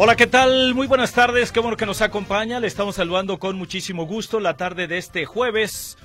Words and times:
Hola, 0.00 0.14
¿qué 0.14 0.28
tal? 0.28 0.76
Muy 0.76 0.86
buenas 0.86 1.12
tardes, 1.12 1.50
qué 1.50 1.58
bueno 1.58 1.76
que 1.76 1.84
nos 1.84 2.02
acompaña. 2.02 2.60
Le 2.60 2.68
estamos 2.68 2.94
saludando 2.94 3.40
con 3.40 3.56
muchísimo 3.56 4.06
gusto 4.06 4.38
la 4.38 4.56
tarde 4.56 4.86
de 4.86 4.96
este 4.96 5.24
jueves 5.24 5.98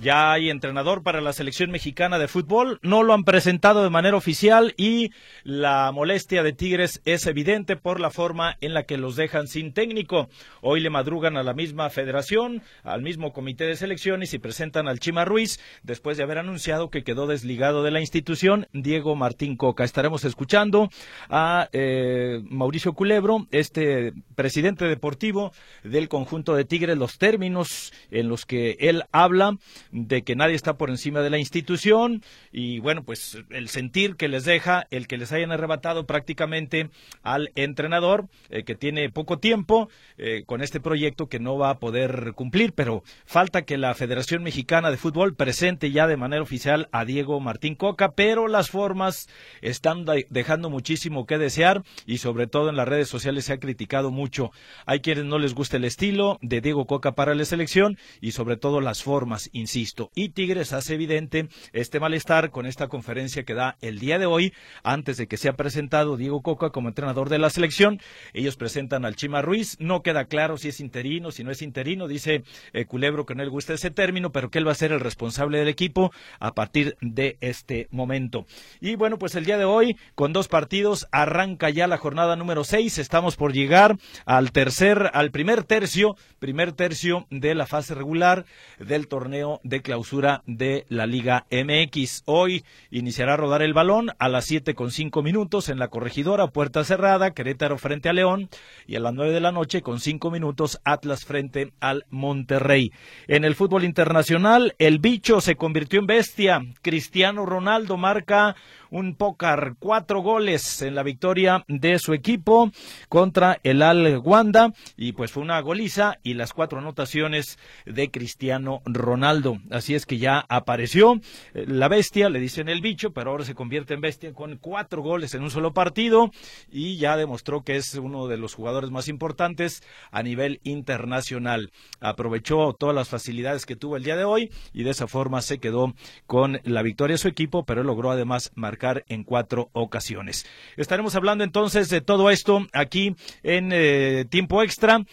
ya 0.00 0.32
hay 0.32 0.48
entrenador 0.48 1.02
para 1.02 1.20
la 1.20 1.32
selección 1.32 1.70
mexicana 1.70 2.18
de 2.18 2.28
fútbol. 2.28 2.78
No 2.82 3.02
lo 3.02 3.14
han 3.14 3.24
presentado 3.24 3.82
de 3.82 3.90
manera 3.90 4.16
oficial 4.16 4.74
y 4.76 5.10
la 5.42 5.90
molestia 5.92 6.42
de 6.42 6.52
Tigres 6.52 7.00
es 7.04 7.26
evidente 7.26 7.76
por 7.76 7.98
la 7.98 8.10
forma 8.10 8.56
en 8.60 8.74
la 8.74 8.84
que 8.84 8.96
los 8.96 9.16
dejan 9.16 9.48
sin 9.48 9.72
técnico. 9.72 10.28
Hoy 10.60 10.80
le 10.80 10.90
madrugan 10.90 11.36
a 11.36 11.42
la 11.42 11.52
misma 11.52 11.90
federación, 11.90 12.62
al 12.84 13.02
mismo 13.02 13.32
comité 13.32 13.64
de 13.64 13.76
selecciones 13.76 14.34
y 14.34 14.38
presentan 14.38 14.86
al 14.86 15.00
Chima 15.00 15.24
Ruiz 15.24 15.58
después 15.82 16.16
de 16.16 16.22
haber 16.22 16.38
anunciado 16.38 16.90
que 16.90 17.02
quedó 17.02 17.26
desligado 17.26 17.82
de 17.82 17.90
la 17.90 18.00
institución 18.00 18.68
Diego 18.72 19.16
Martín 19.16 19.56
Coca. 19.56 19.82
Estaremos 19.82 20.24
escuchando 20.24 20.90
a 21.28 21.68
eh, 21.72 22.40
Mauricio 22.48 22.92
Culebro, 22.92 23.48
este 23.50 24.12
presidente 24.36 24.84
deportivo 24.84 25.52
del 25.82 26.08
conjunto 26.08 26.54
de 26.54 26.64
Tigres, 26.64 26.96
los 26.96 27.18
términos 27.18 27.92
en 28.10 28.28
los 28.28 28.46
que 28.46 28.76
él 28.78 29.02
habla 29.10 29.56
de 29.90 30.22
que 30.22 30.36
nadie 30.36 30.54
está 30.54 30.76
por 30.76 30.90
encima 30.90 31.20
de 31.20 31.30
la 31.30 31.38
institución 31.38 32.22
y 32.52 32.80
bueno, 32.80 33.02
pues 33.04 33.38
el 33.50 33.68
sentir 33.68 34.16
que 34.16 34.28
les 34.28 34.44
deja 34.44 34.86
el 34.90 35.06
que 35.06 35.16
les 35.16 35.32
hayan 35.32 35.52
arrebatado 35.52 36.06
prácticamente 36.06 36.90
al 37.22 37.50
entrenador 37.54 38.28
eh, 38.50 38.64
que 38.64 38.74
tiene 38.74 39.10
poco 39.10 39.38
tiempo 39.38 39.88
eh, 40.16 40.42
con 40.46 40.62
este 40.62 40.80
proyecto 40.80 41.28
que 41.28 41.40
no 41.40 41.56
va 41.56 41.70
a 41.70 41.78
poder 41.78 42.32
cumplir, 42.34 42.72
pero 42.72 43.02
falta 43.24 43.62
que 43.62 43.78
la 43.78 43.94
Federación 43.94 44.42
Mexicana 44.42 44.90
de 44.90 44.96
Fútbol 44.96 45.34
presente 45.34 45.90
ya 45.90 46.06
de 46.06 46.16
manera 46.16 46.42
oficial 46.42 46.88
a 46.92 47.04
Diego 47.04 47.40
Martín 47.40 47.74
Coca, 47.74 48.12
pero 48.12 48.48
las 48.48 48.70
formas 48.70 49.28
están 49.62 50.04
dejando 50.30 50.70
muchísimo 50.70 51.26
que 51.26 51.38
desear 51.38 51.82
y 52.06 52.18
sobre 52.18 52.46
todo 52.46 52.68
en 52.68 52.76
las 52.76 52.88
redes 52.88 53.08
sociales 53.08 53.46
se 53.46 53.54
ha 53.54 53.60
criticado 53.60 54.10
mucho. 54.10 54.50
Hay 54.86 55.00
quienes 55.00 55.24
no 55.24 55.38
les 55.38 55.54
gusta 55.54 55.76
el 55.76 55.84
estilo 55.84 56.38
de 56.42 56.60
Diego 56.60 56.86
Coca 56.86 57.12
para 57.12 57.34
la 57.34 57.44
selección 57.44 57.98
y 58.20 58.32
sobre 58.32 58.56
todo 58.56 58.80
las 58.80 59.02
formas, 59.02 59.48
insisto 59.52 59.77
y 60.14 60.30
Tigres 60.30 60.72
hace 60.72 60.94
evidente 60.94 61.48
este 61.72 62.00
malestar 62.00 62.50
con 62.50 62.66
esta 62.66 62.88
conferencia 62.88 63.44
que 63.44 63.54
da 63.54 63.76
el 63.80 64.00
día 64.00 64.18
de 64.18 64.26
hoy, 64.26 64.52
antes 64.82 65.16
de 65.18 65.28
que 65.28 65.36
sea 65.36 65.52
presentado 65.52 66.16
Diego 66.16 66.42
Coca 66.42 66.70
como 66.70 66.88
entrenador 66.88 67.28
de 67.28 67.38
la 67.38 67.48
selección. 67.48 68.00
Ellos 68.32 68.56
presentan 68.56 69.04
al 69.04 69.14
Chima 69.14 69.40
Ruiz. 69.40 69.76
No 69.78 70.02
queda 70.02 70.24
claro 70.24 70.56
si 70.56 70.68
es 70.68 70.80
interino, 70.80 71.30
si 71.30 71.44
no 71.44 71.52
es 71.52 71.62
interino. 71.62 72.08
Dice 72.08 72.42
eh, 72.72 72.86
Culebro 72.86 73.24
que 73.24 73.36
no 73.36 73.44
le 73.44 73.50
gusta 73.50 73.74
ese 73.74 73.90
término, 73.90 74.32
pero 74.32 74.50
que 74.50 74.58
él 74.58 74.66
va 74.66 74.72
a 74.72 74.74
ser 74.74 74.90
el 74.90 75.00
responsable 75.00 75.58
del 75.58 75.68
equipo 75.68 76.10
a 76.40 76.54
partir 76.54 76.96
de 77.00 77.36
este 77.40 77.86
momento. 77.92 78.46
Y 78.80 78.96
bueno, 78.96 79.18
pues 79.18 79.36
el 79.36 79.44
día 79.44 79.58
de 79.58 79.64
hoy, 79.64 79.96
con 80.16 80.32
dos 80.32 80.48
partidos, 80.48 81.06
arranca 81.12 81.70
ya 81.70 81.86
la 81.86 81.98
jornada 81.98 82.34
número 82.34 82.64
seis. 82.64 82.98
Estamos 82.98 83.36
por 83.36 83.52
llegar 83.52 83.96
al 84.26 84.50
tercer, 84.50 85.10
al 85.14 85.30
primer 85.30 85.62
tercio, 85.62 86.16
primer 86.40 86.72
tercio 86.72 87.26
de 87.30 87.54
la 87.54 87.66
fase 87.66 87.94
regular 87.94 88.44
del 88.80 89.06
torneo 89.06 89.60
de 89.68 89.82
clausura 89.82 90.42
de 90.46 90.86
la 90.88 91.06
Liga 91.06 91.46
MX. 91.50 92.22
Hoy 92.24 92.64
iniciará 92.90 93.34
a 93.34 93.36
rodar 93.36 93.62
el 93.62 93.74
balón 93.74 94.10
a 94.18 94.28
las 94.28 94.46
siete 94.46 94.74
con 94.74 94.90
cinco 94.90 95.22
minutos 95.22 95.68
en 95.68 95.78
la 95.78 95.88
corregidora, 95.88 96.46
puerta 96.48 96.84
cerrada, 96.84 97.32
Querétaro 97.32 97.78
frente 97.78 98.08
a 98.08 98.12
León 98.12 98.48
y 98.86 98.96
a 98.96 99.00
las 99.00 99.12
nueve 99.12 99.32
de 99.32 99.40
la 99.40 99.52
noche 99.52 99.82
con 99.82 100.00
cinco 100.00 100.30
minutos 100.30 100.80
Atlas 100.84 101.24
frente 101.24 101.72
al 101.80 102.06
Monterrey. 102.10 102.92
En 103.26 103.44
el 103.44 103.54
fútbol 103.54 103.84
internacional, 103.84 104.74
el 104.78 104.98
bicho 104.98 105.40
se 105.40 105.56
convirtió 105.56 106.00
en 106.00 106.06
bestia. 106.06 106.64
Cristiano 106.82 107.44
Ronaldo 107.44 107.96
marca 107.96 108.56
un 108.90 109.14
pócar, 109.14 109.74
cuatro 109.78 110.20
goles 110.20 110.82
en 110.82 110.94
la 110.94 111.02
victoria 111.02 111.64
de 111.68 111.98
su 111.98 112.14
equipo 112.14 112.70
contra 113.08 113.60
el 113.62 113.82
Al 113.82 114.18
Wanda 114.18 114.72
y 114.96 115.12
pues 115.12 115.32
fue 115.32 115.42
una 115.42 115.60
goliza 115.60 116.18
y 116.22 116.34
las 116.34 116.52
cuatro 116.52 116.78
anotaciones 116.78 117.58
de 117.84 118.10
Cristiano 118.10 118.80
Ronaldo. 118.84 119.58
Así 119.70 119.94
es 119.94 120.06
que 120.06 120.18
ya 120.18 120.44
apareció 120.48 121.20
eh, 121.54 121.64
la 121.66 121.88
bestia, 121.88 122.28
le 122.28 122.40
dicen 122.40 122.68
el 122.68 122.80
bicho, 122.80 123.12
pero 123.12 123.30
ahora 123.30 123.44
se 123.44 123.54
convierte 123.54 123.94
en 123.94 124.00
bestia 124.00 124.32
con 124.32 124.56
cuatro 124.56 125.02
goles 125.02 125.34
en 125.34 125.42
un 125.42 125.50
solo 125.50 125.72
partido 125.72 126.30
y 126.70 126.96
ya 126.96 127.16
demostró 127.16 127.62
que 127.62 127.76
es 127.76 127.94
uno 127.94 128.26
de 128.26 128.36
los 128.36 128.54
jugadores 128.54 128.90
más 128.90 129.08
importantes 129.08 129.82
a 130.10 130.22
nivel 130.22 130.60
internacional. 130.64 131.72
Aprovechó 132.00 132.74
todas 132.74 132.94
las 132.94 133.08
facilidades 133.08 133.66
que 133.66 133.76
tuvo 133.76 133.96
el 133.96 134.04
día 134.04 134.16
de 134.16 134.24
hoy 134.24 134.50
y 134.72 134.84
de 134.84 134.90
esa 134.90 135.06
forma 135.06 135.42
se 135.42 135.58
quedó 135.58 135.94
con 136.26 136.60
la 136.64 136.82
victoria 136.82 137.14
de 137.14 137.18
su 137.18 137.28
equipo, 137.28 137.64
pero 137.64 137.82
logró 137.82 138.10
además 138.10 138.52
marcar 138.54 138.77
en 139.08 139.24
cuatro 139.24 139.70
ocasiones. 139.72 140.46
Estaremos 140.76 141.14
hablando 141.14 141.44
entonces 141.44 141.88
de 141.88 142.00
todo 142.00 142.30
esto 142.30 142.66
aquí 142.72 143.14
en 143.42 143.70
eh, 143.72 144.24
tiempo 144.28 144.62
extra. 144.62 145.04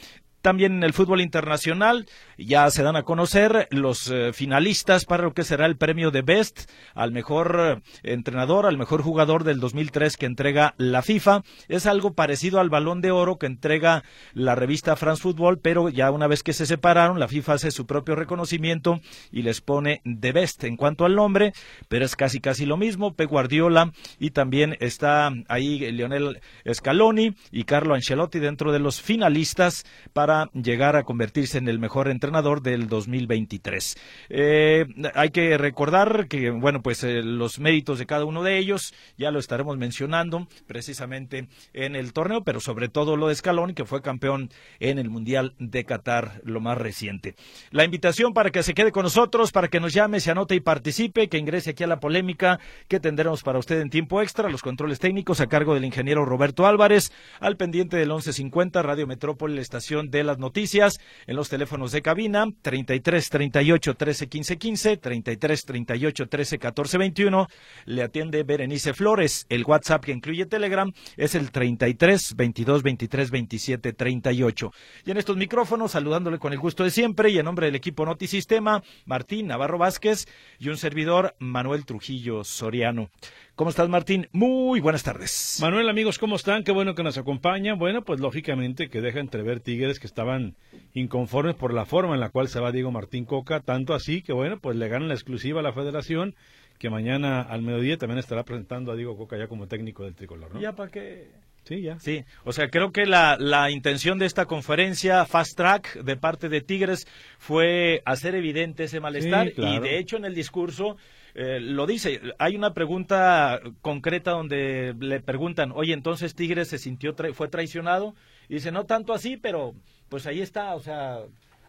También 0.45 0.73
en 0.73 0.83
el 0.83 0.94
fútbol 0.94 1.22
internacional 1.22 2.06
ya 2.38 2.69
se 2.69 2.83
dan 2.83 2.95
a 2.95 3.01
conocer 3.01 3.67
los 3.72 4.11
eh, 4.11 4.31
finalistas 4.31 5.06
para 5.06 5.23
lo 5.23 5.33
que 5.33 5.44
será 5.44 5.66
el 5.66 5.75
premio 5.75 6.11
de 6.11 6.22
Best 6.22 6.69
al 6.94 7.11
mejor 7.11 7.81
eh, 7.81 7.81
entrenador, 8.03 8.67
al 8.67 8.78
mejor 8.78 9.01
jugador 9.01 9.44
del 9.44 9.59
2003 9.59 10.17
que 10.17 10.28
entrega 10.28 10.75
la 10.78 11.01
FIFA. 11.01 11.41
Es 11.67 11.88
algo 11.88 12.13
parecido 12.13 12.59
al 12.59 12.69
balón 12.69 13.01
de 13.01 13.09
oro 13.09 13.39
que 13.39 13.47
entrega 13.47 14.03
la 14.35 14.53
revista 14.53 14.95
France 14.95 15.23
Football, 15.23 15.57
pero 15.57 15.89
ya 15.89 16.11
una 16.11 16.28
vez 16.28 16.44
que 16.44 16.53
se 16.53 16.67
separaron, 16.67 17.19
la 17.19 17.27
FIFA 17.27 17.53
hace 17.53 17.72
su 17.72 17.88
propio 17.88 18.13
reconocimiento 18.13 19.00
y 19.31 19.41
les 19.41 19.62
pone 19.62 20.01
de 20.03 20.31
Best 20.31 20.63
en 20.63 20.77
cuanto 20.77 21.06
al 21.06 21.16
nombre, 21.16 21.53
pero 21.88 22.06
es 22.06 22.16
casi 22.16 22.39
casi 22.39 22.67
lo 22.67 22.77
mismo. 22.77 23.16
Pep 23.16 23.31
Guardiola 23.31 23.94
y 24.19 24.29
también 24.29 24.77
está 24.79 25.31
ahí 25.47 25.79
Lionel 25.91 26.39
Scaloni 26.72 27.33
y 27.51 27.63
Carlo 27.63 27.95
Ancelotti 27.95 28.38
dentro 28.38 28.72
de 28.72 28.77
los 28.77 29.01
finalistas 29.01 29.85
para 30.13 30.34
llegar 30.53 30.96
a 30.96 31.03
convertirse 31.03 31.57
en 31.57 31.68
el 31.68 31.79
mejor 31.79 32.07
entrenador 32.07 32.62
del 32.62 32.88
2023. 32.88 33.97
Eh, 34.29 34.85
hay 35.13 35.29
que 35.29 35.57
recordar 35.57 36.28
que, 36.28 36.50
bueno, 36.50 36.81
pues 36.81 37.03
eh, 37.03 37.22
los 37.23 37.59
méritos 37.59 38.00
de 38.00 38.06
cada 38.06 38.25
uno 38.25 38.44
de 38.44 38.57
ellos 38.57 38.94
ya 39.18 39.31
lo 39.31 39.40
estaremos 39.40 39.78
mencionando 39.78 40.47
precisamente 40.68 41.47
en 41.74 41.95
el 41.95 42.13
torneo, 42.13 42.44
pero 42.44 42.59
sobre 42.59 42.90
todo 42.90 43.18
lo 43.18 43.28
de 43.28 43.35
Scaloni, 43.35 43.74
que 43.74 43.85
fue 43.85 44.01
campeón 44.01 44.50
en 44.79 45.00
el 45.00 45.09
Mundial 45.09 45.53
de 45.59 45.85
Qatar, 45.85 46.41
lo 46.44 46.59
más 46.59 46.78
reciente. 46.78 47.35
La 47.72 47.84
invitación 47.84 48.34
para 48.34 48.51
que 48.51 48.63
se 48.63 48.74
quede 48.74 48.91
con 48.91 49.03
nosotros, 49.03 49.51
para 49.51 49.68
que 49.68 49.79
nos 49.79 49.94
llame, 49.94 50.19
se 50.19 50.31
anote 50.31 50.56
y 50.56 50.59
participe, 50.59 51.29
que 51.29 51.38
ingrese 51.38 51.72
aquí 51.72 51.84
a 51.84 51.88
la 51.88 52.00
polémica 52.00 52.59
que 52.88 53.00
tendremos 53.00 53.44
para 53.44 53.59
usted 53.59 53.79
en 53.79 53.90
tiempo 53.90 54.22
extra, 54.22 54.50
los 54.50 54.62
controles 54.62 55.00
técnicos 55.00 55.41
a 55.41 55.47
cargo 55.47 55.74
del 55.74 55.85
ingeniero 55.85 56.25
Roberto 56.25 56.66
Álvarez, 56.66 57.12
al 57.40 57.57
pendiente 57.57 57.97
del 57.97 58.09
1150 58.09 58.81
Radio 58.81 59.07
Metrópoli, 59.07 59.56
la 59.56 59.62
estación 59.62 60.09
de 60.09 60.24
las 60.25 60.40
noticias 60.40 61.00
en 61.28 61.36
los 61.36 61.50
teléfonos 61.50 61.91
de 61.91 62.01
cabina 62.01 62.45
33 62.62 63.30
38 63.30 63.94
13 63.95 64.27
15 64.27 64.57
15, 64.57 64.98
33 64.98 65.66
38 65.66 66.27
13 66.27 66.60
14 66.60 66.98
21. 66.98 67.48
Le 67.86 68.04
atiende 68.04 68.44
Berenice 68.44 68.94
Flores. 68.94 69.45
El 69.50 69.63
WhatsApp 69.63 70.04
que 70.04 70.12
incluye 70.12 70.45
Telegram 70.45 70.92
es 71.18 71.36
el 71.36 71.51
33 71.51 72.36
22 72.36 72.83
23 72.83 73.31
27 73.31 73.94
38. 73.94 74.72
Y 75.06 75.12
en 75.12 75.18
estos 75.18 75.38
micrófonos, 75.38 75.92
saludándole 75.92 76.39
con 76.39 76.54
el 76.54 76.60
gusto 76.60 76.83
de 76.83 76.92
siempre 76.92 77.30
y 77.30 77.38
en 77.38 77.45
nombre 77.45 77.68
del 77.68 77.75
equipo 77.75 78.06
Notisistema, 78.06 78.83
Martín 79.06 79.48
Navarro 79.48 79.78
Vázquez 79.78 80.25
y 80.60 80.69
un 80.69 80.78
servidor, 80.78 81.36
Manuel 81.39 81.86
Trujillo 81.86 82.44
Soriano. 82.44 83.10
¿Cómo 83.56 83.69
estás, 83.69 83.88
Martín? 83.88 84.28
Muy 84.33 84.81
buenas 84.81 85.04
tardes. 85.04 85.60
Manuel, 85.62 85.88
amigos, 85.88 86.19
¿cómo 86.19 86.36
están? 86.36 86.66
Qué 86.66 86.74
bueno 86.74 86.94
que 86.94 87.04
nos 87.04 87.18
acompañan. 87.18 87.80
Bueno, 87.80 88.04
pues 88.04 88.19
lógicamente 88.19 88.89
que 88.89 89.00
deja 89.00 89.21
entrever 89.21 89.62
Tigres 89.62 89.98
que 89.98 90.05
estaban 90.06 90.56
inconformes 90.94 91.56
por 91.56 91.74
la 91.74 91.86
forma 91.86 92.13
en 92.13 92.19
la 92.19 92.30
cual 92.30 92.48
se 92.48 92.60
va 92.60 92.72
Diego 92.72 92.92
Martín 92.92 93.25
Coca, 93.25 93.60
tanto 93.60 93.94
así 93.94 94.22
que, 94.22 94.34
bueno, 94.34 94.60
pues 94.60 94.78
le 94.78 94.88
ganan 94.88 95.07
la 95.07 95.13
exclusiva 95.13 95.60
a 95.60 95.63
la 95.63 95.74
federación, 95.74 96.36
que 96.80 96.90
mañana 96.90 97.42
al 97.42 97.62
mediodía 97.62 97.98
también 97.98 98.19
estará 98.19 98.44
presentando 98.44 98.92
a 98.92 98.96
Diego 98.96 99.18
Coca 99.18 99.38
ya 99.38 99.48
como 99.48 99.68
técnico 99.68 100.04
del 100.04 100.16
tricolor, 100.16 100.54
¿no? 100.54 100.60
Ya 100.60 100.74
para 100.74 100.92
qué 100.92 101.30
Sí, 101.66 101.81
ya. 101.81 102.00
Sí, 102.00 102.24
o 102.44 102.54
sea, 102.54 102.69
creo 102.69 102.92
que 102.92 103.07
la, 103.07 103.38
la 103.40 103.72
intención 103.72 104.19
de 104.19 104.28
esta 104.28 104.46
conferencia 104.46 105.25
Fast 105.25 105.57
Track 105.57 105.96
de 106.04 106.16
parte 106.16 106.48
de 106.48 106.62
Tigres 106.62 107.07
fue 107.40 108.04
hacer 108.06 108.36
evidente 108.36 108.84
ese 108.84 109.00
malestar 109.00 109.52
y 109.57 109.80
de 109.80 109.98
hecho 109.98 110.16
en 110.16 110.25
el 110.25 110.36
discurso 110.36 110.96
eh, 111.34 111.60
lo 111.60 111.86
dice. 111.86 112.22
Hay 112.40 112.56
una 112.56 112.74
pregunta 112.74 113.60
concreta 113.81 114.31
donde 114.31 114.96
le 114.98 115.19
preguntan, 115.19 115.72
oye, 115.74 115.94
entonces 115.94 116.34
Tigres 116.34 116.69
se 116.69 116.78
sintió, 116.78 117.13
fue 117.34 117.50
traicionado. 117.50 118.16
Y 118.48 118.56
dice, 118.56 118.72
no 118.72 118.86
tanto 118.86 119.12
así, 119.12 119.36
pero 119.36 119.74
pues 120.10 120.28
ahí 120.28 120.42
está, 120.42 120.75
o 120.75 120.80
sea, 120.80 121.19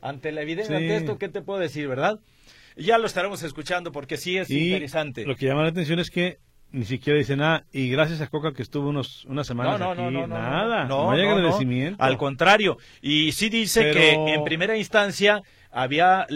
ante 0.01 0.33
la 0.33 0.43
evidencia, 0.43 0.77
ante 0.77 0.97
esto, 0.97 1.19
¿qué 1.19 1.29
te 1.29 1.43
puedo 1.43 1.59
decir, 1.59 1.89
verdad? 1.89 2.21
Ya 2.77 2.99
lo 2.99 3.07
estaremos 3.07 3.43
escuchando 3.43 3.93
porque 3.93 4.17
sí 4.17 4.37
es 4.37 4.51
interesante. 4.51 5.25
Lo 5.25 5.37
que 5.37 5.47
llama 5.47 5.63
la 5.63 5.71
atención 5.71 5.99
es 5.99 6.11
que 6.11 6.39
ni 6.73 6.85
siquiera 6.85 7.19
dice 7.19 7.37
nada. 7.37 7.65
Y 7.73 7.89
gracias 7.89 8.21
a 8.21 8.27
Coca 8.27 8.53
que 8.53 8.63
estuvo 8.63 8.91
unos, 8.91 9.25
unas 9.25 9.47
semanas 9.47 9.81
no, 9.81 9.95
no, 9.95 10.11
no, 10.11 10.27
nada. 10.27 10.85
No, 10.85 11.11
hay 11.11 11.23
agradecimiento. 11.23 12.03
Al 12.03 12.19
contrario. 12.19 12.77
Y 13.01 13.33
sí 13.33 13.49
dice 13.49 13.93
que 13.93 14.13
en 14.13 14.45
primera 14.45 14.77
instancia 14.77 15.43
había 15.71 16.27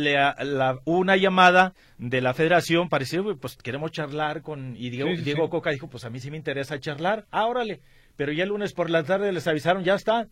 una 0.85 1.17
llamada 1.17 1.75
de 1.99 2.21
la 2.21 2.35
federación, 2.35 2.89
parecía, 2.89 3.23
pues 3.41 3.57
queremos 3.57 3.93
charlar 3.93 4.43
con... 4.43 4.77
Y 4.77 4.91
Diego, 4.91 5.11
Diego 5.23 5.51
Coca 5.51 5.71
dijo, 5.71 5.89
pues 5.89 6.05
a 6.05 6.11
mí 6.11 6.21
sí 6.21 6.31
me 6.31 6.37
interesa 6.37 6.81
charlar. 6.81 7.27
Ah, 7.31 7.47
órale. 7.47 7.81
Pero 8.17 8.33
ya 8.33 8.45
el 8.45 8.51
lunes 8.51 8.73
por 8.73 8.91
la 8.91 9.03
tarde 9.03 9.33
les 9.33 9.47
avisaron, 9.47 9.85
ya 9.85 9.95
está. 9.95 10.29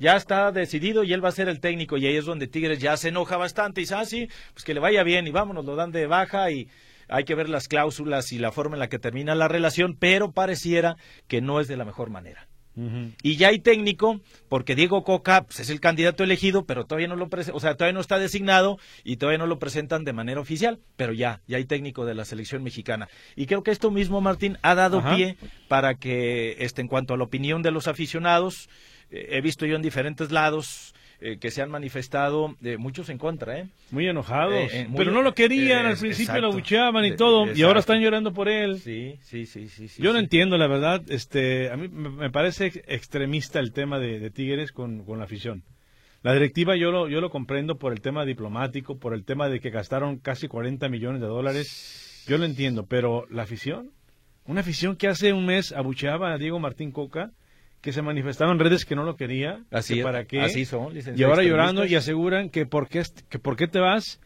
Ya 0.00 0.16
está 0.16 0.50
decidido 0.50 1.04
y 1.04 1.12
él 1.12 1.24
va 1.24 1.28
a 1.28 1.32
ser 1.32 1.48
el 1.48 1.60
técnico. 1.60 1.96
Y 1.96 2.06
ahí 2.06 2.16
es 2.16 2.24
donde 2.24 2.48
Tigres 2.48 2.80
ya 2.80 2.96
se 2.96 3.08
enoja 3.08 3.36
bastante 3.36 3.80
y 3.80 3.84
dice, 3.84 3.94
ah, 3.94 4.04
sí, 4.04 4.28
pues 4.52 4.64
que 4.64 4.74
le 4.74 4.80
vaya 4.80 5.02
bien 5.02 5.26
y 5.26 5.30
vámonos, 5.30 5.64
lo 5.64 5.76
dan 5.76 5.92
de 5.92 6.06
baja 6.06 6.50
y 6.50 6.68
hay 7.08 7.24
que 7.24 7.34
ver 7.34 7.48
las 7.48 7.68
cláusulas 7.68 8.32
y 8.32 8.38
la 8.38 8.50
forma 8.50 8.76
en 8.76 8.80
la 8.80 8.88
que 8.88 8.98
termina 8.98 9.34
la 9.34 9.46
relación, 9.46 9.96
pero 9.98 10.32
pareciera 10.32 10.96
que 11.28 11.40
no 11.40 11.60
es 11.60 11.68
de 11.68 11.76
la 11.76 11.84
mejor 11.84 12.10
manera. 12.10 12.48
Y 13.22 13.36
ya 13.36 13.48
hay 13.48 13.58
técnico, 13.58 14.20
porque 14.48 14.74
Diego 14.74 15.04
Coca 15.04 15.42
pues, 15.42 15.60
es 15.60 15.68
el 15.68 15.80
candidato 15.80 16.24
elegido, 16.24 16.64
pero 16.64 16.86
todavía 16.86 17.08
no 17.08 17.16
lo 17.16 17.28
o 17.52 17.60
sea, 17.60 17.74
todavía 17.74 17.92
no 17.92 18.00
está 18.00 18.18
designado 18.18 18.78
y 19.04 19.16
todavía 19.16 19.38
no 19.38 19.46
lo 19.46 19.58
presentan 19.58 20.04
de 20.04 20.14
manera 20.14 20.40
oficial, 20.40 20.78
pero 20.96 21.12
ya, 21.12 21.42
ya 21.46 21.58
hay 21.58 21.66
técnico 21.66 22.06
de 22.06 22.14
la 22.14 22.24
selección 22.24 22.62
mexicana. 22.62 23.08
Y 23.36 23.46
creo 23.46 23.62
que 23.62 23.70
esto 23.70 23.90
mismo, 23.90 24.22
Martín, 24.22 24.56
ha 24.62 24.74
dado 24.74 25.02
pie 25.02 25.36
para 25.68 25.96
que, 25.96 26.56
este, 26.60 26.80
en 26.80 26.88
cuanto 26.88 27.12
a 27.12 27.18
la 27.18 27.24
opinión 27.24 27.62
de 27.62 27.70
los 27.70 27.86
aficionados, 27.86 28.70
he 29.10 29.40
visto 29.40 29.66
yo 29.66 29.76
en 29.76 29.82
diferentes 29.82 30.30
lados, 30.30 30.94
eh, 31.22 31.36
que 31.38 31.50
se 31.50 31.60
han 31.60 31.70
manifestado 31.70 32.56
eh, 32.64 32.78
muchos 32.78 33.10
en 33.10 33.18
contra, 33.18 33.58
¿eh? 33.58 33.68
Muy 33.90 34.08
enojados. 34.08 34.72
Eh, 34.72 34.88
pero 34.96 35.12
no 35.12 35.20
lo 35.20 35.34
querían, 35.34 35.84
al 35.84 35.98
principio 35.98 36.40
lo 36.40 36.50
buchaban 36.50 37.04
y 37.04 37.14
todo, 37.14 37.52
y 37.52 37.60
ahora 37.60 37.80
están 37.80 38.00
llorando 38.00 38.32
por 38.32 38.48
él. 38.48 38.78
Sí, 38.78 39.18
sí, 39.20 39.44
sí, 39.44 39.68
sí. 39.68 40.02
Yo 40.02 40.14
no 40.14 40.18
entiendo, 40.18 40.56
la 40.56 40.66
verdad. 40.66 41.02
Este, 41.10 41.70
a 41.70 41.76
mí 41.76 41.88
me 41.88 42.30
parece 42.30 42.72
extremista 42.86 43.60
el 43.60 43.72
tema 43.72 43.98
de, 43.98 44.30
Tigres 44.30 44.72
con, 44.72 45.04
con, 45.04 45.18
la 45.18 45.24
afición. 45.24 45.62
La 46.22 46.32
directiva 46.32 46.74
yo 46.74 46.90
lo, 46.90 47.06
yo 47.06 47.20
lo 47.20 47.28
comprendo 47.28 47.76
por 47.76 47.92
el 47.92 48.00
tema 48.00 48.24
diplomático, 48.24 48.98
por 48.98 49.12
el 49.12 49.24
tema 49.24 49.50
de 49.50 49.60
que 49.60 49.68
gastaron 49.68 50.18
casi 50.20 50.48
40 50.48 50.88
millones 50.88 51.20
de 51.20 51.26
dólares. 51.26 52.24
Yo 52.26 52.38
lo 52.38 52.46
entiendo, 52.46 52.86
pero 52.86 53.26
la 53.28 53.42
afición, 53.42 53.90
una 54.46 54.62
afición 54.62 54.96
que 54.96 55.08
hace 55.08 55.34
un 55.34 55.44
mes 55.44 55.72
abucheaba 55.72 56.32
a 56.32 56.38
Diego 56.38 56.58
Martín 56.58 56.92
Coca, 56.92 57.30
que 57.80 57.92
se 57.92 58.02
manifestaron 58.02 58.54
en 58.54 58.60
redes 58.60 58.84
que 58.84 58.96
no 58.96 59.04
lo 59.04 59.16
quería. 59.16 59.60
Así, 59.70 60.02
para 60.02 60.24
qué. 60.24 60.40
así 60.40 60.64
son, 60.64 60.92
Y 61.16 61.22
ahora 61.22 61.42
llorando 61.42 61.84
y 61.84 61.94
aseguran 61.94 62.50
que 62.50 62.66
por 62.66 62.88
qué, 62.88 63.02
que 63.28 63.38
por 63.38 63.56
qué 63.56 63.68
te 63.68 63.80
vas 63.80 64.20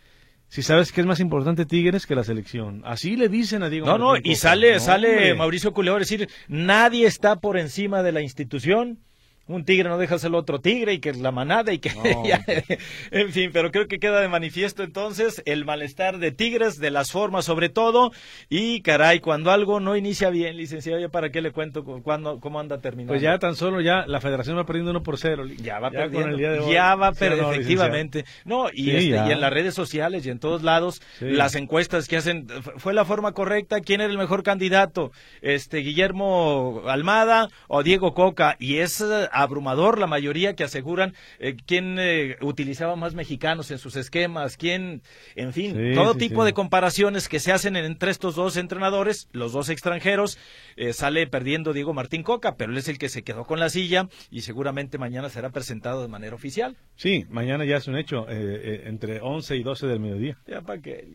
si 0.48 0.62
sabes 0.62 0.92
que 0.92 1.00
es 1.00 1.06
más 1.06 1.18
importante 1.18 1.66
Tigres 1.66 2.06
que 2.06 2.14
la 2.14 2.22
selección. 2.22 2.82
Así 2.84 3.16
le 3.16 3.28
dicen 3.28 3.64
a 3.64 3.68
Diego. 3.68 3.86
No, 3.86 3.98
no, 3.98 4.16
y 4.22 4.36
sale, 4.36 4.78
sale 4.78 5.34
Mauricio 5.34 5.72
Culeo 5.72 5.96
a 5.96 5.98
decir, 5.98 6.28
nadie 6.46 7.06
está 7.06 7.40
por 7.40 7.58
encima 7.58 8.04
de 8.04 8.12
la 8.12 8.20
institución 8.20 9.00
un 9.46 9.64
tigre 9.64 9.88
no 9.88 9.98
deja 9.98 10.18
ser 10.18 10.28
el 10.28 10.36
otro 10.36 10.60
tigre 10.60 10.94
y 10.94 10.98
que 11.00 11.10
es 11.10 11.18
la 11.18 11.30
manada 11.30 11.72
y 11.72 11.78
que 11.78 11.90
en 13.10 13.32
fin, 13.32 13.50
pero 13.52 13.70
creo 13.70 13.86
que 13.86 13.98
queda 13.98 14.20
de 14.20 14.28
manifiesto 14.28 14.82
entonces 14.82 15.42
el 15.44 15.64
malestar 15.64 16.18
de 16.18 16.32
Tigres, 16.32 16.78
de 16.78 16.90
las 16.90 17.12
formas 17.12 17.44
sobre 17.44 17.68
todo 17.68 18.12
y 18.48 18.80
caray, 18.80 19.20
cuando 19.20 19.50
algo 19.50 19.80
no 19.80 19.96
inicia 19.96 20.30
bien, 20.30 20.56
licenciado, 20.56 21.00
ya 21.00 21.08
para 21.08 21.30
qué 21.30 21.42
le 21.42 21.52
cuento 21.52 21.84
cuando, 21.84 22.40
cómo 22.40 22.58
anda 22.60 22.78
terminando. 22.78 23.12
Pues 23.12 23.22
ya 23.22 23.38
tan 23.38 23.54
solo 23.54 23.80
ya 23.80 24.06
la 24.06 24.20
federación 24.20 24.56
va 24.56 24.64
perdiendo 24.64 24.90
uno 24.90 25.02
por 25.02 25.18
cero. 25.18 25.44
Ya 25.46 25.78
va 25.78 25.90
perdiendo. 25.90 26.70
ya 26.70 26.94
va 26.94 27.12
perdiendo, 27.12 27.52
efectivamente. 27.52 28.24
No, 28.44 28.68
y, 28.72 28.90
este, 28.90 29.28
y 29.28 29.32
en 29.32 29.40
las 29.40 29.52
redes 29.52 29.74
sociales 29.74 30.24
y 30.26 30.30
en 30.30 30.38
todos 30.38 30.62
lados 30.62 31.02
las 31.20 31.54
encuestas 31.54 32.08
que 32.08 32.16
hacen 32.16 32.46
fue 32.76 32.94
la 32.94 33.04
forma 33.04 33.32
correcta, 33.32 33.80
quién 33.80 34.00
era 34.00 34.10
el 34.10 34.18
mejor 34.18 34.42
candidato, 34.42 35.12
este 35.42 35.78
Guillermo 35.78 36.82
Almada 36.86 37.48
o 37.68 37.82
Diego 37.82 38.14
Coca 38.14 38.56
y 38.58 38.78
es 38.78 39.04
abrumador 39.34 39.98
la 39.98 40.06
mayoría 40.06 40.54
que 40.54 40.64
aseguran 40.64 41.14
eh, 41.38 41.56
quién 41.66 41.96
eh, 41.98 42.36
utilizaba 42.40 42.96
más 42.96 43.14
mexicanos 43.14 43.70
en 43.70 43.78
sus 43.78 43.96
esquemas, 43.96 44.56
quién, 44.56 45.02
en 45.34 45.52
fin, 45.52 45.94
todo 45.94 46.14
tipo 46.14 46.44
de 46.44 46.52
comparaciones 46.52 47.28
que 47.28 47.40
se 47.40 47.52
hacen 47.52 47.76
entre 47.76 48.10
estos 48.10 48.34
dos 48.34 48.56
entrenadores, 48.56 49.28
los 49.32 49.52
dos 49.52 49.68
extranjeros, 49.68 50.38
eh, 50.76 50.92
sale 50.92 51.26
perdiendo 51.26 51.72
Diego 51.72 51.92
Martín 51.92 52.22
Coca, 52.22 52.56
pero 52.56 52.72
él 52.72 52.78
es 52.78 52.88
el 52.88 52.98
que 52.98 53.08
se 53.08 53.22
quedó 53.22 53.44
con 53.44 53.60
la 53.60 53.68
silla 53.68 54.08
y 54.30 54.42
seguramente 54.42 54.98
mañana 54.98 55.28
será 55.28 55.50
presentado 55.50 56.02
de 56.02 56.08
manera 56.08 56.34
oficial. 56.34 56.76
Sí, 56.96 57.26
mañana 57.28 57.64
ya 57.64 57.76
es 57.76 57.88
un 57.88 57.96
hecho, 57.96 58.26
entre 58.28 59.20
11 59.20 59.56
y 59.56 59.62
12 59.62 59.86
del 59.86 60.00
mediodía. 60.00 60.38
Ya 60.46 60.60
para 60.60 60.80
qué, 60.80 61.08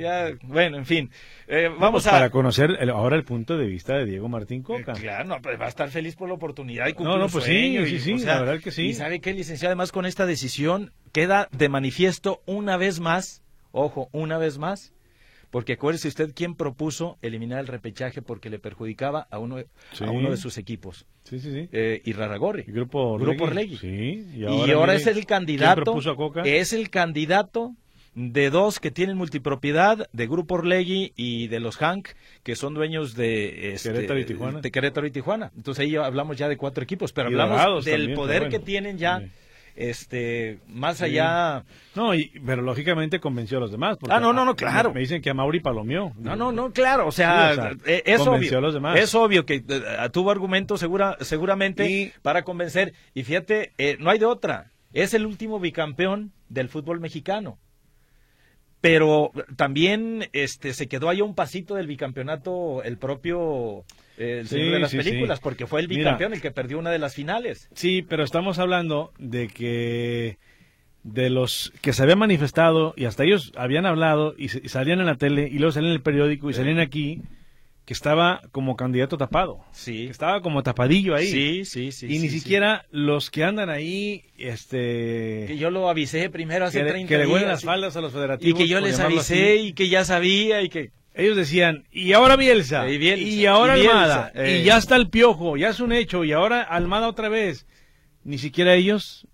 ya, 0.00 0.30
bueno, 0.42 0.78
en 0.78 0.86
fin, 0.86 1.10
vamos 1.78 2.04
pues 2.04 2.06
a... 2.06 2.10
Para 2.12 2.30
conocer 2.30 2.70
ahora 2.90 3.16
el 3.16 3.24
punto 3.24 3.56
de 3.56 3.66
vista 3.66 3.96
de 3.96 4.06
Diego 4.06 4.28
Martín 4.28 4.62
Coca. 4.62 4.92
claro, 4.94 5.38
pues 5.42 5.60
va 5.60 5.66
a 5.66 5.68
estar 5.68 5.90
feliz 5.90 6.16
por 6.16 6.28
la 6.28 6.34
oportunidad 6.34 6.88
y 6.88 6.94
cumplir 6.94 7.16
no, 7.16 7.22
no, 7.22 7.28
pues 7.28 7.44
sí, 7.44 7.65
Sí, 7.86 7.98
sí, 7.98 8.18
la 8.18 8.40
verdad 8.40 8.60
que 8.60 8.70
sí. 8.70 8.86
Y 8.86 8.94
sabe 8.94 9.20
qué, 9.20 9.32
licenciado, 9.32 9.70
además 9.70 9.92
con 9.92 10.06
esta 10.06 10.26
decisión 10.26 10.92
queda 11.12 11.48
de 11.52 11.68
manifiesto 11.68 12.42
una 12.46 12.76
vez 12.76 13.00
más, 13.00 13.42
ojo, 13.72 14.08
una 14.12 14.38
vez 14.38 14.58
más, 14.58 14.92
porque 15.50 15.74
acuérdese 15.74 16.08
usted 16.08 16.32
quién 16.34 16.54
propuso 16.54 17.18
eliminar 17.22 17.60
el 17.60 17.66
repechaje 17.66 18.22
porque 18.22 18.50
le 18.50 18.58
perjudicaba 18.58 19.26
a 19.30 19.38
uno, 19.38 19.56
a 19.58 20.10
uno 20.10 20.30
de 20.30 20.36
sus 20.36 20.58
equipos. 20.58 21.06
Sí, 21.24 21.38
sí, 21.40 21.52
sí. 21.52 21.68
Eh, 21.72 22.02
y 22.04 22.12
Raragorri. 22.12 22.64
Grupo, 22.64 23.18
Grupo 23.18 23.48
Sí. 23.80 24.26
Y 24.34 24.44
ahora, 24.44 24.94
es 24.94 25.06
el 25.06 25.26
candidato. 25.26 25.96
Es 26.44 26.72
el 26.72 26.90
candidato 26.90 27.74
de 28.16 28.48
dos 28.48 28.80
que 28.80 28.90
tienen 28.90 29.18
multipropiedad, 29.18 30.08
de 30.10 30.26
Grupo 30.26 30.54
Orlegui 30.54 31.12
y 31.16 31.48
de 31.48 31.60
los 31.60 31.76
Hank, 31.76 32.08
que 32.42 32.56
son 32.56 32.72
dueños 32.72 33.14
de, 33.14 33.74
este, 33.74 33.92
Querétaro, 33.92 34.18
y 34.18 34.24
Tijuana. 34.24 34.60
de 34.62 34.70
Querétaro 34.70 35.06
y 35.06 35.10
Tijuana. 35.10 35.52
Entonces 35.54 35.84
ahí 35.84 35.96
hablamos 35.96 36.38
ya 36.38 36.48
de 36.48 36.56
cuatro 36.56 36.82
equipos, 36.82 37.12
pero 37.12 37.28
hablamos 37.28 37.84
del 37.84 38.14
poder 38.14 38.48
que 38.48 38.58
tienen 38.58 38.96
ya. 38.98 39.22
Este, 39.76 40.60
más 40.68 41.02
allá. 41.02 41.64
No, 41.94 42.14
y, 42.14 42.32
pero 42.46 42.62
lógicamente 42.62 43.20
convenció 43.20 43.58
a 43.58 43.60
los 43.60 43.70
demás. 43.70 43.98
Ah, 44.08 44.18
no, 44.18 44.32
no, 44.32 44.46
no, 44.46 44.56
claro. 44.56 44.94
Me 44.94 45.00
dicen 45.00 45.20
que 45.20 45.28
a 45.28 45.34
Mauri 45.34 45.60
palomeó. 45.60 46.14
No, 46.16 46.34
no, 46.34 46.50
no, 46.50 46.72
claro. 46.72 47.06
O 47.06 47.12
sea, 47.12 47.74
eh, 47.84 48.02
es 48.06 48.22
obvio. 48.22 48.56
A 48.56 48.60
los 48.62 48.72
demás. 48.72 48.98
Es 48.98 49.14
obvio 49.14 49.44
que 49.44 49.56
eh, 49.68 50.08
tuvo 50.10 50.30
argumentos 50.30 50.80
segura, 50.80 51.18
seguramente 51.20 52.14
para 52.22 52.42
convencer. 52.42 52.94
Y 53.12 53.24
fíjate, 53.24 53.74
eh, 53.76 53.98
no 54.00 54.08
hay 54.08 54.18
de 54.18 54.24
otra. 54.24 54.72
Es 54.94 55.12
el 55.12 55.26
último 55.26 55.60
bicampeón 55.60 56.32
del 56.48 56.70
fútbol 56.70 56.98
mexicano 56.98 57.58
pero 58.80 59.32
también 59.56 60.28
este 60.32 60.74
se 60.74 60.88
quedó 60.88 61.08
ahí 61.08 61.20
un 61.20 61.34
pasito 61.34 61.74
del 61.74 61.86
bicampeonato 61.86 62.82
el 62.82 62.98
propio 62.98 63.84
eh, 64.18 64.38
el 64.40 64.48
señor 64.48 64.72
de 64.72 64.80
las 64.80 64.94
películas 64.94 65.40
porque 65.40 65.66
fue 65.66 65.80
el 65.80 65.88
bicampeón 65.88 66.34
el 66.34 66.40
que 66.40 66.50
perdió 66.50 66.78
una 66.78 66.90
de 66.90 66.98
las 66.98 67.14
finales. 67.14 67.68
Sí 67.74 68.02
pero 68.02 68.22
estamos 68.24 68.58
hablando 68.58 69.12
de 69.18 69.48
que 69.48 70.38
de 71.02 71.30
los 71.30 71.72
que 71.82 71.92
se 71.92 72.02
habían 72.02 72.18
manifestado 72.18 72.92
y 72.96 73.04
hasta 73.04 73.24
ellos 73.24 73.52
habían 73.56 73.86
hablado 73.86 74.34
y, 74.36 74.48
salían 74.48 75.00
en 75.00 75.06
la 75.06 75.14
tele 75.14 75.48
y 75.50 75.58
luego 75.58 75.72
salían 75.72 75.92
en 75.92 75.96
el 75.96 76.02
periódico 76.02 76.50
y 76.50 76.54
salían 76.54 76.80
aquí 76.80 77.22
que 77.86 77.94
estaba 77.94 78.42
como 78.50 78.74
candidato 78.74 79.16
tapado. 79.16 79.64
Sí. 79.70 80.08
estaba 80.08 80.42
como 80.42 80.64
tapadillo 80.64 81.14
ahí. 81.14 81.28
Sí, 81.28 81.64
sí, 81.64 81.92
sí. 81.92 82.06
Y 82.12 82.18
ni 82.18 82.28
siquiera 82.28 82.84
los 82.90 83.30
que 83.30 83.44
andan 83.44 83.70
ahí, 83.70 84.24
este... 84.36 85.44
Que 85.46 85.56
yo 85.56 85.70
lo 85.70 85.88
avisé 85.88 86.28
primero 86.28 86.64
hace 86.66 86.80
que, 86.80 86.90
30 86.90 87.08
que 87.08 87.18
le 87.18 87.26
huelen 87.28 87.48
las 87.48 87.62
faldas 87.62 87.96
a 87.96 88.00
los 88.00 88.12
federativos. 88.12 88.60
Y 88.60 88.60
que 88.60 88.68
yo 88.68 88.80
les 88.80 88.98
avisé 88.98 89.56
y 89.56 89.72
que 89.72 89.88
ya 89.88 90.04
sabía 90.04 90.62
y 90.62 90.68
que... 90.68 90.90
Ellos 91.14 91.36
decían, 91.36 91.84
y 91.90 92.12
ahora 92.12 92.36
Bielsa, 92.36 92.90
y, 92.90 93.46
ahora 93.46 93.72
Almada, 93.72 94.32
y 94.34 94.38
eh. 94.38 94.62
ya 94.64 94.76
está 94.76 94.96
el 94.96 95.08
piojo, 95.08 95.56
ya 95.56 95.70
es 95.70 95.80
un 95.80 95.92
hecho, 95.92 96.24
y 96.24 96.32
ahora 96.32 96.62
Almada 96.62 97.08
otra 97.08 97.30
vez. 97.30 97.66
Ni 98.22 98.36
siquiera 98.36 98.74
ellos 98.74 99.26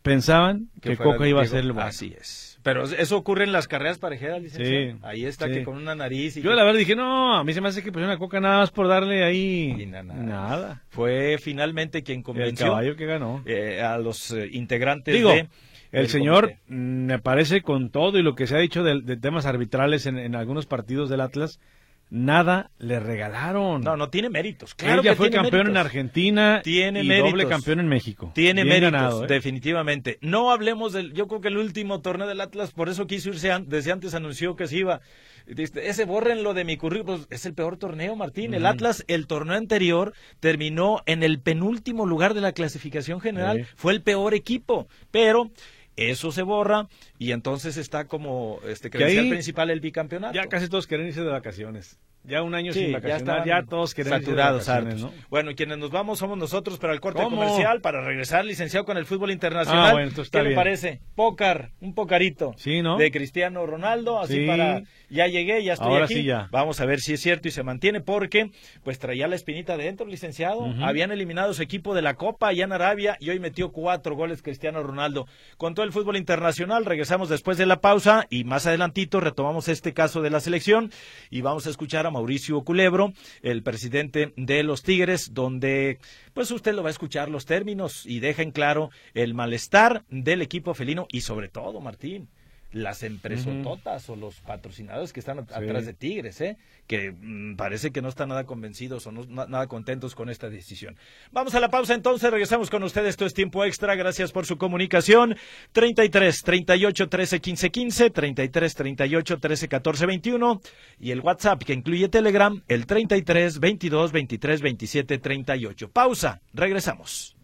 pensaban 0.00 0.70
que, 0.80 0.96
Coca 0.96 1.28
iba 1.28 1.42
a 1.42 1.46
ser 1.46 1.64
el 1.64 1.78
Así 1.78 2.14
es. 2.18 2.45
Pero 2.66 2.82
eso 2.82 3.16
ocurre 3.16 3.44
en 3.44 3.52
las 3.52 3.68
carreras 3.68 3.98
parejeras, 3.98 4.42
licenciado. 4.42 4.94
Sí, 4.94 4.98
Ahí 5.04 5.24
está, 5.24 5.48
que 5.48 5.62
con 5.62 5.76
una 5.76 5.94
nariz. 5.94 6.36
Y 6.36 6.42
Yo 6.42 6.52
la 6.52 6.64
verdad 6.64 6.80
dije, 6.80 6.96
no, 6.96 7.36
a 7.36 7.44
mí 7.44 7.52
se 7.52 7.60
me 7.60 7.68
hace 7.68 7.80
que 7.80 7.92
pusieron 7.92 8.10
una 8.10 8.18
coca 8.18 8.40
nada 8.40 8.58
más 8.58 8.72
por 8.72 8.88
darle 8.88 9.22
ahí. 9.22 9.86
nada. 9.86 10.82
Fue 10.88 11.38
finalmente 11.38 12.02
quien 12.02 12.24
convenció. 12.24 12.66
El 12.66 12.72
caballo 12.72 12.96
que 12.96 13.06
ganó. 13.06 13.40
Eh, 13.46 13.80
a 13.80 13.98
los 13.98 14.32
eh, 14.32 14.48
integrantes 14.50 15.14
Digo, 15.14 15.30
de. 15.30 15.46
El 15.92 16.08
señor, 16.08 16.56
mm, 16.66 16.74
me 17.06 17.20
parece 17.20 17.62
con 17.62 17.90
todo 17.90 18.18
y 18.18 18.24
lo 18.24 18.34
que 18.34 18.48
se 18.48 18.56
ha 18.56 18.58
dicho 18.58 18.82
de, 18.82 19.16
temas 19.16 19.46
arbitrales 19.46 20.06
en, 20.06 20.34
algunos 20.34 20.66
partidos 20.66 21.08
del 21.08 21.20
Atlas, 21.20 21.60
nada 22.10 22.70
le 22.78 23.00
regalaron. 23.00 23.82
No, 23.82 23.96
no 23.96 24.10
tiene 24.10 24.30
méritos. 24.30 24.74
Claro 24.74 25.02
Ella 25.02 25.10
que 25.10 25.16
fue 25.16 25.28
tiene 25.30 25.42
campeón 25.42 25.68
en. 25.68 25.76
Argentina 25.76 26.60
Tiene 26.62 27.02
y 27.02 27.08
méritos. 27.08 27.30
doble 27.30 27.48
campeón 27.48 27.80
en 27.80 27.88
México. 27.88 28.30
Tiene 28.34 28.62
Bien 28.64 28.74
méritos, 28.80 28.92
ganado, 28.92 29.24
¿eh? 29.24 29.26
definitivamente. 29.28 30.18
No 30.20 30.50
hablemos 30.50 30.92
del. 30.92 31.12
Yo 31.12 31.26
creo 31.26 31.40
que 31.40 31.48
el 31.48 31.58
último 31.58 32.00
torneo 32.00 32.26
del 32.26 32.40
Atlas, 32.40 32.72
por 32.72 32.88
eso 32.88 33.06
quiso 33.06 33.30
irse 33.30 33.50
an- 33.52 33.68
desde 33.68 33.92
antes, 33.92 34.14
anunció 34.14 34.56
que 34.56 34.66
se 34.66 34.76
iba. 34.78 35.00
Dice, 35.46 35.88
ese 35.88 36.04
bórrenlo 36.04 36.54
de 36.54 36.64
mi 36.64 36.76
currículum. 36.76 37.18
Pues, 37.18 37.28
es 37.30 37.46
el 37.46 37.54
peor 37.54 37.76
torneo, 37.76 38.16
Martín. 38.16 38.52
El 38.54 38.66
Atlas, 38.66 39.04
el 39.08 39.26
torneo 39.26 39.56
anterior, 39.56 40.12
terminó 40.40 41.02
en 41.06 41.22
el 41.22 41.40
penúltimo 41.40 42.04
lugar 42.06 42.34
de 42.34 42.40
la 42.40 42.52
clasificación 42.52 43.20
general. 43.20 43.66
Fue 43.76 43.92
el 43.92 44.02
peor 44.02 44.34
equipo. 44.34 44.88
Pero. 45.10 45.50
Eso 45.96 46.30
se 46.30 46.42
borra 46.42 46.88
y 47.18 47.32
entonces 47.32 47.76
está 47.76 48.06
como 48.06 48.60
este 48.66 48.90
credencial 48.90 49.24
ahí 49.24 49.30
principal 49.30 49.70
el 49.70 49.80
bicampeonato. 49.80 50.34
Ya 50.34 50.46
casi 50.46 50.68
todos 50.68 50.86
quieren 50.86 51.06
irse 51.06 51.22
de 51.22 51.30
vacaciones. 51.30 51.98
Ya 52.26 52.42
un 52.42 52.54
año 52.54 52.72
Sí, 52.72 52.80
sin 52.80 52.88
ya 52.88 52.94
vacaciones. 52.96 53.22
estaban 53.22 53.44
Ya, 53.46 53.62
todos 53.62 53.94
de 53.94 54.04
saturados. 54.04 54.68
¿no? 55.00 55.12
Bueno, 55.30 55.50
y 55.50 55.54
quienes 55.54 55.78
nos 55.78 55.90
vamos 55.90 56.18
somos 56.18 56.36
nosotros, 56.36 56.78
pero 56.78 56.92
al 56.92 57.00
corte 57.00 57.22
¿Cómo? 57.22 57.36
comercial 57.36 57.80
para 57.80 58.02
regresar, 58.02 58.44
licenciado, 58.44 58.84
con 58.84 58.96
el 58.96 59.06
fútbol 59.06 59.30
internacional. 59.30 59.90
Ah, 59.90 59.92
bueno, 59.92 60.10
¿Qué 60.14 60.38
le 60.38 60.44
bien. 60.48 60.54
parece? 60.56 61.00
Pócar, 61.14 61.70
un 61.80 61.94
pocarito. 61.94 62.54
Sí, 62.56 62.82
¿no? 62.82 62.96
De 62.98 63.10
Cristiano 63.10 63.64
Ronaldo, 63.66 64.18
así 64.20 64.40
Sí. 64.40 64.46
para 64.46 64.82
ya 65.08 65.26
llegué, 65.28 65.62
ya 65.62 65.74
estoy 65.74 65.88
Ahora 65.92 66.04
aquí. 66.06 66.24
ya. 66.24 66.48
Vamos 66.50 66.80
a 66.80 66.86
ver 66.86 67.00
si 67.00 67.12
es 67.12 67.20
cierto 67.20 67.46
y 67.48 67.50
se 67.52 67.62
mantiene 67.62 68.00
porque 68.00 68.50
pues 68.82 68.98
traía 68.98 69.28
la 69.28 69.36
espinita 69.36 69.74
adentro, 69.74 70.06
licenciado. 70.06 70.58
Ujú. 70.58 70.84
Habían 70.84 71.12
eliminado 71.12 71.54
su 71.54 71.62
equipo 71.62 71.94
de 71.94 72.02
la 72.02 72.14
Copa 72.14 72.48
allá 72.48 72.64
en 72.64 72.72
Arabia 72.72 73.16
y 73.20 73.30
hoy 73.30 73.38
metió 73.38 73.70
cuatro 73.70 74.16
goles 74.16 74.42
Cristiano 74.42 74.82
Ronaldo. 74.82 75.26
Con 75.58 75.74
todo 75.74 75.84
el 75.84 75.92
fútbol 75.92 76.16
internacional, 76.16 76.84
regresamos 76.84 77.28
después 77.28 77.56
de 77.56 77.66
la 77.66 77.80
pausa 77.80 78.26
y 78.30 78.44
más 78.44 78.66
adelantito 78.66 79.20
retomamos 79.20 79.68
este 79.68 79.92
caso 79.94 80.22
de 80.22 80.30
la 80.30 80.40
selección 80.40 80.90
y 81.30 81.40
vamos 81.42 81.66
a 81.66 81.70
escuchar 81.70 82.06
a 82.06 82.10
Mauricio 82.16 82.62
Culebro, 82.62 83.12
el 83.42 83.62
presidente 83.62 84.32
de 84.38 84.62
los 84.62 84.82
Tigres, 84.82 85.34
donde 85.34 85.98
pues 86.32 86.50
usted 86.50 86.74
lo 86.74 86.82
va 86.82 86.88
a 86.88 86.92
escuchar 86.92 87.28
los 87.28 87.44
términos 87.44 88.06
y 88.06 88.20
deja 88.20 88.42
en 88.42 88.52
claro 88.52 88.88
el 89.12 89.34
malestar 89.34 90.02
del 90.08 90.40
equipo 90.40 90.72
felino 90.72 91.06
y 91.12 91.20
sobre 91.20 91.50
todo, 91.50 91.82
Martín, 91.82 92.30
las 92.72 93.02
empresototas 93.02 94.08
o 94.10 94.16
los 94.16 94.40
patrocinadores 94.40 95.12
que 95.12 95.20
están 95.20 95.38
at- 95.38 95.52
atrás 95.52 95.86
de 95.86 95.94
Tigres, 95.94 96.40
¿eh? 96.40 96.56
que 96.86 97.10
mm, 97.12 97.56
parece 97.56 97.90
que 97.90 98.02
no 98.02 98.08
están 98.08 98.28
nada 98.28 98.44
convencidos 98.44 99.06
o 99.06 99.12
no, 99.12 99.24
na- 99.26 99.46
nada 99.46 99.66
contentos 99.66 100.14
con 100.14 100.28
esta 100.28 100.50
decisión. 100.50 100.96
Vamos 101.32 101.54
a 101.54 101.60
la 101.60 101.68
pausa 101.70 101.94
entonces, 101.94 102.30
regresamos 102.30 102.68
con 102.68 102.82
ustedes, 102.82 103.10
esto 103.10 103.24
es 103.24 103.34
tiempo 103.34 103.64
extra, 103.64 103.94
gracias 103.94 104.30
por 104.32 104.46
su 104.46 104.58
comunicación, 104.58 105.36
33 105.72 106.42
38 106.42 107.08
13 107.08 107.40
15 107.40 107.70
15, 107.70 108.10
33 108.10 108.74
38 108.74 109.38
13 109.38 109.68
14 109.68 110.06
21 110.06 110.60
y 111.00 111.10
el 111.12 111.20
WhatsApp 111.20 111.62
que 111.62 111.72
incluye 111.72 112.08
Telegram, 112.08 112.62
el 112.68 112.86
33 112.86 113.58
22 113.60 114.12
23 114.12 114.60
27 114.60 115.18
38. 115.18 115.90
Pausa, 115.90 116.40
regresamos. 116.52 117.36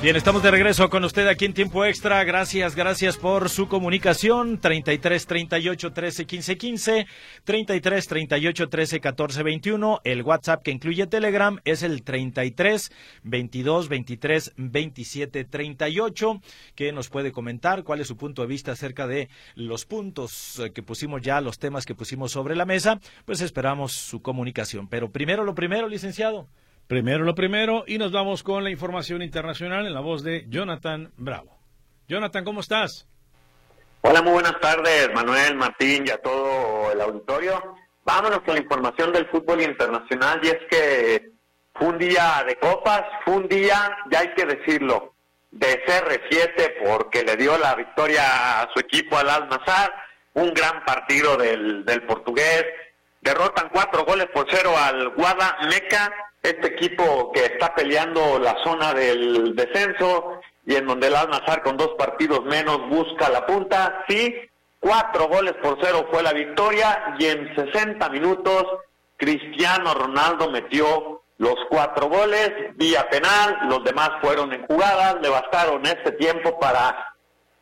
Bien, 0.00 0.14
estamos 0.14 0.44
de 0.44 0.52
regreso 0.52 0.88
con 0.90 1.02
usted 1.02 1.26
aquí 1.26 1.44
en 1.44 1.54
tiempo 1.54 1.84
extra. 1.84 2.22
Gracias, 2.22 2.76
gracias 2.76 3.16
por 3.16 3.48
su 3.48 3.66
comunicación. 3.66 4.58
33 4.60 5.26
38 5.26 5.92
13 5.92 6.24
15 6.24 6.56
15, 6.56 7.06
33 7.42 8.06
38 8.06 8.68
13 8.68 9.00
14 9.00 9.42
21. 9.42 10.00
El 10.04 10.22
WhatsApp 10.22 10.62
que 10.62 10.70
incluye 10.70 11.08
Telegram 11.08 11.58
es 11.64 11.82
el 11.82 12.04
33 12.04 12.92
22 13.24 13.88
23 13.88 14.52
27 14.56 15.44
38, 15.44 16.42
que 16.76 16.92
nos 16.92 17.08
puede 17.08 17.32
comentar 17.32 17.82
cuál 17.82 18.00
es 18.00 18.06
su 18.06 18.16
punto 18.16 18.42
de 18.42 18.48
vista 18.48 18.70
acerca 18.70 19.08
de 19.08 19.28
los 19.56 19.84
puntos 19.84 20.60
eh, 20.60 20.70
que 20.70 20.84
pusimos 20.84 21.22
ya, 21.22 21.40
los 21.40 21.58
temas 21.58 21.86
que 21.86 21.96
pusimos 21.96 22.30
sobre 22.30 22.54
la 22.54 22.66
mesa. 22.66 23.00
Pues 23.24 23.40
esperamos 23.40 23.94
su 23.94 24.22
comunicación. 24.22 24.86
Pero 24.86 25.10
primero 25.10 25.42
lo 25.42 25.56
primero, 25.56 25.88
licenciado. 25.88 26.46
Primero 26.88 27.22
lo 27.22 27.34
primero 27.34 27.84
y 27.86 27.98
nos 27.98 28.12
vamos 28.12 28.42
con 28.42 28.64
la 28.64 28.70
información 28.70 29.20
internacional 29.20 29.86
en 29.86 29.92
la 29.92 30.00
voz 30.00 30.24
de 30.24 30.46
Jonathan 30.48 31.12
Bravo. 31.18 31.58
Jonathan, 32.08 32.44
¿cómo 32.46 32.60
estás? 32.60 33.06
Hola, 34.00 34.22
muy 34.22 34.32
buenas 34.32 34.58
tardes, 34.58 35.10
Manuel, 35.14 35.54
Martín 35.56 36.04
y 36.06 36.10
a 36.10 36.16
todo 36.16 36.90
el 36.90 36.98
auditorio. 37.02 37.76
Vámonos 38.06 38.40
con 38.40 38.54
la 38.54 38.62
información 38.62 39.12
del 39.12 39.28
fútbol 39.28 39.60
internacional 39.60 40.40
y 40.42 40.48
es 40.48 40.58
que 40.70 41.32
fue 41.74 41.88
un 41.88 41.98
día 41.98 42.42
de 42.46 42.56
copas, 42.56 43.02
fue 43.22 43.34
un 43.34 43.48
día, 43.48 43.94
ya 44.10 44.20
hay 44.20 44.32
que 44.32 44.46
decirlo, 44.46 45.12
de 45.50 45.84
CR7 45.84 46.86
porque 46.86 47.22
le 47.22 47.36
dio 47.36 47.58
la 47.58 47.74
victoria 47.74 48.62
a 48.62 48.68
su 48.72 48.80
equipo 48.80 49.18
al 49.18 49.28
Al-Nazar, 49.28 49.92
un 50.32 50.54
gran 50.54 50.82
partido 50.86 51.36
del, 51.36 51.84
del 51.84 52.02
portugués, 52.04 52.64
derrotan 53.20 53.68
cuatro 53.68 54.06
goles 54.06 54.28
por 54.32 54.46
cero 54.48 54.72
al 54.74 55.10
Guada 55.10 55.58
Meca, 55.68 56.10
este 56.48 56.68
equipo 56.68 57.32
que 57.32 57.44
está 57.44 57.74
peleando 57.74 58.38
la 58.38 58.56
zona 58.64 58.94
del 58.94 59.54
descenso 59.54 60.40
y 60.66 60.76
en 60.76 60.86
donde 60.86 61.06
el 61.06 61.16
Al-Nazar 61.16 61.62
con 61.62 61.76
dos 61.76 61.94
partidos 61.98 62.44
menos 62.44 62.88
busca 62.88 63.28
la 63.30 63.46
punta, 63.46 64.04
sí, 64.08 64.34
cuatro 64.80 65.28
goles 65.28 65.54
por 65.62 65.78
cero 65.82 66.06
fue 66.10 66.22
la 66.22 66.32
victoria 66.32 67.14
y 67.18 67.26
en 67.26 67.54
60 67.54 68.08
minutos 68.10 68.64
Cristiano 69.16 69.94
Ronaldo 69.94 70.50
metió 70.50 71.22
los 71.38 71.56
cuatro 71.68 72.08
goles 72.08 72.50
vía 72.76 73.08
penal, 73.08 73.58
los 73.68 73.82
demás 73.84 74.10
fueron 74.20 74.52
en 74.52 74.66
jugadas, 74.66 75.16
le 75.22 75.28
bastaron 75.28 75.84
este 75.86 76.12
tiempo 76.12 76.58
para 76.58 77.14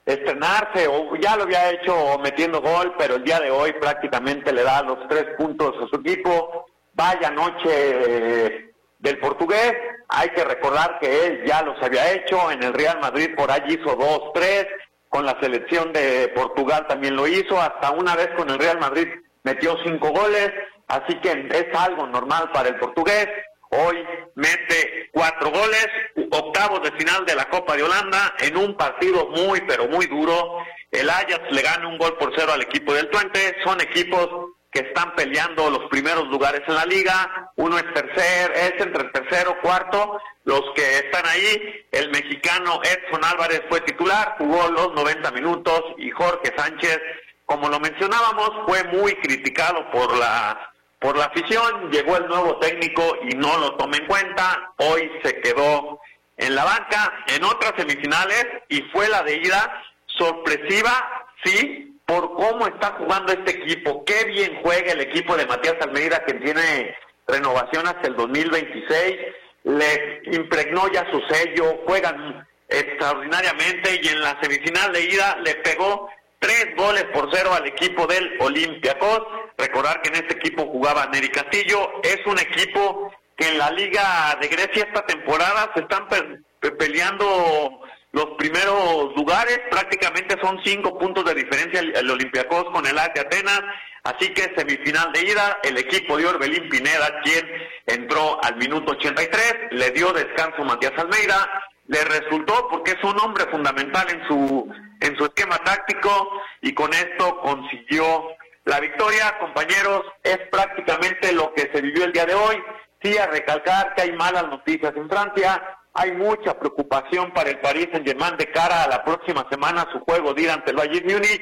estrenarse 0.05 0.87
o 0.87 1.17
ya 1.17 1.37
lo 1.37 1.43
había 1.43 1.71
hecho 1.71 2.19
metiendo 2.23 2.61
gol, 2.63 2.95
pero 2.97 3.17
el 3.17 3.25
día 3.25 3.41
de 3.41 3.51
hoy 3.51 3.73
prácticamente 3.75 4.53
le 4.53 4.63
da 4.63 4.83
los 4.83 5.07
tres 5.09 5.27
puntos 5.37 5.75
a 5.83 5.89
su 5.89 5.97
equipo. 5.97 6.67
Vaya 6.95 7.31
noche 7.31 7.67
eh, 7.67 8.71
del 9.07 9.19
portugués, 9.19 9.73
hay 10.09 10.29
que 10.31 10.45
recordar 10.45 10.99
que 11.01 11.27
él 11.27 11.45
ya 11.47 11.63
los 11.63 11.81
había 11.83 12.13
hecho, 12.13 12.51
en 12.51 12.63
el 12.63 12.75
Real 12.75 12.99
Madrid 13.01 13.31
por 13.37 13.51
allí 13.51 13.75
hizo 13.75 13.95
dos, 13.95 14.33
tres, 14.35 14.67
con 15.09 15.25
la 15.25 15.39
selección 15.41 15.93
de 15.93 16.33
Portugal 16.35 16.87
también 16.89 17.15
lo 17.17 17.27
hizo, 17.27 17.61
hasta 17.61 17.93
una 17.93 18.17
vez 18.17 18.29
con 18.37 18.51
el 18.51 18.59
Real 18.59 18.79
Madrid 18.79 19.09
metió 19.45 19.77
cinco 19.85 20.11
goles, 20.11 20.53
así 20.89 21.15
que 21.21 21.49
es 21.51 21.67
algo 21.79 22.07
normal 22.07 22.51
para 22.53 22.69
el 22.69 22.79
portugués. 22.79 23.29
Hoy 23.71 23.97
mete 24.37 25.11
cuatro 25.13 25.51
goles, 25.51 25.89
octavos 26.31 26.83
de 26.83 26.93
final 26.93 27.25
de 27.25 27.35
la 27.35 27.47
Copa 27.47 27.77
de 27.77 27.83
Holanda, 27.83 28.35
en 28.41 28.57
un 28.57 28.77
partido 28.77 29.29
muy, 29.29 29.61
pero 29.63 29.89
muy 29.89 30.07
duro. 30.07 30.59
El 30.91 31.11
Ajax 31.11 31.41
le 31.51 31.63
gana 31.63 31.89
un 31.89 31.99
gol 31.99 32.17
por 32.17 32.33
cero 32.37 32.53
al 32.55 32.63
equipo 32.63 32.95
del 32.95 33.11
Twente. 33.11 33.57
Son 33.65 33.81
equipos 33.81 34.29
que 34.77 34.89
están 34.89 35.15
peleando 35.15 35.71
los 35.71 35.89
primeros 35.89 36.29
lugares 36.29 36.61
en 36.69 36.75
la 36.75 36.85
liga. 36.85 37.51
Uno 37.57 37.79
es 37.79 37.95
tercer, 37.95 38.53
es 38.53 38.75
entre 38.79 39.05
el 39.05 39.11
tercero, 39.11 39.57
cuarto. 39.63 40.21
Los 40.45 40.63
que 40.75 40.99
están 40.99 41.25
ahí, 41.25 41.87
el 41.93 42.11
mexicano 42.11 42.81
Edson 42.83 43.25
Álvarez 43.25 43.63
fue 43.71 43.81
titular, 43.81 44.35
jugó 44.37 44.69
los 44.69 44.93
90 44.93 45.31
minutos 45.31 45.81
y 45.97 46.11
Jorge 46.11 46.53
Sánchez, 46.55 47.01
como 47.47 47.71
lo 47.71 47.81
mencionábamos, 47.81 48.51
fue 48.67 48.85
muy 48.85 49.15
criticado 49.15 49.91
por 49.91 50.15
la 50.19 50.73
por 50.99 51.17
la 51.17 51.27
afición, 51.27 51.91
llegó 51.91 52.17
el 52.17 52.27
nuevo 52.27 52.59
técnico 52.59 53.03
y 53.29 53.35
no 53.35 53.59
lo 53.59 53.77
toma 53.77 53.97
en 53.99 54.07
cuenta, 54.07 54.73
hoy 54.79 55.11
se 55.23 55.41
quedó 55.41 56.01
en 56.39 56.55
la 56.55 56.65
banca 56.65 57.25
en 57.29 57.45
otras 57.45 57.75
semifinales 57.77 58.47
y 58.69 58.81
fue 58.93 59.09
la 59.09 59.23
de 59.23 59.37
ida 59.37 59.85
sorpresiva, 60.07 61.27
sí, 61.45 61.96
por 62.07 62.33
cómo 62.35 62.67
está 62.69 62.93
jugando 62.99 63.33
este 63.33 63.51
equipo, 63.51 64.05
qué 64.05 64.25
bien 64.27 64.61
juega 64.63 64.93
el 64.93 65.01
equipo 65.01 65.37
de 65.37 65.47
Matías 65.47 65.77
Almeida 65.81 66.25
que 66.25 66.35
tiene 66.35 66.95
renovación 67.27 67.87
hasta 67.87 68.07
el 68.07 68.15
2026, 68.17 69.17
le 69.65 70.23
impregnó 70.33 70.87
ya 70.93 71.05
su 71.11 71.21
sello, 71.29 71.81
juegan 71.87 72.47
extraordinariamente 72.69 74.01
y 74.03 74.09
en 74.09 74.21
la 74.21 74.39
semifinal 74.41 74.93
de 74.93 75.01
ida 75.03 75.37
le 75.45 75.57
pegó 75.57 76.09
tres 76.39 76.69
goles 76.77 77.05
por 77.13 77.29
cero 77.35 77.51
al 77.53 77.67
equipo 77.67 78.07
del 78.07 78.37
Olympiacos. 78.41 79.23
Recordar 79.59 80.01
que 80.03 80.11
en 80.11 80.17
este 80.17 80.35
equipo 80.35 80.67
jugaba 80.67 81.07
Neri 81.07 81.29
Castillo. 81.31 81.91
Es 82.05 82.19
un 82.27 82.39
equipo 82.39 83.13
que 83.37 83.49
en 83.49 83.59
la 83.59 83.71
Liga 83.71 84.37
de 84.41 84.49
Grecia 84.49 84.85
esta 84.85 85.05
temporada 85.07 85.71
se 85.75 85.81
están 85.81 86.09
pe- 86.09 86.39
pe- 86.61 86.73
peleando 86.73 87.81
los 88.17 88.31
primeros 88.39 89.15
lugares. 89.15 89.61
Prácticamente 89.71 90.37
son 90.41 90.59
cinco 90.65 90.99
puntos 90.99 91.25
de 91.27 91.35
diferencia 91.35 91.81
el, 91.81 92.11
Olympiacos 92.11 92.65
con 92.73 92.85
el 92.87 92.97
de 92.97 93.21
Atenas. 93.21 93.61
Así 94.05 94.33
que 94.33 94.55
semifinal 94.57 95.13
de 95.13 95.21
ida, 95.21 95.59
el 95.63 95.77
equipo 95.77 96.17
de 96.17 96.27
Orbelín 96.27 96.69
Pineda, 96.69 97.21
quien 97.23 97.45
entró 97.87 98.43
al 98.43 98.57
minuto 98.57 98.93
83, 98.93 99.73
le 99.73 99.91
dio 99.91 100.13
descanso 100.13 100.65
Matías 100.65 100.93
Almeida 100.97 101.63
le 101.89 102.05
resultó 102.05 102.67
porque 102.69 102.93
es 102.93 103.05
un 103.05 103.19
hombre 103.21 103.45
fundamental 103.47 104.09
en 104.11 104.27
su 104.27 104.69
en 105.01 105.17
su 105.17 105.25
esquema 105.25 105.59
táctico 105.59 106.31
y 106.63 106.73
con 106.73 106.93
esto 106.95 107.39
consiguió 107.43 108.29
la 108.65 108.81
victoria, 108.81 109.39
compañeros, 109.39 110.03
es 110.25 110.39
prácticamente 110.51 111.33
lo 111.33 111.53
que 111.55 111.71
se 111.73 111.81
vivió 111.81 112.05
el 112.05 112.13
día 112.13 112.27
de 112.27 112.35
hoy. 112.35 112.57
Sí, 113.03 113.17
a 113.19 113.27
recalcar 113.27 113.95
que 113.95 114.03
hay 114.03 114.13
malas 114.13 114.49
noticias 114.49 114.93
en 114.97 115.09
Francia, 115.09 115.76
hay 115.97 116.13
mucha 116.13 116.59
preocupación 116.59 117.33
para 117.33 117.51
el 117.51 117.59
París 117.61 117.89
Saint-Germain 117.91 118.37
de 118.37 118.51
cara 118.51 118.85
a 118.85 118.89
la 118.89 119.03
próxima 119.03 119.47
semana, 119.51 119.89
su 119.93 120.01
juego 120.01 120.35
de 120.35 120.43
ir 120.43 120.51
ante 120.51 120.71
el 120.71 120.77
Bayern 120.77 121.07
Múnich, 121.07 121.41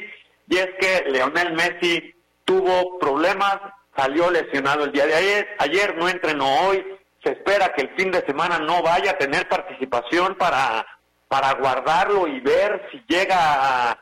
y 0.49 0.57
es 0.57 0.69
que 0.79 1.11
Leonel 1.11 1.53
Messi 1.55 2.15
tuvo 2.45 2.99
problemas, 2.99 3.59
salió 3.97 4.31
lesionado 4.31 4.85
el 4.85 4.93
día 4.93 5.07
de 5.07 5.15
ayer, 5.15 5.49
ayer 5.59 5.97
no 5.97 6.09
entrenó 6.09 6.67
hoy, 6.67 6.85
se 7.25 7.33
espera 7.33 7.73
que 7.75 7.83
el 7.83 7.97
fin 7.97 8.11
de 8.11 8.25
semana 8.27 8.59
no 8.59 8.83
vaya 8.83 9.13
a 9.13 9.19
tener 9.19 9.49
participación 9.49 10.37
para, 10.37 10.87
para 11.27 11.55
guardarlo 11.55 12.29
y 12.29 12.39
ver 12.41 12.89
si 12.93 13.03
llega 13.09 13.99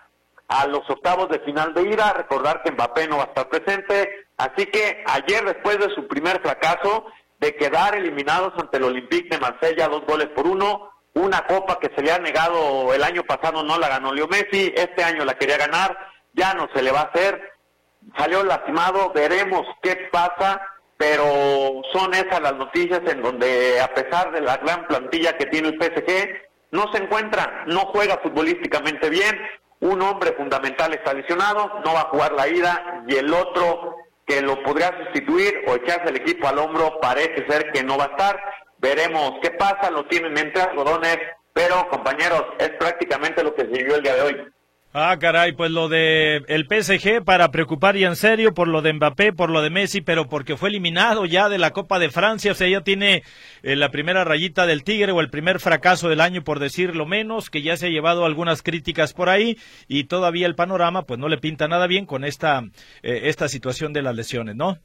a 0.48 0.66
los 0.66 0.88
octavos 0.90 1.30
de 1.30 1.40
final 1.40 1.72
de 1.72 1.82
ida, 1.82 2.12
recordar 2.12 2.62
que 2.62 2.72
Mbappé 2.72 3.08
no 3.08 3.16
va 3.16 3.24
a 3.24 3.26
estar 3.28 3.48
presente, 3.48 4.26
así 4.36 4.66
que 4.66 5.02
ayer 5.06 5.44
después 5.46 5.78
de 5.78 5.94
su 5.94 6.06
primer 6.06 6.42
fracaso, 6.42 7.06
de 7.42 7.56
quedar 7.56 7.96
eliminados 7.96 8.52
ante 8.56 8.76
el 8.76 8.84
Olympique 8.84 9.34
de 9.34 9.40
Marsella, 9.40 9.88
dos 9.88 10.06
goles 10.06 10.28
por 10.28 10.46
uno, 10.46 10.92
una 11.14 11.44
copa 11.44 11.80
que 11.80 11.90
se 11.94 12.00
le 12.00 12.12
ha 12.12 12.18
negado 12.20 12.94
el 12.94 13.02
año 13.02 13.24
pasado 13.24 13.64
no 13.64 13.78
la 13.78 13.88
ganó 13.88 14.14
Leo 14.14 14.28
Messi, 14.28 14.72
este 14.76 15.02
año 15.02 15.24
la 15.24 15.34
quería 15.34 15.58
ganar, 15.58 15.98
ya 16.34 16.54
no 16.54 16.68
se 16.72 16.80
le 16.82 16.92
va 16.92 17.00
a 17.00 17.10
hacer, 17.12 17.52
salió 18.16 18.44
lastimado, 18.44 19.10
veremos 19.12 19.66
qué 19.82 20.08
pasa, 20.12 20.62
pero 20.96 21.82
son 21.92 22.14
esas 22.14 22.40
las 22.40 22.54
noticias 22.54 23.00
en 23.08 23.20
donde 23.20 23.80
a 23.80 23.92
pesar 23.92 24.30
de 24.30 24.40
la 24.40 24.58
gran 24.58 24.86
plantilla 24.86 25.36
que 25.36 25.46
tiene 25.46 25.70
el 25.70 25.82
PSG, 25.82 26.28
no 26.70 26.92
se 26.92 27.02
encuentra, 27.02 27.64
no 27.66 27.80
juega 27.86 28.20
futbolísticamente 28.22 29.10
bien, 29.10 29.36
un 29.80 30.00
hombre 30.00 30.32
fundamental 30.34 30.94
está 30.94 31.12
lesionado, 31.12 31.80
no 31.84 31.92
va 31.92 32.02
a 32.02 32.08
jugar 32.10 32.32
la 32.34 32.46
ida 32.46 33.02
y 33.08 33.16
el 33.16 33.34
otro 33.34 33.96
que 34.26 34.40
lo 34.40 34.62
podría 34.62 34.96
sustituir 35.04 35.64
o 35.66 35.74
echarse 35.74 36.08
el 36.08 36.16
equipo 36.16 36.48
al 36.48 36.58
hombro 36.58 36.98
parece 37.00 37.46
ser 37.48 37.72
que 37.72 37.82
no 37.82 37.98
va 37.98 38.04
a 38.04 38.08
estar. 38.08 38.40
Veremos 38.78 39.34
qué 39.42 39.50
pasa, 39.50 39.90
lo 39.90 40.06
tienen 40.06 40.36
entre 40.38 40.62
algodones, 40.62 41.18
pero 41.52 41.88
compañeros, 41.88 42.44
es 42.58 42.70
prácticamente 42.70 43.42
lo 43.42 43.54
que 43.54 43.62
se 43.62 43.68
vivió 43.68 43.96
el 43.96 44.02
día 44.02 44.14
de 44.14 44.22
hoy. 44.22 44.52
Ah, 44.94 45.16
caray, 45.18 45.52
pues 45.52 45.70
lo 45.70 45.88
de 45.88 46.44
el 46.48 46.66
PSG 46.66 47.24
para 47.24 47.50
preocupar 47.50 47.96
y 47.96 48.04
en 48.04 48.14
serio 48.14 48.52
por 48.52 48.68
lo 48.68 48.82
de 48.82 48.92
Mbappé, 48.92 49.32
por 49.32 49.48
lo 49.48 49.62
de 49.62 49.70
Messi, 49.70 50.02
pero 50.02 50.28
porque 50.28 50.58
fue 50.58 50.68
eliminado 50.68 51.24
ya 51.24 51.48
de 51.48 51.56
la 51.56 51.70
Copa 51.70 51.98
de 51.98 52.10
Francia, 52.10 52.52
o 52.52 52.54
sea, 52.54 52.68
ya 52.68 52.82
tiene 52.82 53.22
eh, 53.62 53.74
la 53.74 53.88
primera 53.88 54.22
rayita 54.24 54.66
del 54.66 54.84
Tigre 54.84 55.12
o 55.12 55.22
el 55.22 55.30
primer 55.30 55.60
fracaso 55.60 56.10
del 56.10 56.20
año, 56.20 56.44
por 56.44 56.58
decirlo 56.58 57.06
menos, 57.06 57.48
que 57.48 57.62
ya 57.62 57.78
se 57.78 57.86
ha 57.86 57.90
llevado 57.90 58.26
algunas 58.26 58.62
críticas 58.62 59.14
por 59.14 59.30
ahí 59.30 59.56
y 59.88 60.04
todavía 60.04 60.46
el 60.46 60.56
panorama 60.56 61.04
pues 61.04 61.18
no 61.18 61.30
le 61.30 61.38
pinta 61.38 61.68
nada 61.68 61.86
bien 61.86 62.04
con 62.04 62.22
esta, 62.22 62.62
eh, 63.02 63.20
esta 63.24 63.48
situación 63.48 63.94
de 63.94 64.02
las 64.02 64.14
lesiones, 64.14 64.56
¿no? 64.56 64.76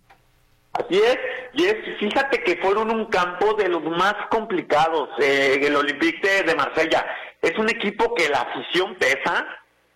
Así 0.71 0.95
es, 0.95 1.17
y 1.53 1.65
es, 1.65 1.75
fíjate 1.99 2.43
que 2.43 2.55
fueron 2.61 2.91
un 2.91 3.07
campo 3.07 3.55
de 3.55 3.67
los 3.67 3.83
más 3.83 4.15
complicados, 4.29 5.09
eh, 5.19 5.59
el 5.61 5.75
Olympique 5.75 6.43
de 6.43 6.55
Marsella. 6.55 7.05
Es 7.41 7.57
un 7.57 7.69
equipo 7.69 8.15
que 8.15 8.29
la 8.29 8.41
afición 8.41 8.95
pesa, 8.95 9.45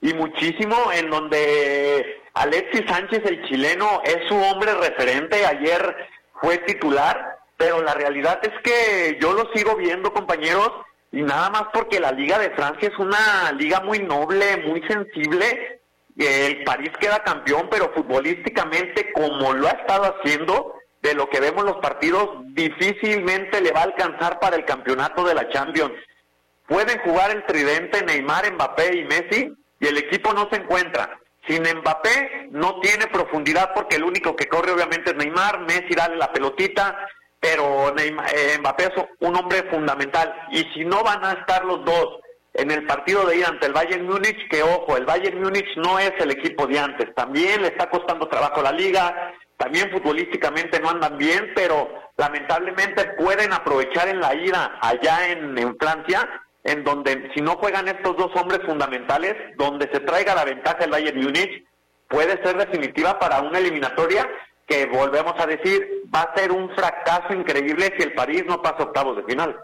y 0.02 0.14
muchísimo 0.16 0.92
en 0.92 1.10
donde 1.10 2.22
Alexis 2.34 2.84
Sánchez, 2.88 3.22
el 3.26 3.48
chileno, 3.48 4.02
es 4.04 4.18
su 4.28 4.36
hombre 4.36 4.74
referente. 4.74 5.46
Ayer 5.46 5.96
fue 6.42 6.58
titular, 6.60 7.38
pero 7.56 7.82
la 7.82 7.94
realidad 7.94 8.40
es 8.42 8.54
que 8.64 9.18
yo 9.22 9.34
lo 9.34 9.52
sigo 9.54 9.76
viendo, 9.76 10.12
compañeros, 10.12 10.72
y 11.12 11.22
nada 11.22 11.50
más 11.52 11.64
porque 11.74 12.00
la 12.00 12.12
Liga 12.12 12.40
de 12.40 12.50
Francia 12.52 12.90
es 12.90 12.98
una 12.98 13.52
liga 13.52 13.82
muy 13.82 14.00
noble, 14.00 14.58
muy 14.66 14.82
sensible. 14.88 15.82
El 16.18 16.64
París 16.64 16.92
queda 17.00 17.24
campeón, 17.24 17.68
pero 17.70 17.92
futbolísticamente, 17.94 19.12
como 19.14 19.54
lo 19.54 19.68
ha 19.68 19.72
estado 19.72 20.16
haciendo, 20.16 20.76
de 21.02 21.14
lo 21.14 21.30
que 21.30 21.40
vemos 21.40 21.64
los 21.64 21.78
partidos, 21.78 22.30
difícilmente 22.54 23.60
le 23.62 23.72
va 23.72 23.82
a 23.82 23.86
alcanzar 23.86 24.40
para 24.40 24.56
el 24.56 24.66
campeonato 24.66 25.24
de 25.24 25.34
la 25.34 25.50
Champions. 25.50 25.94
Pueden 26.68 27.00
jugar 27.00 27.32
el 27.32 27.46
tridente 27.46 28.04
Neymar, 28.04 28.52
Mbappé 28.54 28.98
y 28.98 29.04
Messi, 29.06 29.54
y 29.82 29.88
el 29.88 29.98
equipo 29.98 30.32
no 30.32 30.48
se 30.50 30.58
encuentra. 30.58 31.20
Sin 31.48 31.64
Mbappé 31.64 32.50
no 32.52 32.80
tiene 32.80 33.08
profundidad 33.08 33.72
porque 33.74 33.96
el 33.96 34.04
único 34.04 34.36
que 34.36 34.48
corre 34.48 34.72
obviamente 34.72 35.10
es 35.10 35.18
Neymar, 35.18 35.62
Messi 35.62 35.96
dale 35.96 36.16
la 36.16 36.32
pelotita, 36.32 36.96
pero 37.40 37.94
eh, 37.98 38.58
Mbappé 38.60 38.84
es 38.84 38.92
un 39.20 39.36
hombre 39.36 39.64
fundamental. 39.72 40.34
Y 40.52 40.64
si 40.74 40.86
no 40.86 41.04
van 41.04 41.26
a 41.26 41.34
estar 41.34 41.66
los 41.66 41.84
dos 41.84 42.20
en 42.54 42.70
el 42.70 42.86
partido 42.86 43.26
de 43.26 43.38
ir 43.38 43.46
ante 43.46 43.66
el 43.66 43.74
Bayern 43.74 44.06
Múnich, 44.06 44.48
que 44.50 44.62
ojo, 44.62 44.96
el 44.98 45.06
Bayern 45.06 45.42
Múnich 45.42 45.76
no 45.78 45.98
es 45.98 46.14
el 46.20 46.30
equipo 46.30 46.68
de 46.68 46.78
antes, 46.78 47.14
también 47.16 47.64
le 47.64 47.70
está 47.70 47.90
costando 47.90 48.28
trabajo 48.28 48.62
la 48.62 48.72
liga, 48.72 49.34
también 49.58 49.90
futbolísticamente 49.90 50.80
no 50.80 50.92
andan 50.92 51.18
bien, 51.18 51.54
pero 51.56 51.90
lamentablemente 52.18 53.16
pueden 53.18 53.52
aprovechar 53.52 54.10
en 54.10 54.20
la 54.20 54.36
ida 54.36 54.78
allá 54.80 55.30
en 55.30 55.76
Francia 55.80 56.30
en 56.64 56.84
donde 56.84 57.32
si 57.34 57.42
no 57.42 57.56
juegan 57.58 57.88
estos 57.88 58.16
dos 58.18 58.32
hombres 58.36 58.62
fundamentales, 58.66 59.36
donde 59.58 59.90
se 59.92 60.00
traiga 60.02 60.36
la 60.36 60.46
ventaja 60.46 60.84
el 60.84 60.92
Bayern 60.92 61.22
Múnich, 61.22 61.66
puede 62.08 62.42
ser 62.44 62.58
definitiva 62.58 63.18
para 63.20 63.42
una 63.42 63.58
eliminatoria 63.60 64.28
que 64.68 64.86
volvemos 64.86 65.34
a 65.38 65.46
decir 65.46 65.86
va 66.14 66.22
a 66.22 66.36
ser 66.36 66.52
un 66.52 66.70
fracaso 66.76 67.34
increíble 67.34 67.94
si 67.98 68.04
el 68.04 68.14
París 68.14 68.44
no 68.48 68.62
pasa 68.62 68.84
octavos 68.84 69.18
de 69.18 69.24
final. 69.24 69.56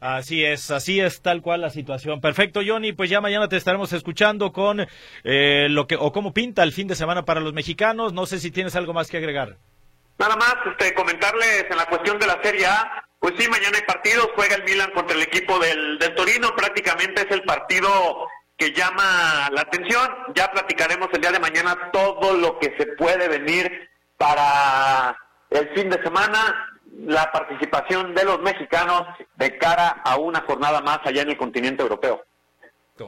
Así 0.00 0.44
es, 0.44 0.70
así 0.70 1.00
es 1.00 1.22
tal 1.22 1.40
cual 1.40 1.62
la 1.62 1.70
situación. 1.70 2.20
Perfecto, 2.20 2.60
Johnny, 2.64 2.92
pues 2.92 3.08
ya 3.08 3.22
mañana 3.22 3.48
te 3.48 3.56
estaremos 3.56 3.92
escuchando 3.94 4.52
con 4.52 4.86
eh, 5.24 5.66
lo 5.70 5.86
que 5.86 5.96
o 5.96 6.12
cómo 6.12 6.34
pinta 6.34 6.62
el 6.62 6.72
fin 6.72 6.86
de 6.86 6.94
semana 6.94 7.24
para 7.24 7.40
los 7.40 7.54
mexicanos. 7.54 8.12
No 8.12 8.26
sé 8.26 8.38
si 8.38 8.50
tienes 8.50 8.76
algo 8.76 8.92
más 8.92 9.08
que 9.08 9.16
agregar. 9.16 9.56
Nada 10.18 10.36
más, 10.36 10.56
este, 10.66 10.94
comentarles 10.94 11.66
en 11.70 11.76
la 11.76 11.86
cuestión 11.86 12.18
de 12.18 12.26
la 12.26 12.38
Serie 12.42 12.66
A, 12.66 13.04
pues 13.24 13.36
sí, 13.38 13.48
mañana 13.48 13.78
hay 13.78 13.84
partidos, 13.86 14.28
juega 14.34 14.56
el 14.56 14.64
Milan 14.64 14.90
contra 14.90 15.16
el 15.16 15.22
equipo 15.22 15.58
del, 15.58 15.98
del 15.98 16.14
Torino, 16.14 16.54
prácticamente 16.54 17.22
es 17.22 17.30
el 17.30 17.42
partido 17.42 17.88
que 18.58 18.70
llama 18.72 19.48
la 19.50 19.62
atención. 19.62 20.10
Ya 20.34 20.52
platicaremos 20.52 21.08
el 21.10 21.22
día 21.22 21.32
de 21.32 21.38
mañana 21.38 21.90
todo 21.90 22.36
lo 22.36 22.58
que 22.58 22.74
se 22.76 22.84
puede 22.98 23.26
venir 23.28 23.88
para 24.18 25.16
el 25.48 25.70
fin 25.70 25.88
de 25.88 26.02
semana, 26.02 26.68
la 26.98 27.32
participación 27.32 28.14
de 28.14 28.24
los 28.24 28.42
mexicanos 28.42 29.04
de 29.36 29.56
cara 29.56 30.02
a 30.04 30.18
una 30.18 30.42
jornada 30.42 30.82
más 30.82 30.98
allá 31.04 31.22
en 31.22 31.30
el 31.30 31.38
continente 31.38 31.82
europeo. 31.82 32.26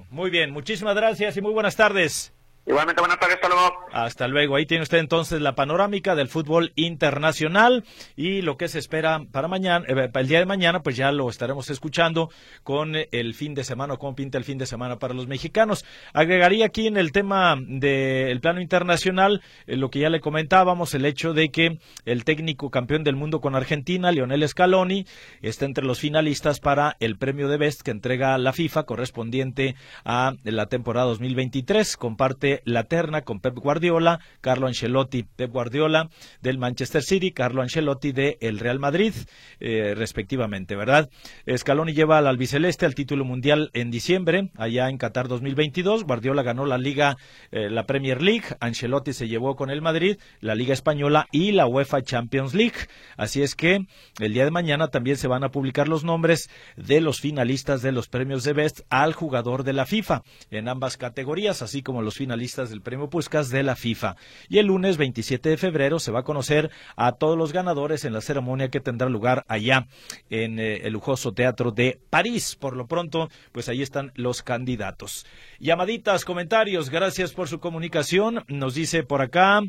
Muy 0.08 0.30
bien, 0.30 0.50
muchísimas 0.50 0.96
gracias 0.96 1.36
y 1.36 1.42
muy 1.42 1.52
buenas 1.52 1.76
tardes. 1.76 2.32
Igualmente, 2.68 3.00
buenas 3.00 3.20
tardes, 3.20 3.36
hasta 3.36 3.48
luego. 3.48 3.76
Hasta 3.92 4.26
luego. 4.26 4.56
Ahí 4.56 4.66
tiene 4.66 4.82
usted 4.82 4.98
entonces 4.98 5.40
la 5.40 5.54
panorámica 5.54 6.16
del 6.16 6.26
fútbol 6.26 6.72
internacional 6.74 7.84
y 8.16 8.42
lo 8.42 8.56
que 8.56 8.66
se 8.66 8.80
espera 8.80 9.24
para 9.30 9.46
mañana, 9.46 9.86
eh, 9.86 10.10
el 10.12 10.26
día 10.26 10.40
de 10.40 10.46
mañana, 10.46 10.82
pues 10.82 10.96
ya 10.96 11.12
lo 11.12 11.30
estaremos 11.30 11.70
escuchando 11.70 12.28
con 12.64 12.94
el 12.96 13.34
fin 13.34 13.54
de 13.54 13.62
semana, 13.62 13.96
cómo 13.98 14.16
pinta 14.16 14.36
el 14.36 14.42
fin 14.42 14.58
de 14.58 14.66
semana 14.66 14.98
para 14.98 15.14
los 15.14 15.28
mexicanos. 15.28 15.84
Agregaría 16.12 16.66
aquí 16.66 16.88
en 16.88 16.96
el 16.96 17.12
tema 17.12 17.54
del 17.56 18.40
plano 18.40 18.60
internacional 18.60 19.42
eh, 19.68 19.76
lo 19.76 19.88
que 19.88 20.00
ya 20.00 20.10
le 20.10 20.18
comentábamos, 20.18 20.92
el 20.94 21.04
hecho 21.04 21.34
de 21.34 21.50
que 21.50 21.78
el 22.04 22.24
técnico 22.24 22.72
campeón 22.72 23.04
del 23.04 23.14
mundo 23.14 23.40
con 23.40 23.54
Argentina, 23.54 24.10
Lionel 24.10 24.46
Scaloni, 24.48 25.06
está 25.40 25.66
entre 25.66 25.84
los 25.84 26.00
finalistas 26.00 26.58
para 26.58 26.96
el 26.98 27.16
premio 27.16 27.46
de 27.46 27.58
Best 27.58 27.82
que 27.82 27.92
entrega 27.92 28.36
la 28.38 28.52
FIFA 28.52 28.82
correspondiente 28.86 29.76
a 30.04 30.32
la 30.42 30.66
temporada 30.66 31.06
2023. 31.06 31.96
Comparte 31.96 32.55
la 32.64 32.84
terna 32.84 33.22
con 33.22 33.40
Pep 33.40 33.54
Guardiola, 33.54 34.20
Carlo 34.40 34.66
Ancelotti, 34.66 35.24
Pep 35.24 35.50
Guardiola 35.50 36.08
del 36.40 36.58
Manchester 36.58 37.02
City, 37.02 37.32
Carlo 37.32 37.62
Ancelotti 37.62 38.12
del 38.12 38.36
el 38.40 38.58
Real 38.58 38.78
Madrid, 38.78 39.12
eh, 39.60 39.94
respectivamente, 39.96 40.76
¿verdad? 40.76 41.10
Scaloni 41.56 41.92
lleva 41.92 42.18
al 42.18 42.26
albiceleste 42.26 42.86
al 42.86 42.94
título 42.94 43.24
mundial 43.24 43.70
en 43.74 43.90
diciembre, 43.90 44.50
allá 44.56 44.88
en 44.88 44.98
Qatar 44.98 45.28
2022. 45.28 46.04
Guardiola 46.04 46.42
ganó 46.42 46.66
la 46.66 46.78
Liga, 46.78 47.16
eh, 47.50 47.70
la 47.70 47.86
Premier 47.86 48.22
League, 48.22 48.44
Ancelotti 48.60 49.12
se 49.12 49.28
llevó 49.28 49.56
con 49.56 49.70
el 49.70 49.82
Madrid, 49.82 50.18
la 50.40 50.54
Liga 50.54 50.72
Española 50.72 51.26
y 51.32 51.52
la 51.52 51.66
UEFA 51.66 52.02
Champions 52.02 52.54
League. 52.54 52.76
Así 53.16 53.42
es 53.42 53.54
que 53.54 53.86
el 54.20 54.32
día 54.32 54.44
de 54.44 54.50
mañana 54.50 54.88
también 54.88 55.16
se 55.16 55.28
van 55.28 55.44
a 55.44 55.50
publicar 55.50 55.88
los 55.88 56.04
nombres 56.04 56.48
de 56.76 57.00
los 57.00 57.20
finalistas 57.20 57.82
de 57.82 57.92
los 57.92 58.08
premios 58.08 58.44
de 58.44 58.52
Best 58.52 58.80
al 58.90 59.12
jugador 59.12 59.64
de 59.64 59.72
la 59.72 59.86
FIFA 59.86 60.22
en 60.50 60.68
ambas 60.68 60.96
categorías, 60.96 61.62
así 61.62 61.82
como 61.82 62.02
los 62.02 62.16
finalistas 62.16 62.45
finalistas 62.46 62.70
del 62.70 62.82
premio 62.82 63.08
de 63.50 63.62
la 63.62 63.76
FIFA. 63.76 64.16
Y 64.48 64.58
el 64.58 64.66
lunes 64.66 64.96
27 64.96 65.48
de 65.50 65.56
febrero 65.56 65.98
se 65.98 66.12
va 66.12 66.20
a 66.20 66.24
conocer 66.24 66.70
a 66.96 67.12
todos 67.12 67.36
los 67.36 67.52
ganadores 67.52 68.04
en 68.04 68.12
la 68.12 68.20
ceremonia 68.20 68.68
que 68.68 68.80
tendrá 68.80 69.08
lugar 69.08 69.44
allá 69.48 69.86
en 70.30 70.58
eh, 70.58 70.82
el 70.84 70.92
lujoso 70.92 71.32
teatro 71.32 71.72
de 71.72 71.98
París. 72.10 72.56
Por 72.56 72.76
lo 72.76 72.86
pronto, 72.86 73.28
pues 73.52 73.68
ahí 73.68 73.82
están 73.82 74.12
los 74.14 74.42
candidatos. 74.42 75.26
Llamaditas, 75.58 76.24
comentarios, 76.24 76.90
gracias 76.90 77.32
por 77.32 77.48
su 77.48 77.58
comunicación. 77.58 78.44
Nos 78.48 78.74
dice 78.74 79.02
por 79.02 79.22
acá, 79.22 79.60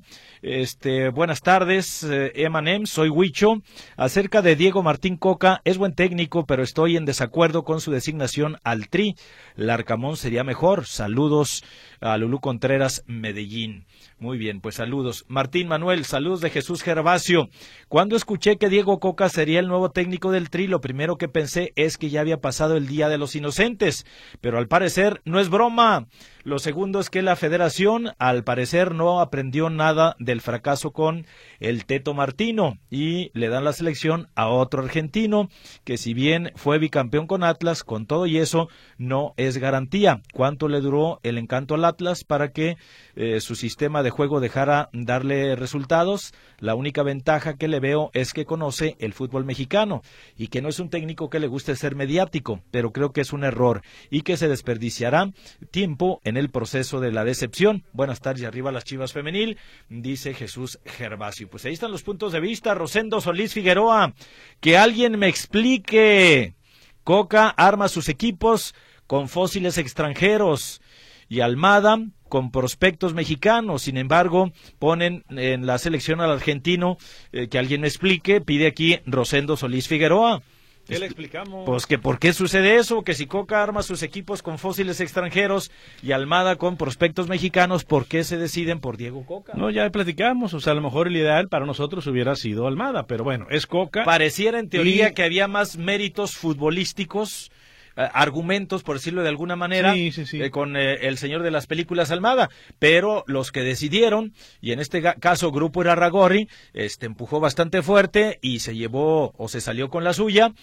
este, 0.41 1.09
buenas 1.09 1.41
tardes, 1.41 2.03
eh, 2.03 2.31
Emanem, 2.35 2.85
soy 2.85 3.09
Huicho. 3.09 3.61
Acerca 3.95 4.41
de 4.41 4.55
Diego 4.55 4.83
Martín 4.83 5.17
Coca, 5.17 5.61
es 5.63 5.77
buen 5.77 5.93
técnico, 5.93 6.45
pero 6.45 6.63
estoy 6.63 6.97
en 6.97 7.05
desacuerdo 7.05 7.63
con 7.63 7.81
su 7.81 7.91
designación 7.91 8.57
al 8.63 8.89
Tri. 8.89 9.15
Larcamón 9.55 10.17
sería 10.17 10.43
mejor. 10.43 10.85
Saludos 10.85 11.63
a 12.01 12.17
Lulú 12.17 12.39
Contreras, 12.39 12.66
Medellín. 13.07 13.85
Muy 14.19 14.39
bien, 14.39 14.61
pues 14.61 14.73
saludos. 14.73 15.25
Martín 15.27 15.67
Manuel, 15.67 16.03
saludos 16.03 16.41
de 16.41 16.49
Jesús 16.49 16.81
Gervasio. 16.81 17.49
Cuando 17.87 18.15
escuché 18.15 18.57
que 18.57 18.67
Diego 18.67 18.99
Coca 18.99 19.29
sería 19.29 19.59
el 19.59 19.67
nuevo 19.67 19.91
técnico 19.91 20.31
del 20.31 20.49
Tri, 20.49 20.65
lo 20.65 20.81
primero 20.81 21.19
que 21.19 21.27
pensé 21.27 21.71
es 21.75 21.99
que 21.99 22.09
ya 22.09 22.21
había 22.21 22.41
pasado 22.41 22.77
el 22.77 22.87
Día 22.87 23.09
de 23.09 23.19
los 23.19 23.35
Inocentes, 23.35 24.07
pero 24.41 24.57
al 24.57 24.67
parecer 24.67 25.21
no 25.23 25.39
es 25.39 25.49
broma. 25.49 26.07
Lo 26.43 26.59
segundo 26.59 27.01
es 27.01 27.09
que 27.09 27.21
la 27.21 27.35
federación, 27.35 28.13
al 28.19 28.45
parecer, 28.45 28.95
no 28.95 29.19
aprendió 29.19 29.69
nada 29.69 30.15
del 30.17 30.39
fracaso 30.39 30.93
con 30.93 31.27
el 31.59 31.85
Teto 31.85 32.13
Martino 32.13 32.79
y 32.89 33.31
le 33.33 33.49
dan 33.49 33.65
la 33.65 33.73
selección 33.73 34.29
a 34.33 34.47
otro 34.47 34.81
argentino 34.81 35.49
que 35.83 35.97
si 35.97 36.13
bien 36.13 36.53
fue 36.55 36.79
bicampeón 36.79 37.27
con 37.27 37.43
Atlas, 37.43 37.83
con 37.83 38.05
todo 38.05 38.25
y 38.27 38.37
eso 38.37 38.69
no 38.97 39.33
es 39.35 39.57
garantía. 39.57 40.21
¿Cuánto 40.33 40.69
le 40.69 40.79
duró 40.79 41.19
el 41.23 41.37
encanto 41.37 41.75
al 41.75 41.83
Atlas 41.83 42.23
para 42.23 42.53
que 42.53 42.77
eh, 43.17 43.41
su 43.41 43.55
sistema 43.55 44.01
de 44.03 44.06
juego 44.09 44.39
dejara 44.39 44.89
darle 44.93 45.55
resultados? 45.55 46.33
La 46.59 46.75
única 46.75 47.03
ventaja 47.03 47.55
que 47.57 47.67
le 47.67 47.79
veo 47.79 48.09
es 48.13 48.33
que 48.33 48.45
conoce 48.45 48.95
el 48.99 49.13
fútbol 49.13 49.45
mexicano 49.45 50.01
y 50.35 50.47
que 50.47 50.61
no 50.61 50.69
es 50.69 50.79
un 50.79 50.89
técnico 50.89 51.29
que 51.29 51.39
le 51.39 51.47
guste 51.47 51.75
ser 51.75 51.95
mediático, 51.95 52.61
pero 52.71 52.91
creo 52.91 53.11
que 53.11 53.21
es 53.21 53.33
un 53.33 53.43
error 53.43 53.81
y 54.09 54.21
que 54.21 54.37
se 54.37 54.47
desperdiciará 54.47 55.31
tiempo 55.71 56.21
en 56.23 56.37
el 56.37 56.49
proceso 56.49 56.99
de 56.99 57.11
la 57.11 57.23
decepción. 57.23 57.83
Buenas 57.93 58.21
tardes, 58.21 58.45
arriba 58.45 58.71
las 58.71 58.83
Chivas 58.83 59.13
Femenil, 59.13 59.57
dice 59.89 60.33
Jesús 60.33 60.79
Gervasio. 60.85 61.49
Pues 61.49 61.65
ahí 61.65 61.73
están 61.73 61.91
los 61.91 62.03
puntos 62.03 62.33
de 62.33 62.39
vista. 62.39 62.73
Rosendo 62.73 63.21
Solís 63.21 63.53
Figueroa, 63.53 64.13
que 64.59 64.77
alguien 64.77 65.17
me 65.19 65.27
explique. 65.27 66.55
Coca 67.03 67.49
arma 67.49 67.87
sus 67.87 68.09
equipos 68.09 68.75
con 69.07 69.29
fósiles 69.29 69.77
extranjeros 69.77 70.81
y 71.29 71.41
Almada 71.41 71.99
con 72.29 72.51
prospectos 72.51 73.13
mexicanos. 73.13 73.83
Sin 73.83 73.97
embargo, 73.97 74.51
ponen 74.79 75.23
en 75.29 75.65
la 75.65 75.77
selección 75.77 76.21
al 76.21 76.31
argentino, 76.31 76.97
eh, 77.31 77.47
que 77.47 77.59
alguien 77.59 77.81
me 77.81 77.87
explique, 77.87 78.41
pide 78.41 78.67
aquí 78.67 78.99
Rosendo 79.05 79.57
Solís 79.57 79.87
Figueroa. 79.87 80.41
¿Qué 80.87 80.99
le 80.99 81.05
explicamos? 81.05 81.65
Pues 81.65 81.85
que 81.85 81.99
por 81.99 82.17
qué 82.17 82.31
sucede 82.31 82.77
eso, 82.77 83.03
que 83.03 83.13
si 83.13 83.27
Coca 83.27 83.61
arma 83.61 83.83
sus 83.83 84.03
equipos 84.03 84.41
con 84.41 84.57
fósiles 84.57 85.01
extranjeros 85.01 85.69
y 86.01 86.13
Almada 86.13 86.55
con 86.55 86.77
prospectos 86.77 87.27
mexicanos, 87.27 87.83
¿por 87.83 88.05
qué 88.05 88.23
se 88.23 88.37
deciden 88.37 88.79
por 88.79 88.95
Diego 88.95 89.25
Coca? 89.25 89.53
No, 89.55 89.69
ya 89.69 89.89
platicamos, 89.89 90.53
o 90.53 90.61
sea, 90.61 90.71
a 90.71 90.75
lo 90.75 90.81
mejor 90.81 91.07
el 91.07 91.17
ideal 91.17 91.49
para 91.49 91.65
nosotros 91.65 92.07
hubiera 92.07 92.37
sido 92.37 92.67
Almada, 92.67 93.05
pero 93.05 93.25
bueno, 93.25 93.47
es 93.49 93.67
Coca. 93.67 94.05
Pareciera 94.05 94.59
en 94.59 94.69
teoría 94.69 95.13
que 95.13 95.23
había 95.23 95.49
más 95.49 95.77
méritos 95.77 96.37
futbolísticos 96.37 97.51
argumentos, 97.97 98.83
por 98.83 98.97
decirlo 98.97 99.23
de 99.23 99.29
alguna 99.29 99.55
manera, 99.55 99.93
eh, 99.95 100.49
con 100.51 100.77
eh, 100.77 101.07
el 101.07 101.17
señor 101.17 101.43
de 101.43 101.51
las 101.51 101.67
películas 101.67 102.11
Almada, 102.11 102.49
pero 102.79 103.23
los 103.27 103.51
que 103.51 103.61
decidieron, 103.61 104.33
y 104.61 104.71
en 104.71 104.79
este 104.79 105.01
caso 105.01 105.51
Grupo 105.51 105.81
Irarragorri, 105.81 106.47
este 106.73 107.05
empujó 107.05 107.39
bastante 107.39 107.81
fuerte 107.81 108.39
y 108.41 108.59
se 108.59 108.75
llevó 108.75 109.33
o 109.37 109.47
se 109.47 109.61
salió 109.61 109.89
con 109.89 110.03
la 110.03 110.13
suya, 110.13 110.53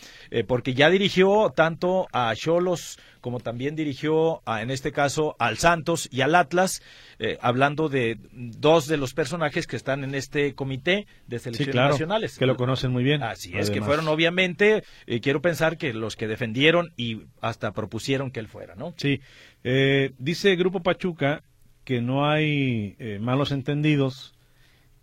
porque 0.46 0.74
ya 0.74 0.90
dirigió 0.90 1.52
tanto 1.54 2.06
a 2.12 2.34
Cholos 2.34 2.98
como 3.24 3.40
también 3.40 3.74
dirigió 3.74 4.42
en 4.46 4.70
este 4.70 4.92
caso 4.92 5.34
al 5.38 5.56
Santos 5.56 6.10
y 6.12 6.20
al 6.20 6.34
Atlas, 6.34 6.82
eh, 7.18 7.38
hablando 7.40 7.88
de 7.88 8.18
dos 8.34 8.87
de 8.87 8.98
los 8.98 9.14
personajes 9.14 9.66
que 9.66 9.76
están 9.76 10.04
en 10.04 10.14
este 10.14 10.54
comité 10.54 11.06
de 11.26 11.38
selecciones 11.38 11.74
nacionales. 11.74 12.37
Que 12.37 12.44
lo 12.44 12.58
conocen 12.58 12.92
muy 12.92 13.02
bien. 13.02 13.22
Así 13.22 13.56
es, 13.56 13.70
que 13.70 13.80
fueron 13.80 14.08
obviamente, 14.08 14.84
eh, 15.06 15.20
quiero 15.20 15.40
pensar 15.40 15.78
que 15.78 15.94
los 15.94 16.16
que 16.16 16.28
defendieron 16.28 16.92
y 16.98 17.22
hasta 17.40 17.72
propusieron 17.72 18.30
que 18.30 18.40
él 18.40 18.46
fuera, 18.46 18.74
¿no? 18.74 18.92
Sí. 18.98 19.22
Eh, 19.62 20.12
dice 20.18 20.54
Grupo 20.56 20.80
Pachuca 20.80 21.42
que 21.82 22.02
no 22.02 22.28
hay 22.28 22.94
malos 23.20 23.52
entendidos, 23.52 24.34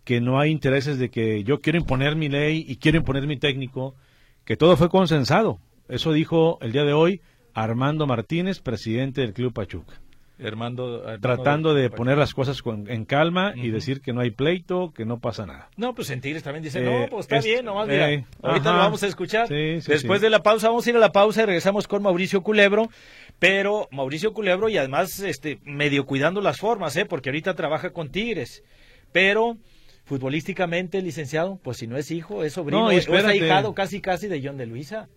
que 0.04 0.20
no 0.20 0.38
hay 0.38 0.52
intereses 0.52 0.96
de 1.00 1.10
que 1.10 1.42
yo 1.42 1.60
quiero 1.60 1.76
imponer 1.76 2.14
mi 2.14 2.28
ley 2.28 2.64
y 2.68 2.76
quiero 2.76 2.98
imponer 2.98 3.26
mi 3.26 3.36
técnico, 3.36 3.96
que 4.44 4.56
todo 4.56 4.76
fue 4.76 4.90
consensado. 4.90 5.58
Eso 5.88 6.12
dijo 6.12 6.58
el 6.62 6.70
día 6.70 6.84
de 6.84 6.92
hoy 6.92 7.20
Armando 7.54 8.06
Martínez, 8.06 8.60
presidente 8.60 9.20
del 9.20 9.32
Club 9.32 9.52
Pachuca. 9.52 10.00
Armando, 10.44 11.04
tratando 11.20 11.74
de, 11.74 11.90
poner 11.90 12.18
las 12.18 12.34
cosas 12.34 12.60
en 12.66 13.04
calma 13.04 13.52
y 13.54 13.70
decir 13.70 14.00
que 14.00 14.12
no 14.12 14.20
hay 14.20 14.30
pleito, 14.30 14.92
que 14.92 15.04
no 15.04 15.20
pasa 15.20 15.46
nada. 15.46 15.68
No, 15.76 15.94
pues 15.94 16.10
en 16.10 16.20
Tigres 16.20 16.42
también 16.42 16.64
dice, 16.64 16.80
no, 16.80 16.90
eh, 16.90 17.08
pues 17.08 17.26
está 17.26 17.40
bien, 17.40 17.64
nomás 17.64 17.86
mira, 17.86 18.10
eh, 18.10 18.24
ahorita 18.42 18.72
lo 18.72 18.78
vamos 18.78 19.02
a 19.02 19.06
escuchar. 19.06 19.48
Después 19.48 20.20
de 20.20 20.30
la 20.30 20.42
pausa, 20.42 20.68
vamos 20.68 20.86
a 20.86 20.90
ir 20.90 20.96
a 20.96 21.00
la 21.00 21.12
pausa 21.12 21.42
y 21.42 21.46
regresamos 21.46 21.86
con 21.86 22.02
Mauricio 22.02 22.42
Culebro, 22.42 22.88
pero 23.38 23.88
Mauricio 23.92 24.32
Culebro 24.32 24.68
y 24.68 24.78
además 24.78 25.20
este 25.20 25.60
medio 25.64 26.06
cuidando 26.06 26.40
las 26.40 26.58
formas, 26.58 26.96
¿eh? 26.96 27.04
porque 27.04 27.30
ahorita 27.30 27.54
trabaja 27.54 27.90
con 27.90 28.10
Tigres, 28.10 28.64
pero 29.12 29.58
futbolísticamente, 30.04 31.00
licenciado, 31.02 31.60
pues 31.62 31.76
si 31.76 31.86
no 31.86 31.96
es 31.96 32.10
hijo, 32.10 32.42
es 32.42 32.54
sobrino, 32.54 32.90
es 32.90 33.08
ahijado 33.08 33.74
casi 33.74 34.00
casi 34.00 34.26
de 34.26 34.42
John 34.44 34.56
de 34.56 34.66
Luisa. 34.66 35.08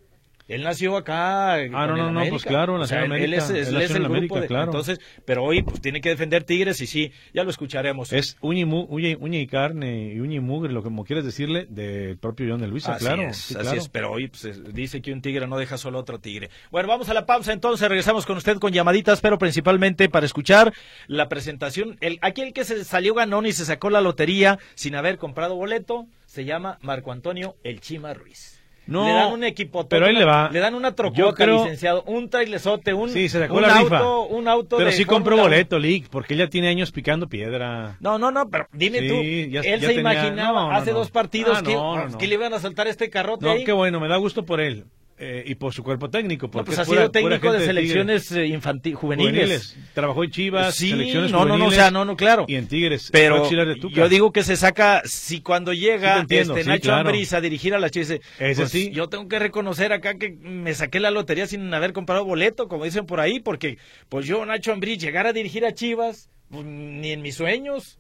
Él 0.48 0.64
nació 0.64 0.96
acá. 0.96 1.54
Ah, 1.56 1.88
no, 1.88 1.98
no, 1.98 2.12
no, 2.12 2.30
pues 2.30 2.44
claro, 2.44 2.78
nació 2.78 2.98
en 2.98 3.06
América. 3.06 3.26
Él 3.26 3.34
es, 3.34 3.50
él 3.50 3.82
es 3.82 3.92
el 3.92 4.08
grupo 4.08 4.40
de, 4.40 4.48
claro. 4.48 4.66
Entonces, 4.66 5.00
pero 5.26 5.44
hoy 5.44 5.64
pues, 5.64 5.82
tiene 5.82 6.02
que 6.02 6.10
defender 6.10 6.44
Tigres 6.44 6.80
y 6.82 6.88
sí, 6.88 7.12
ya 7.34 7.44
lo 7.44 7.50
escucharemos. 7.50 8.14
Es 8.14 8.38
uña 8.42 8.62
y, 8.62 9.16
uña, 9.20 9.40
y 9.40 9.48
carne 9.48 10.14
y 10.14 10.20
uña 10.20 10.36
y 10.36 10.40
mugre, 10.40 10.72
lo 10.72 10.82
que 10.82 10.86
como 10.86 11.04
quieres 11.04 11.26
decirle, 11.26 11.66
del 11.68 12.18
propio 12.18 12.48
John 12.50 12.62
de 12.62 12.68
Luisa, 12.68 12.94
así 12.94 13.06
claro. 13.06 13.24
Es, 13.24 13.56
Así 13.56 13.78
es, 13.78 13.90
pero 13.90 14.12
hoy 14.12 14.28
pues, 14.28 14.74
dice 14.74 15.02
que 15.02 15.12
un 15.12 15.22
tigre 15.22 15.48
no 15.48 15.58
deja 15.58 15.78
solo 15.78 15.98
otro 16.00 16.20
tigre. 16.20 16.52
Bueno, 16.70 16.88
vamos 16.88 17.10
a 17.10 17.16
la 17.16 17.26
pausa 17.26 17.52
entonces, 17.52 17.88
regresamos 17.88 18.26
con 18.26 18.38
usted 18.38 18.58
con 18.58 18.72
llamaditas, 18.72 19.22
pero 19.22 19.40
principalmente 19.40 20.10
para 20.10 20.28
escuchar 20.28 20.74
la 21.08 21.28
presentación. 21.28 21.98
El, 22.02 22.20
aquí 22.22 22.42
el 22.42 22.54
que 22.54 22.66
se 22.66 22.84
salió 22.86 23.16
ganón 23.16 23.48
y 23.48 23.52
se 23.52 23.66
sacó 23.66 23.90
la 23.90 24.02
lotería 24.02 24.60
sin 24.76 24.96
haber 24.96 25.18
comprado 25.18 25.56
boleto 25.56 26.06
se 26.26 26.46
llama 26.46 26.78
Marco 26.82 27.12
Antonio 27.12 27.56
El 27.64 27.80
Chima 27.80 28.14
Ruiz. 28.14 28.55
No, 28.88 29.06
le 29.06 29.14
dan 29.14 29.34
un 29.34 29.44
equipo, 29.44 29.88
pero 29.88 30.06
ahí 30.06 30.14
le 30.14 30.26
va. 30.26 30.50
Le 30.52 30.60
dan 30.60 30.76
una 30.76 30.94
trocota, 30.94 31.46
licenciado, 31.46 32.04
un 32.04 32.30
trailesote, 32.30 32.94
un, 32.94 33.10
sí, 33.10 33.30
se 33.30 33.50
un 33.50 33.62
la 33.62 33.78
auto, 33.78 34.28
un 34.28 34.48
auto 34.48 34.78
Pero 34.78 34.92
sí 34.92 35.06
compró 35.06 35.38
boleto, 35.38 35.80
Lick, 35.80 36.08
porque 36.10 36.34
él 36.34 36.40
ya 36.40 36.50
tiene 36.50 36.68
años 36.68 36.92
picando 36.92 37.28
piedra. 37.28 37.98
No, 38.00 38.20
no, 38.20 38.32
no, 38.32 38.50
pero 38.50 38.68
dime 38.72 39.02
tú, 39.08 39.16
él 39.16 39.82
se 39.82 39.94
imaginaba 39.94 40.76
hace 40.76 40.92
dos 40.92 41.12
partidos 41.12 41.60
ah, 41.66 42.08
que, 42.18 42.28
le 42.28 42.34
iban 42.34 42.54
a 42.54 42.60
saltar 42.60 42.88
este 42.88 43.10
carrote 43.10 43.46
No, 43.46 43.56
qué 43.66 43.72
bueno, 43.72 44.00
me 44.00 44.08
da 44.08 44.18
gusto 44.18 44.46
por 44.46 44.62
él. 44.62 44.86
Eh, 45.18 45.44
y 45.48 45.56
por 45.56 45.74
su 45.74 45.82
cuerpo 45.82 46.10
técnico. 46.10 46.52
Porque 46.52 46.66
pues 46.66 46.80
ha 46.80 46.84
sido 46.84 47.10
técnico 47.10 47.54
de 47.54 47.66
selecciones 47.66 48.30
eh, 48.34 48.48
infantil, 48.48 48.96
juveniles. 48.96 49.78
Trabajó 49.94 50.26
en 50.26 50.32
Chivas, 50.32 50.76
sí, 50.76 50.90
selecciones 50.90 51.32
no, 51.32 51.46
no, 51.46 51.58
no, 51.58 51.68
o 51.68 51.72
sea, 51.72 51.90
no, 51.90 52.04
no, 52.04 52.18
claro. 52.18 52.44
Y 52.50 52.56
en 52.56 52.68
Tigres. 52.68 53.10
Pero 53.14 53.50
yo 53.90 54.10
digo 54.10 54.34
que 54.34 54.44
se 54.44 54.58
saca, 54.58 55.02
si 55.06 55.40
cuando 55.40 55.72
llega 55.72 56.26
este 56.30 56.66
Nacho 56.66 56.94
Ambriz 56.94 57.32
a 57.32 57.40
dirigir 57.40 57.74
a 57.74 57.80
la 57.80 57.90
Chivas, 57.90 58.20
pues, 58.38 58.70
sí. 58.70 58.92
yo 58.92 59.08
tengo 59.08 59.30
que 59.30 59.40
reconocer 59.40 59.94
acá 59.94 60.16
que 60.16 60.32
me 60.32 60.74
saqué 60.74 61.00
la 61.00 61.12
lotería 61.12 61.48
sin 61.48 61.74
haber 61.74 61.94
comprado 61.94 62.26
boleto, 62.26 62.68
como 62.68 62.84
dicen 62.84 63.06
por 63.06 63.22
ahí, 63.22 63.40
porque 63.40 63.78
pues 64.10 64.26
yo, 64.26 64.46
Nacho 64.46 64.74
Ambriz, 64.74 64.98
llegar 64.98 65.28
a 65.28 65.34
dirigir 65.34 65.66
a 65.66 65.74
Chivas, 65.74 66.30
pues, 66.50 66.66
ni 66.66 67.12
en 67.12 67.22
mis 67.22 67.36
sueños, 67.36 68.00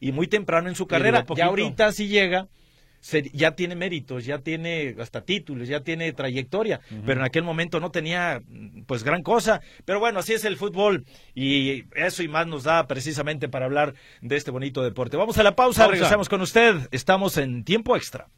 y 0.00 0.12
muy 0.12 0.26
temprano 0.26 0.70
en 0.70 0.74
su 0.74 0.86
carrera, 0.86 1.26
ya 1.36 1.46
ahorita 1.46 1.92
sí 1.92 2.08
llega 2.08 2.48
ya 3.32 3.52
tiene 3.52 3.76
méritos, 3.76 4.24
ya 4.24 4.38
tiene 4.38 4.96
hasta 5.00 5.22
títulos, 5.22 5.68
ya 5.68 5.80
tiene 5.80 6.12
trayectoria, 6.12 6.80
pero 7.04 7.20
en 7.20 7.26
aquel 7.26 7.44
momento 7.44 7.80
no 7.80 7.90
tenía 7.90 8.42
pues 8.86 9.04
gran 9.04 9.22
cosa. 9.22 9.60
Pero 9.84 10.00
bueno, 10.00 10.18
así 10.18 10.32
es 10.32 10.44
el 10.44 10.56
fútbol 10.56 11.04
y 11.34 11.84
eso 11.94 12.22
y 12.22 12.28
más 12.28 12.46
nos 12.46 12.64
da 12.64 12.86
precisamente 12.86 13.48
para 13.48 13.66
hablar 13.66 13.94
de 14.20 14.36
este 14.36 14.50
bonito 14.50 14.82
deporte. 14.82 15.16
Vamos 15.16 15.38
a 15.38 15.42
la 15.42 15.56
pausa. 15.56 15.86
regresamos 15.86 16.28
con 16.28 16.40
usted. 16.40 16.88
Estamos 16.90 17.36
en 17.36 17.64
tiempo 17.64 17.96
extra. 17.96 18.28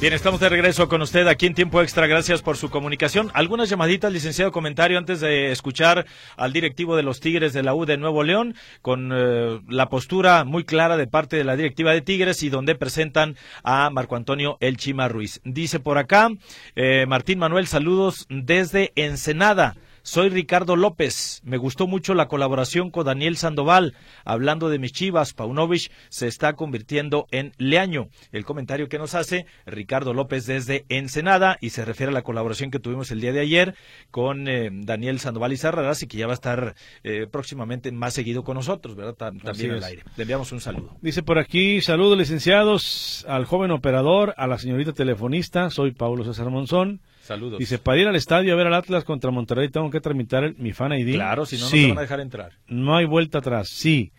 Bien, 0.00 0.14
estamos 0.14 0.40
de 0.40 0.48
regreso 0.48 0.88
con 0.88 1.02
usted 1.02 1.26
aquí 1.26 1.44
en 1.44 1.52
Tiempo 1.52 1.82
Extra. 1.82 2.06
Gracias 2.06 2.40
por 2.40 2.56
su 2.56 2.70
comunicación. 2.70 3.30
Algunas 3.34 3.68
llamaditas, 3.68 4.10
licenciado 4.10 4.50
comentario, 4.50 4.96
antes 4.96 5.20
de 5.20 5.52
escuchar 5.52 6.06
al 6.38 6.54
directivo 6.54 6.96
de 6.96 7.02
los 7.02 7.20
Tigres 7.20 7.52
de 7.52 7.62
la 7.62 7.74
U 7.74 7.84
de 7.84 7.98
Nuevo 7.98 8.22
León, 8.22 8.54
con 8.80 9.10
eh, 9.12 9.60
la 9.68 9.90
postura 9.90 10.44
muy 10.44 10.64
clara 10.64 10.96
de 10.96 11.06
parte 11.06 11.36
de 11.36 11.44
la 11.44 11.54
directiva 11.54 11.92
de 11.92 12.00
Tigres 12.00 12.42
y 12.42 12.48
donde 12.48 12.76
presentan 12.76 13.36
a 13.62 13.90
Marco 13.90 14.16
Antonio 14.16 14.56
El 14.60 14.78
Chima 14.78 15.06
Ruiz. 15.06 15.42
Dice 15.44 15.80
por 15.80 15.98
acá, 15.98 16.30
eh, 16.76 17.04
Martín 17.06 17.38
Manuel, 17.38 17.66
saludos 17.66 18.26
desde 18.30 18.92
Ensenada. 18.96 19.76
Soy 20.02 20.28
Ricardo 20.30 20.76
López. 20.76 21.40
Me 21.44 21.56
gustó 21.56 21.86
mucho 21.86 22.14
la 22.14 22.28
colaboración 22.28 22.90
con 22.90 23.06
Daniel 23.06 23.36
Sandoval. 23.36 23.94
Hablando 24.24 24.68
de 24.68 24.78
mis 24.78 24.92
chivas, 24.92 25.34
Paunovic 25.34 25.90
se 26.08 26.26
está 26.26 26.54
convirtiendo 26.54 27.26
en 27.30 27.52
Leaño. 27.58 28.08
El 28.32 28.44
comentario 28.44 28.88
que 28.88 28.98
nos 28.98 29.14
hace 29.14 29.46
Ricardo 29.66 30.14
López 30.14 30.46
desde 30.46 30.84
Ensenada 30.88 31.58
y 31.60 31.70
se 31.70 31.84
refiere 31.84 32.10
a 32.10 32.14
la 32.14 32.22
colaboración 32.22 32.70
que 32.70 32.78
tuvimos 32.78 33.10
el 33.10 33.20
día 33.20 33.32
de 33.32 33.40
ayer 33.40 33.74
con 34.10 34.48
eh, 34.48 34.70
Daniel 34.72 35.20
Sandoval 35.20 35.52
y 35.52 35.56
Sarradas 35.56 36.02
y 36.02 36.06
que 36.06 36.16
ya 36.16 36.26
va 36.26 36.32
a 36.32 36.34
estar 36.34 36.74
eh, 37.04 37.26
próximamente 37.30 37.92
más 37.92 38.14
seguido 38.14 38.42
con 38.42 38.56
nosotros, 38.56 38.96
¿verdad? 38.96 39.14
también 39.14 39.72
al 39.72 39.84
aire. 39.84 40.02
Le 40.16 40.22
enviamos 40.22 40.52
un 40.52 40.60
saludo. 40.60 40.96
Dice 41.02 41.22
por 41.22 41.38
aquí, 41.38 41.80
saludos 41.80 42.16
licenciados 42.16 43.24
al 43.28 43.44
joven 43.44 43.70
operador, 43.70 44.34
a 44.36 44.46
la 44.46 44.58
señorita 44.58 44.92
telefonista. 44.92 45.70
Soy 45.70 45.92
Paulo 45.92 46.24
César 46.24 46.48
Monzón. 46.50 47.00
Saludos. 47.20 47.58
Dice, 47.58 47.78
para 47.78 48.00
ir 48.00 48.08
al 48.08 48.16
estadio 48.16 48.52
a 48.52 48.56
ver 48.56 48.66
al 48.66 48.74
Atlas 48.74 49.04
contra 49.04 49.30
Monterrey 49.30 49.68
tengo 49.68 49.90
que 49.90 50.00
tramitar 50.00 50.54
mi 50.56 50.72
fan 50.72 50.92
ID. 50.92 51.14
Claro, 51.14 51.46
si 51.46 51.56
no, 51.56 51.64
no 51.64 51.70
te 51.70 51.88
van 51.88 51.98
a 51.98 52.00
dejar 52.02 52.20
entrar. 52.20 52.52
No 52.66 52.96
hay 52.96 53.04
vuelta 53.04 53.38
atrás, 53.38 53.68
sí. 53.68 54.12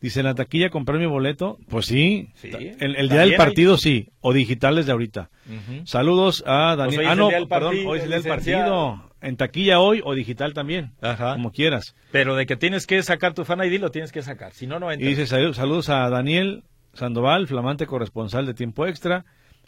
Dice, 0.00 0.20
en 0.20 0.26
la 0.26 0.34
taquilla 0.34 0.68
comprar 0.68 0.98
mi 0.98 1.06
boleto, 1.06 1.58
pues 1.68 1.86
sí. 1.86 2.28
El, 2.42 3.08
día 3.08 3.20
del 3.20 3.36
partido 3.36 3.78
sí, 3.78 4.10
o 4.20 4.34
digital 4.34 4.76
desde 4.76 4.92
ahorita. 4.92 5.30
Saludos 5.84 6.44
a 6.46 6.76
Daniel. 6.76 7.02
Pues 7.02 7.08
ah, 7.08 7.14
no, 7.14 7.48
perdón, 7.48 7.76
hoy 7.86 7.98
es 7.98 8.04
el 8.04 8.10
día 8.10 8.20
del 8.20 8.28
partido. 8.28 9.10
En 9.22 9.38
taquilla 9.38 9.80
hoy 9.80 10.02
o 10.04 10.14
digital 10.14 10.52
también, 10.52 10.92
Ajá. 11.00 11.32
como 11.32 11.50
quieras. 11.50 11.94
Pero 12.12 12.36
de 12.36 12.44
que 12.44 12.56
tienes 12.56 12.86
que 12.86 13.02
sacar 13.02 13.32
tu 13.32 13.46
fan 13.46 13.64
ID, 13.64 13.80
lo 13.80 13.90
tienes 13.90 14.12
que 14.12 14.20
sacar, 14.20 14.52
si 14.52 14.66
no, 14.66 14.78
no 14.78 14.92
entras. 14.92 15.10
Y 15.10 15.14
dice, 15.14 15.26
saludos 15.26 15.88
a 15.88 16.10
Daniel 16.10 16.64
Sandoval, 16.92 17.46
flamante 17.46 17.86
corresponsal 17.86 18.44
de 18.44 18.52
Tiempo 18.52 18.86
Extra. 18.86 19.24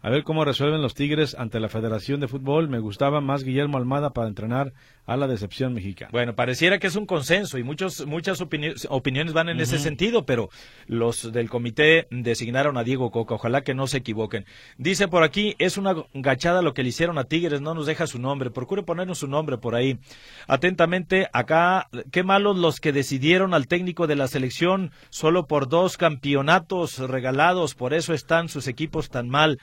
A 0.07 0.11
ver 0.11 0.23
cómo 0.23 0.45
resuelven 0.45 0.83
los 0.83 0.95
Tigres 0.95 1.35
ante 1.37 1.59
la 1.59 1.69
Federación 1.69 2.21
de 2.21 2.29
Fútbol. 2.29 2.69
Me 2.69 2.79
gustaba 2.79 3.21
más 3.21 3.43
Guillermo 3.43 3.77
Almada 3.77 4.11
para 4.11 4.29
entrenar 4.29 4.73
a 5.05 5.17
la 5.17 5.27
decepción 5.27 5.75
mexicana. 5.75 6.11
Bueno, 6.13 6.37
pareciera 6.37 6.79
que 6.79 6.87
es 6.87 6.95
un 6.95 7.07
consenso 7.07 7.59
y 7.59 7.65
muchos, 7.65 8.07
muchas 8.07 8.41
opiniones 8.41 9.33
van 9.33 9.49
en 9.49 9.59
ese 9.61 9.79
sentido, 9.79 10.25
pero 10.25 10.49
los 10.87 11.33
del 11.33 11.49
comité 11.49 12.07
designaron 12.11 12.77
a 12.77 12.85
Diego 12.85 13.11
Coca. 13.11 13.35
Ojalá 13.35 13.63
que 13.63 13.75
no 13.75 13.89
se 13.89 13.99
equivoquen. 13.99 14.47
Dice 14.79 15.09
por 15.09 15.25
aquí, 15.25 15.57
es 15.59 15.77
una 15.77 15.95
gachada 16.15 16.63
lo 16.63 16.73
que 16.73 16.85
le 16.85 16.91
hicieron 16.91 17.19
a 17.19 17.25
Tigres, 17.25 17.61
no 17.61 17.75
nos 17.75 17.87
deja 17.87 18.07
su 18.07 18.21
nombre. 18.21 18.51
Procure 18.51 18.85
ponernos 18.85 19.19
su 19.19 19.27
nombre 19.27 19.59
por 19.59 19.75
ahí. 19.75 19.99
Atentamente, 20.47 21.29
acá, 21.33 21.89
qué 22.13 22.23
malos 22.23 22.57
los 22.57 22.79
que 22.79 22.93
decidieron 22.93 23.55
al 23.55 23.67
técnico 23.67 24.07
de 24.07 24.15
la 24.15 24.29
selección 24.29 24.93
solo 25.11 25.49
por 25.49 25.69
dos 25.69 25.97
campeonatos 25.97 26.99
regalados, 26.99 27.75
por 27.75 27.93
eso 27.93 28.15
están 28.15 28.49
sus 28.49 28.69
equipos 28.69 29.09
tan 29.09 29.29
mal 29.29 29.59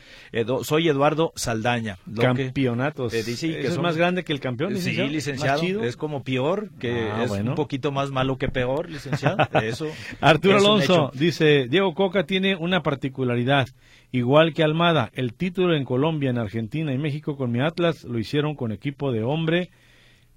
soy 0.63 0.89
Eduardo 0.89 1.31
Saldaña. 1.35 1.97
Campeonatos. 2.19 3.13
es 3.13 3.77
más 3.77 3.97
grande 3.97 4.23
que 4.23 4.33
el 4.33 4.39
campeón, 4.39 4.73
licenciado? 4.73 5.09
Sí, 5.09 5.13
licenciado. 5.13 5.83
Es 5.83 5.97
como 5.97 6.23
peor, 6.23 6.69
que 6.79 7.09
ah, 7.11 7.23
es 7.25 7.31
un 7.31 7.55
poquito 7.55 7.91
más 7.91 8.11
malo 8.11 8.37
que 8.37 8.49
peor, 8.49 8.89
licenciado. 8.89 9.37
Eso 9.61 9.87
Arturo 10.21 10.57
Alonso 10.57 11.11
dice, 11.13 11.67
Diego 11.69 11.93
Coca 11.93 12.25
tiene 12.25 12.55
una 12.55 12.81
particularidad. 12.81 13.69
Igual 14.11 14.53
que 14.53 14.63
Almada, 14.63 15.11
el 15.13 15.33
título 15.33 15.75
en 15.75 15.85
Colombia, 15.85 16.29
en 16.29 16.37
Argentina 16.37 16.93
y 16.93 16.97
México 16.97 17.35
con 17.35 17.51
mi 17.51 17.61
Atlas 17.61 18.03
lo 18.03 18.19
hicieron 18.19 18.55
con 18.55 18.71
equipo 18.71 19.11
de 19.11 19.23
hombre 19.23 19.71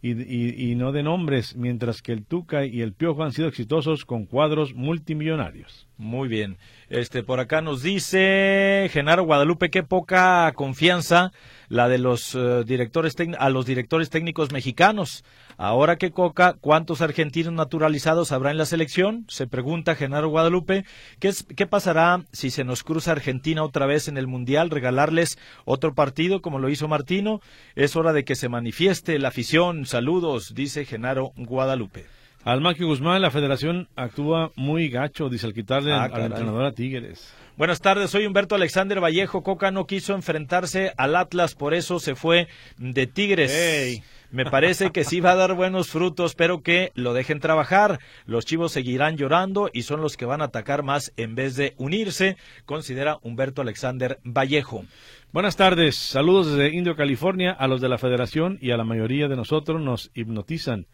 y, 0.02 0.70
y, 0.70 0.74
no 0.76 0.92
de 0.92 1.02
nombres, 1.02 1.56
mientras 1.56 2.00
que 2.00 2.12
el 2.12 2.24
Tuca 2.24 2.64
y 2.64 2.80
el 2.80 2.92
Piojo 2.92 3.24
han 3.24 3.32
sido 3.32 3.48
exitosos 3.48 4.04
con 4.04 4.26
cuadros 4.26 4.74
multimillonarios. 4.74 5.85
Muy 5.98 6.28
bien. 6.28 6.58
Este 6.90 7.22
por 7.22 7.40
acá 7.40 7.62
nos 7.62 7.82
dice 7.82 8.88
Genaro 8.92 9.24
Guadalupe 9.24 9.70
qué 9.70 9.82
poca 9.82 10.52
confianza 10.54 11.32
la 11.68 11.88
de 11.88 11.96
los 11.96 12.34
eh, 12.34 12.64
directores 12.66 13.16
a 13.38 13.48
los 13.48 13.64
directores 13.64 14.10
técnicos 14.10 14.52
mexicanos. 14.52 15.24
Ahora 15.56 15.96
que 15.96 16.10
Coca, 16.10 16.54
¿cuántos 16.60 17.00
argentinos 17.00 17.54
naturalizados 17.54 18.30
habrá 18.30 18.50
en 18.50 18.58
la 18.58 18.66
selección? 18.66 19.24
Se 19.28 19.46
pregunta 19.46 19.94
Genaro 19.94 20.28
Guadalupe. 20.28 20.84
¿Qué, 21.18 21.32
¿Qué 21.56 21.66
pasará 21.66 22.24
si 22.30 22.50
se 22.50 22.64
nos 22.64 22.84
cruza 22.84 23.12
Argentina 23.12 23.64
otra 23.64 23.86
vez 23.86 24.06
en 24.06 24.18
el 24.18 24.26
Mundial? 24.26 24.68
¿Regalarles 24.68 25.38
otro 25.64 25.94
partido 25.94 26.42
como 26.42 26.58
lo 26.58 26.68
hizo 26.68 26.88
Martino? 26.88 27.40
Es 27.74 27.96
hora 27.96 28.12
de 28.12 28.24
que 28.24 28.34
se 28.34 28.50
manifieste 28.50 29.18
la 29.18 29.28
afición. 29.28 29.86
Saludos, 29.86 30.54
dice 30.54 30.84
Genaro 30.84 31.32
Guadalupe. 31.36 32.04
Almaquio 32.46 32.86
Guzmán, 32.86 33.22
la 33.22 33.32
federación 33.32 33.88
actúa 33.96 34.52
muy 34.54 34.88
gacho, 34.88 35.28
dice 35.28 35.46
al 35.46 35.52
quitarle 35.52 35.92
ah, 35.92 36.04
al 36.04 36.26
entrenador 36.26 36.64
a 36.64 36.70
Tigres. 36.70 37.34
Buenas 37.56 37.80
tardes, 37.80 38.10
soy 38.10 38.24
Humberto 38.24 38.54
Alexander 38.54 39.02
Vallejo. 39.02 39.42
Coca 39.42 39.72
no 39.72 39.88
quiso 39.88 40.14
enfrentarse 40.14 40.92
al 40.96 41.16
Atlas, 41.16 41.56
por 41.56 41.74
eso 41.74 41.98
se 41.98 42.14
fue 42.14 42.46
de 42.78 43.08
Tigres. 43.08 44.00
Me 44.30 44.44
parece 44.44 44.92
que 44.92 45.02
sí 45.02 45.18
va 45.18 45.32
a 45.32 45.34
dar 45.34 45.54
buenos 45.54 45.88
frutos, 45.88 46.36
pero 46.36 46.62
que 46.62 46.92
lo 46.94 47.14
dejen 47.14 47.40
trabajar. 47.40 47.98
Los 48.26 48.46
chivos 48.46 48.70
seguirán 48.70 49.16
llorando 49.16 49.68
y 49.72 49.82
son 49.82 50.00
los 50.00 50.16
que 50.16 50.24
van 50.24 50.40
a 50.40 50.44
atacar 50.44 50.84
más 50.84 51.12
en 51.16 51.34
vez 51.34 51.56
de 51.56 51.74
unirse, 51.78 52.36
considera 52.64 53.18
Humberto 53.22 53.62
Alexander 53.62 54.20
Vallejo. 54.22 54.84
Buenas 55.32 55.56
tardes, 55.56 55.96
saludos 55.96 56.52
desde 56.52 56.76
Indio, 56.76 56.94
California, 56.94 57.50
a 57.50 57.66
los 57.66 57.80
de 57.80 57.88
la 57.88 57.98
federación 57.98 58.56
y 58.60 58.70
a 58.70 58.76
la 58.76 58.84
mayoría 58.84 59.26
de 59.26 59.34
nosotros 59.34 59.80
nos 59.82 60.12
hipnotizan 60.14 60.86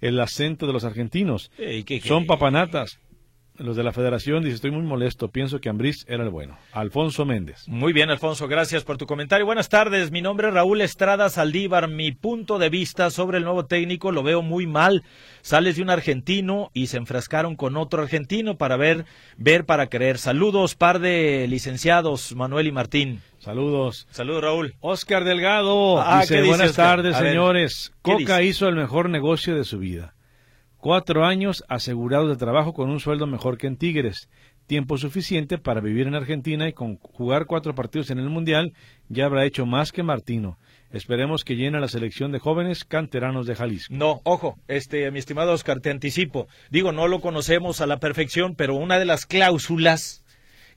el 0.00 0.18
acento 0.20 0.66
de 0.66 0.72
los 0.72 0.84
argentinos. 0.84 1.50
Son 2.02 2.26
papanatas 2.26 2.98
los 3.58 3.76
de 3.76 3.82
la 3.82 3.92
federación 3.92 4.42
dice 4.42 4.56
estoy 4.56 4.70
muy 4.70 4.82
molesto, 4.82 5.28
pienso 5.28 5.60
que 5.60 5.68
Ambriz 5.68 6.04
era 6.08 6.24
el 6.24 6.30
bueno. 6.30 6.58
Alfonso 6.72 7.24
Méndez. 7.24 7.66
Muy 7.68 7.92
bien, 7.92 8.10
Alfonso, 8.10 8.48
gracias 8.48 8.84
por 8.84 8.98
tu 8.98 9.06
comentario. 9.06 9.46
Buenas 9.46 9.68
tardes, 9.68 10.10
mi 10.10 10.20
nombre 10.20 10.48
es 10.48 10.54
Raúl 10.54 10.80
Estrada 10.80 11.28
Saldívar. 11.28 11.88
Mi 11.88 12.12
punto 12.12 12.58
de 12.58 12.68
vista 12.68 13.10
sobre 13.10 13.38
el 13.38 13.44
nuevo 13.44 13.66
técnico 13.66 14.12
lo 14.12 14.22
veo 14.22 14.42
muy 14.42 14.66
mal. 14.66 15.04
Sales 15.42 15.76
de 15.76 15.82
un 15.82 15.90
argentino 15.90 16.70
y 16.74 16.88
se 16.88 16.98
enfrascaron 16.98 17.56
con 17.56 17.76
otro 17.76 18.02
argentino 18.02 18.56
para 18.56 18.76
ver, 18.76 19.06
ver 19.36 19.64
para 19.64 19.88
creer. 19.88 20.18
Saludos, 20.18 20.74
par 20.74 20.98
de 20.98 21.46
licenciados, 21.48 22.34
Manuel 22.34 22.66
y 22.66 22.72
Martín. 22.72 23.20
Saludos. 23.46 24.08
Saludos, 24.10 24.42
Raúl. 24.42 24.74
Oscar 24.80 25.22
Delgado. 25.22 26.00
Ah, 26.00 26.22
dice, 26.22 26.42
buenas 26.42 26.74
tardes, 26.74 27.16
señores. 27.16 27.92
Coca 28.02 28.42
hizo 28.42 28.66
el 28.66 28.74
mejor 28.74 29.08
negocio 29.08 29.54
de 29.54 29.62
su 29.62 29.78
vida 29.78 30.16
Cuatro 30.78 31.24
años 31.24 31.62
asegurados 31.68 32.28
de 32.28 32.34
trabajo 32.34 32.72
con 32.72 32.90
un 32.90 32.98
sueldo 32.98 33.28
mejor 33.28 33.56
que 33.56 33.68
en 33.68 33.76
Tigres. 33.76 34.28
Tiempo 34.66 34.98
suficiente 34.98 35.58
para 35.58 35.80
vivir 35.80 36.08
en 36.08 36.16
Argentina 36.16 36.66
y 36.66 36.72
con 36.72 36.96
jugar 36.96 37.46
cuatro 37.46 37.76
partidos 37.76 38.10
en 38.10 38.18
el 38.18 38.28
Mundial 38.28 38.72
ya 39.08 39.26
habrá 39.26 39.44
hecho 39.44 39.64
más 39.64 39.92
que 39.92 40.02
Martino. 40.02 40.58
Esperemos 40.90 41.44
que 41.44 41.54
llene 41.54 41.78
la 41.78 41.86
selección 41.86 42.32
de 42.32 42.40
jóvenes 42.40 42.84
canteranos 42.84 43.46
de 43.46 43.54
Jalisco. 43.54 43.94
No, 43.94 44.22
ojo, 44.24 44.58
este, 44.66 45.08
mi 45.12 45.20
estimado 45.20 45.52
Oscar, 45.52 45.78
te 45.78 45.90
anticipo. 45.90 46.48
Digo, 46.70 46.90
no 46.90 47.06
lo 47.06 47.20
conocemos 47.20 47.80
a 47.80 47.86
la 47.86 48.00
perfección, 48.00 48.56
pero 48.56 48.74
una 48.74 48.98
de 48.98 49.04
las 49.04 49.24
cláusulas 49.24 50.24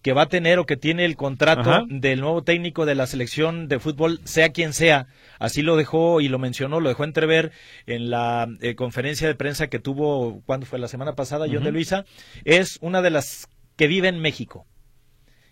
que 0.01 0.13
va 0.13 0.23
a 0.23 0.29
tener 0.29 0.59
o 0.59 0.65
que 0.65 0.77
tiene 0.77 1.05
el 1.05 1.15
contrato 1.15 1.85
del 1.89 2.21
nuevo 2.21 2.43
técnico 2.43 2.85
de 2.85 2.95
la 2.95 3.05
selección 3.05 3.67
de 3.67 3.79
fútbol, 3.79 4.21
sea 4.23 4.49
quien 4.49 4.73
sea. 4.73 5.07
Así 5.39 5.61
lo 5.61 5.75
dejó 5.75 6.21
y 6.21 6.29
lo 6.29 6.39
mencionó, 6.39 6.79
lo 6.79 6.89
dejó 6.89 7.03
entrever 7.03 7.51
en 7.85 8.09
la 8.09 8.47
eh, 8.61 8.75
conferencia 8.75 9.27
de 9.27 9.35
prensa 9.35 9.67
que 9.67 9.79
tuvo, 9.79 10.41
cuando 10.45 10.65
fue? 10.65 10.79
La 10.79 10.87
semana 10.87 11.15
pasada, 11.15 11.47
John 11.51 11.63
de 11.63 11.71
Luisa. 11.71 12.05
Es 12.45 12.77
una 12.81 13.01
de 13.01 13.09
las 13.09 13.47
que 13.75 13.87
vive 13.87 14.07
en 14.07 14.19
México. 14.19 14.65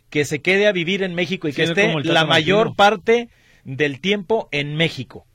Que 0.10 0.24
se 0.24 0.42
quede 0.42 0.68
a 0.68 0.72
vivir 0.72 1.04
en 1.04 1.16
México 1.16 1.50
y 1.50 1.54
que 1.54 1.64
esté 1.64 1.94
la 2.04 2.26
mayor 2.26 2.76
parte 2.76 3.30
del 3.66 4.00
tiempo 4.00 4.48
en 4.52 4.76
México. 4.76 5.26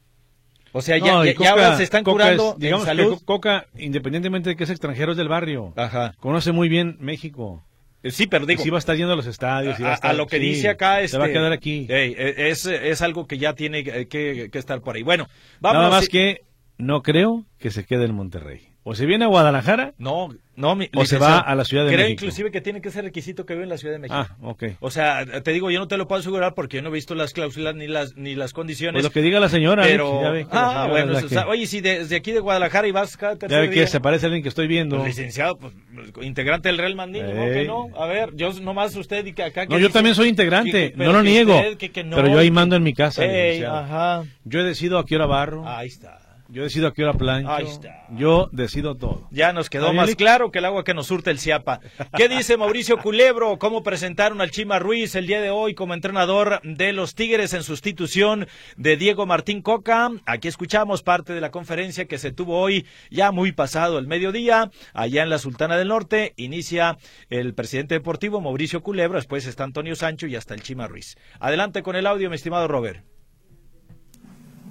O 0.73 0.81
sea, 0.81 0.97
ya, 0.97 1.17
ahora 1.51 1.77
se 1.77 1.83
están 1.83 2.03
curando 2.03 2.57
digamos 2.59 2.87
salud. 2.87 3.21
Coca, 3.27 3.67
independientemente 3.77 4.49
de 4.49 4.57
que 4.57 4.65
es 4.65 4.71
extranjero, 4.71 5.13
es 5.13 5.19
del 5.19 5.29
barrio. 5.29 5.75
Ajá. 5.77 6.15
Conoce 6.19 6.53
muy 6.53 6.71
bien 6.71 6.97
México. 6.99 7.63
Eh, 8.03 8.11
sí, 8.11 8.27
pero 8.27 8.47
digo. 8.47 8.63
Sí 8.63 8.71
va 8.71 8.79
a 8.79 8.81
estar 8.81 8.97
yendo 8.97 9.13
a 9.13 9.17
los 9.17 9.27
estadios. 9.27 9.77
a, 9.81 10.13
lo 10.13 10.27
que 10.27 10.39
dice 10.39 10.69
acá. 10.69 11.01
Este, 11.01 11.17
se 11.17 11.19
va 11.19 11.27
a 11.27 11.29
quedar 11.29 11.53
aquí. 11.53 11.87
es, 11.89 12.67
es 12.67 13.03
algo 13.03 13.27
que 13.27 13.39
ya 13.39 13.55
tiene 13.55 13.85
que, 13.85 14.51
estar 14.53 14.81
por 14.81 14.97
ahí. 14.97 15.03
Bueno, 15.03 15.29
vamos. 15.61 15.83
Nada 15.83 15.91
más 15.91 16.09
que 16.09 16.43
no 16.79 17.03
creo 17.03 17.45
que 17.59 17.71
se 17.71 17.85
quede 17.85 18.07
en 18.07 18.15
Monterrey. 18.15 18.72
O 18.85 18.95
se 18.95 19.07
viene 19.07 19.25
a 19.25 19.29
Guadalajara. 19.29 19.95
No, 19.99 20.35
no, 20.57 20.75
mi, 20.75 20.91
o 20.95 21.05
se 21.05 21.19
va 21.19 21.39
a 21.39 21.55
la 21.55 21.65
Ciudad 21.65 21.85
de 21.85 21.91
creo 21.91 22.05
México. 22.05 22.19
Creo 22.19 22.29
inclusive 22.29 22.51
que 22.51 22.61
tiene 22.61 22.81
que 22.81 22.91
ser 22.91 23.05
requisito 23.05 23.47
que 23.47 23.55
vive 23.55 23.65
en 23.65 23.71
la 23.71 23.79
Ciudad 23.79 23.95
de 23.95 24.01
México. 24.01 24.19
Ah, 24.19 24.37
ok. 24.43 24.65
O 24.81 24.91
sea, 24.91 25.25
te 25.43 25.53
digo, 25.53 25.71
yo 25.71 25.79
no 25.79 25.89
te 25.89 25.97
lo 25.97 26.09
puedo 26.09 26.21
asegurar 26.21 26.55
porque 26.55 26.77
yo 26.79 26.83
no 26.83 26.89
he 26.89 26.93
visto 26.93 27.15
las 27.15 27.33
cláusulas 27.33 27.75
ni 27.75 27.87
las 27.87 28.17
ni 28.17 28.35
las 28.35 28.53
condiciones. 28.53 28.95
Pues 28.95 29.05
lo 29.05 29.11
que 29.11 29.23
diga 29.23 29.41
la 29.41 29.49
señora. 29.49 29.85
Pero, 29.85 30.27
Alex, 30.27 30.49
ah, 30.53 30.89
bueno, 30.91 31.19
que... 31.27 31.39
oye, 31.39 31.67
si 31.67 31.81
desde 31.81 32.17
aquí 32.17 32.33
de 32.33 32.41
Guadalajara 32.41 32.89
y 32.89 32.93
vas 32.93 33.17
cada 33.17 33.37
tercer 33.37 33.57
Ya 33.57 33.63
ve 33.63 33.69
día, 33.69 33.85
que 33.85 33.89
se 33.89 34.01
parece 34.01 34.27
a 34.27 34.29
alguien 34.29 34.43
que 34.43 34.49
estoy 34.49 34.67
viendo. 34.67 34.97
Pues, 34.97 35.09
licenciado, 35.09 35.57
pues, 35.59 35.73
integrante 36.21 36.69
del 36.69 36.79
Real 36.79 36.97
Madrid, 36.97 37.23
¿no? 37.23 37.45
Que 37.45 37.65
no? 37.65 37.89
A 37.97 38.07
ver, 38.07 38.35
yo 38.35 38.53
nomás 38.61 38.97
usted 38.97 39.25
y 39.27 39.33
que 39.33 39.45
acá. 39.45 39.67
Que 39.67 39.75
no, 39.75 39.79
yo 39.79 39.87
dice, 39.87 39.93
también 39.93 40.15
soy 40.15 40.29
integrante, 40.29 40.93
no 40.97 41.13
lo 41.13 41.23
niego. 41.23 41.57
Usted, 41.57 41.79
que, 41.91 42.05
no, 42.05 42.17
pero 42.17 42.29
yo 42.29 42.39
ahí 42.39 42.51
mando 42.51 42.77
en 42.77 42.83
mi 42.83 42.95
casa. 42.95 43.25
Ey, 43.25 43.63
ajá. 43.63 44.25
Yo 44.45 44.65
decido 44.65 44.99
a 44.99 45.07
qué 45.07 45.17
hora 45.17 45.27
barro. 45.27 45.67
Ahí 45.67 45.89
está. 45.89 46.22
Yo 46.53 46.65
decido 46.65 46.89
a 46.89 46.93
qué 46.93 47.03
hora 47.03 47.15
plancho. 47.15 47.51
Ahí 47.51 47.65
está. 47.65 48.05
Yo 48.11 48.51
decido 48.53 48.95
todo. 48.95 49.27
Ya 49.31 49.55
nos 49.55 49.71
quedó 49.71 49.95
más 49.95 50.15
claro 50.17 50.51
que 50.51 50.59
el 50.59 50.67
agua 50.67 50.85
que 50.85 50.93
nos 50.93 51.07
surte 51.07 51.31
el 51.31 51.39
Ciapa. 51.39 51.81
¿Qué 52.15 52.29
dice 52.29 52.59
Mauricio 52.59 52.99
Culebro? 52.99 53.59
¿Cómo 53.59 53.83
presentaron 53.83 54.43
al 54.43 54.51
Chima 54.51 54.79
Ruiz 54.79 55.15
el 55.15 55.27
día 55.27 55.41
de 55.41 55.49
hoy 55.49 55.75
como 55.75 55.95
entrenador 55.95 56.61
de 56.63 56.93
los 56.93 57.15
Tigres 57.15 57.55
en 57.55 57.63
sustitución 57.63 58.49
de 58.77 58.99
Diego 58.99 59.25
Martín 59.25 59.63
Coca? 59.63 60.11
Aquí 60.27 60.47
escuchamos 60.47 61.03
parte 61.03 61.33
de 61.33 61.41
la 61.41 61.51
conferencia 61.51 62.05
que 62.05 62.19
se 62.19 62.33
tuvo 62.33 62.61
hoy, 62.61 62.85
ya 63.11 63.33
muy 63.33 63.53
pasado 63.53 63.99
el 63.99 64.07
mediodía, 64.07 64.71
allá 64.93 65.23
en 65.23 65.31
la 65.31 65.39
Sultana 65.39 65.79
del 65.79 65.89
Norte. 65.89 66.35
Inicia 66.37 66.99
el 67.31 67.55
presidente 67.55 67.95
deportivo 67.95 68.43
Mauricio 68.43 68.83
Culebro, 68.83 69.17
después 69.17 69.47
está 69.47 69.65
Antonio 69.65 69.97
Sancho 69.97 70.27
y 70.27 70.37
hasta 70.37 70.53
el 70.53 70.63
Chima 70.63 70.87
Ruiz. 70.87 71.17
Adelante 71.41 71.83
con 71.83 71.97
el 71.97 72.07
audio, 72.07 72.29
mi 72.29 72.37
estimado 72.37 72.69
Robert. 72.69 73.12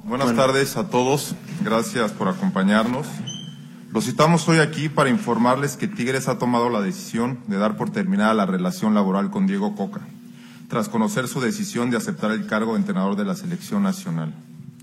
Buenas 0.04 0.36
tardes 0.36 0.78
a 0.78 0.90
todos, 0.90 1.36
gracias 1.64 2.12
por 2.12 2.28
acompañarnos. 2.28 3.08
Los 3.92 4.06
citamos 4.06 4.48
hoy 4.50 4.58
aquí 4.58 4.90
para 4.90 5.10
informarles 5.10 5.78
que 5.78 5.88
Tigres 5.88 6.28
ha 6.28 6.40
tomado 6.40 6.70
la 6.70 6.82
decisión 6.82 7.40
de 7.48 7.58
dar 7.58 7.78
por 7.78 7.92
terminada 7.92 8.34
la 8.34 8.48
relación 8.48 8.96
laboral 8.96 9.30
con 9.30 9.46
Diego 9.46 9.76
Coca, 9.76 10.02
tras 10.70 10.90
conocer 10.90 11.28
su 11.28 11.40
decisión 11.40 11.92
de 11.92 11.98
aceptar 11.98 12.32
el 12.32 12.48
cargo 12.48 12.74
de 12.74 12.80
entrenador 12.80 13.16
de 13.16 13.26
la 13.26 13.36
selección 13.36 13.84
nacional. 13.84 14.34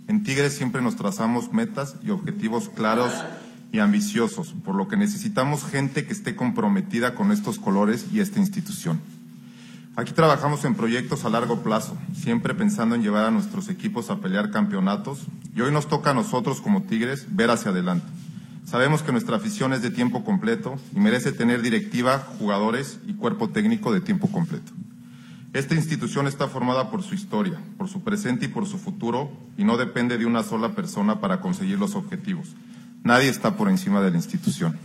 En 0.07 0.23
Tigres 0.23 0.55
siempre 0.55 0.83
nos 0.83 0.97
trazamos 0.97 1.53
metas 1.53 1.97
y 2.03 2.11
objetivos 2.11 2.69
claros 2.69 3.13
y 3.73 3.81
ambiciosos, 3.81 4.55
por 4.65 4.77
lo 4.77 4.87
que 4.87 4.97
necesitamos 4.97 5.65
gente 5.65 6.07
que 6.07 6.13
esté 6.13 6.37
comprometida 6.37 7.15
con 7.15 7.33
estos 7.33 7.59
colores 7.59 8.07
y 8.13 8.21
esta 8.21 8.39
institución. 8.39 9.01
Aquí 9.99 10.13
trabajamos 10.13 10.65
en 10.65 10.77
proyectos 10.77 11.25
a 11.25 11.29
largo 11.29 11.65
plazo, 11.65 11.99
siempre 12.15 12.55
pensando 12.55 12.95
en 12.95 13.03
llevar 13.03 13.25
a 13.25 13.33
nuestros 13.33 13.69
equipos 13.69 14.11
a 14.11 14.21
pelear 14.21 14.53
campeonatos 14.53 15.23
y 15.57 15.61
hoy 15.61 15.73
nos 15.73 15.89
toca 15.89 16.11
a 16.11 16.15
nosotros 16.15 16.61
como 16.61 16.85
Tigres 16.85 17.27
ver 17.35 17.51
hacia 17.51 17.73
adelante. 17.73 18.07
Sabemos 18.65 19.03
que 19.03 19.11
nuestra 19.11 19.39
afición 19.39 19.73
es 19.73 19.83
de 19.83 19.91
tiempo 19.91 20.23
completo 20.23 20.77
y 20.95 21.01
merece 21.01 21.33
tener 21.33 21.63
directiva, 21.63 22.29
jugadores 22.39 23.01
y 23.09 23.15
cuerpo 23.15 23.49
técnico 23.49 23.93
de 23.93 24.01
tiempo 24.01 24.31
completo. 24.31 24.71
Esta 25.53 25.75
institución 25.75 26.29
está 26.29 26.47
formada 26.47 26.93
por 26.93 27.03
su 27.03 27.17
historia, 27.17 27.59
por 27.77 27.89
su 27.89 28.05
presente 28.05 28.45
y 28.45 28.49
por 28.49 28.67
su 28.67 28.79
futuro 28.79 29.33
y 29.57 29.65
no 29.65 29.77
depende 29.77 30.17
de 30.17 30.27
una 30.27 30.45
sola 30.45 30.77
persona 30.77 31.21
para 31.21 31.41
conseguir 31.41 31.81
los 31.81 31.97
objetivos. 31.97 32.55
Nadie 33.03 33.31
está 33.31 33.57
por 33.57 33.69
encima 33.69 34.01
de 34.01 34.13
la 34.13 34.19
institución. 34.19 34.79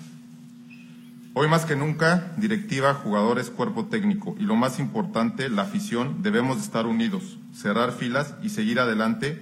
Hoy 1.36 1.48
más 1.48 1.66
que 1.66 1.76
nunca, 1.76 2.32
directiva, 2.38 2.94
jugadores, 2.94 3.50
cuerpo 3.50 3.86
técnico 3.86 4.36
y 4.40 4.44
lo 4.44 4.56
más 4.56 4.78
importante, 4.78 5.50
la 5.50 5.64
afición, 5.64 6.22
debemos 6.22 6.62
estar 6.62 6.86
unidos, 6.86 7.40
cerrar 7.56 7.92
filas 7.92 8.36
y 8.44 8.50
seguir 8.50 8.80
adelante 8.80 9.42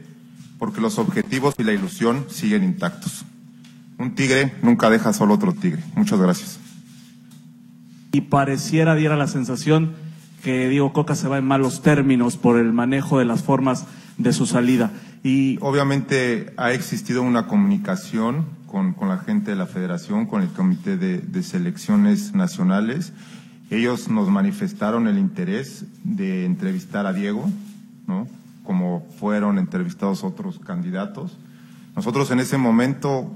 porque 0.57 0.79
los 0.79 0.99
objetivos 0.99 1.53
y 1.57 1.63
la 1.63 1.73
ilusión 1.73 2.27
siguen 2.29 2.63
intactos. 2.63 3.25
Un 3.97 4.15
tigre 4.15 4.53
nunca 4.61 4.89
deja 4.89 5.11
solo 5.11 5.33
otro 5.33 5.51
tigre. 5.51 5.83
Muchas 5.95 6.17
gracias. 6.19 6.59
Y 8.13 8.21
pareciera, 8.21 8.95
diera 8.95 9.17
la 9.17 9.27
sensación 9.27 9.93
que 10.43 10.69
Diego 10.69 10.93
Coca 10.93 11.15
se 11.15 11.27
va 11.27 11.39
en 11.39 11.45
malos 11.45 11.81
términos 11.81 12.37
por 12.37 12.57
el 12.57 12.71
manejo 12.71 13.19
de 13.19 13.25
las 13.25 13.43
formas 13.43 13.85
de 14.17 14.31
su 14.31 14.45
salida. 14.45 14.91
Y 15.23 15.57
obviamente 15.59 16.53
ha 16.55 16.71
existido 16.71 17.21
una 17.21 17.47
comunicación 17.47 18.45
con, 18.71 18.95
la 19.01 19.17
gente 19.17 19.51
de 19.51 19.57
la 19.57 19.65
federación, 19.65 20.25
con 20.25 20.41
el 20.41 20.47
comité 20.47 20.95
de, 20.95 21.43
selecciones 21.43 22.33
nacionales. 22.33 23.11
Ellos 23.69 24.07
nos 24.07 24.29
manifestaron 24.29 25.07
el 25.07 25.17
interés 25.17 25.85
de 26.05 26.45
entrevistar 26.45 27.05
a 27.05 27.11
Diego, 27.11 27.49
¿no? 28.07 28.27
como 28.63 29.05
fueron 29.19 29.59
entrevistados 29.59 30.23
otros 30.23 30.59
candidatos. 30.59 31.37
Nosotros 31.97 32.31
en 32.31 32.39
ese 32.39 32.57
momento 32.57 33.29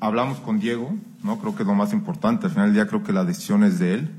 hablamos 0.00 0.38
con 0.38 0.58
Diego, 0.58 0.94
¿no? 1.22 1.38
creo 1.38 1.54
que 1.54 1.64
es 1.64 1.66
lo 1.66 1.74
más 1.74 1.92
importante, 1.92 2.46
al 2.46 2.52
final 2.52 2.68
del 2.68 2.74
día 2.74 2.86
creo 2.86 3.02
que 3.02 3.12
la 3.12 3.24
decisión 3.24 3.64
es 3.64 3.78
de 3.78 3.94
él. 3.94 4.10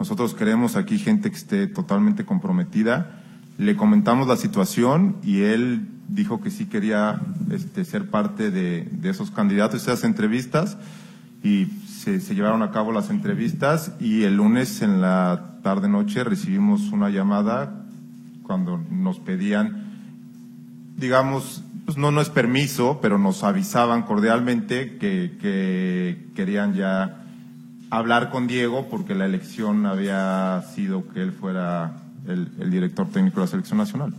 Nosotros 0.00 0.34
queremos 0.34 0.74
aquí 0.74 0.98
gente 0.98 1.30
que 1.30 1.36
esté 1.36 1.66
totalmente 1.68 2.24
comprometida. 2.24 3.22
Le 3.56 3.76
comentamos 3.76 4.26
la 4.26 4.36
situación 4.36 5.16
y 5.22 5.42
él 5.42 5.86
dijo 6.08 6.40
que 6.40 6.50
sí 6.50 6.66
quería 6.66 7.20
este, 7.50 7.84
ser 7.84 8.10
parte 8.10 8.50
de, 8.50 8.88
esos 9.04 9.30
candidatos, 9.30 9.82
esas 9.82 10.04
entrevistas, 10.04 10.76
y 11.42 11.66
se, 11.66 12.18
llevaron 12.34 12.62
a 12.62 12.70
cabo 12.70 12.92
las 12.92 13.10
entrevistas 13.10 13.92
y 14.00 14.22
el 14.22 14.36
lunes 14.36 14.82
en 14.82 15.00
la 15.00 15.58
tarde-noche 15.62 16.24
recibimos 16.24 16.92
una 16.92 17.10
llamada 17.10 17.84
cuando 18.42 18.78
nos 18.90 19.18
pedían, 19.18 19.84
digamos, 20.96 21.64
pues 21.84 21.96
no, 21.98 22.12
no 22.12 22.20
es 22.20 22.28
permiso, 22.28 23.00
pero 23.02 23.18
nos 23.18 23.42
avisaban 23.42 24.02
cordialmente 24.02 24.98
que, 24.98 25.36
que 25.40 26.28
querían 26.36 26.74
ya 26.74 27.24
hablar 27.90 28.30
con 28.30 28.46
Diego 28.46 28.88
porque 28.88 29.14
la 29.14 29.26
elección 29.26 29.86
había 29.86 30.62
sido 30.74 31.08
que 31.08 31.22
él 31.22 31.32
fuera 31.32 31.96
el 32.28 32.70
director 32.70 33.08
técnico 33.08 33.40
de 33.40 33.46
la 33.46 33.50
selección 33.50 33.78
nacional. 33.78 34.14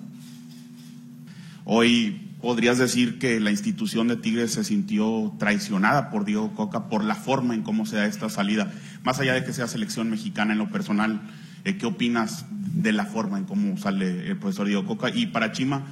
Hoy 1.65 2.33
podrías 2.41 2.77
decir 2.77 3.19
que 3.19 3.39
la 3.39 3.51
institución 3.51 4.09
de 4.09 4.17
Tigres 4.17 4.51
se 4.51 4.65
sintió 4.65 5.33
traicionada 5.39 6.09
por 6.09 6.25
Diego 6.25 6.53
Coca 6.53 6.89
por 6.89 7.03
la 7.03 7.15
forma 7.15 7.53
en 7.53 7.61
cómo 7.61 7.85
se 7.85 7.95
da 7.95 8.05
esta 8.05 8.29
salida. 8.29 8.71
Más 9.03 9.19
allá 9.19 9.33
de 9.33 9.45
que 9.45 9.53
sea 9.53 9.67
selección 9.67 10.09
mexicana 10.09 10.51
en 10.51 10.59
lo 10.59 10.69
personal, 10.69 11.21
eh, 11.63 11.77
¿qué 11.77 11.85
opinas 11.85 12.45
de 12.51 12.91
la 12.91 13.05
forma 13.05 13.37
en 13.37 13.45
cómo 13.45 13.77
sale 13.77 14.27
el 14.27 14.37
profesor 14.37 14.67
Diego 14.67 14.85
Coca? 14.85 15.09
Y 15.09 15.27
para 15.27 15.53
Chima, 15.53 15.85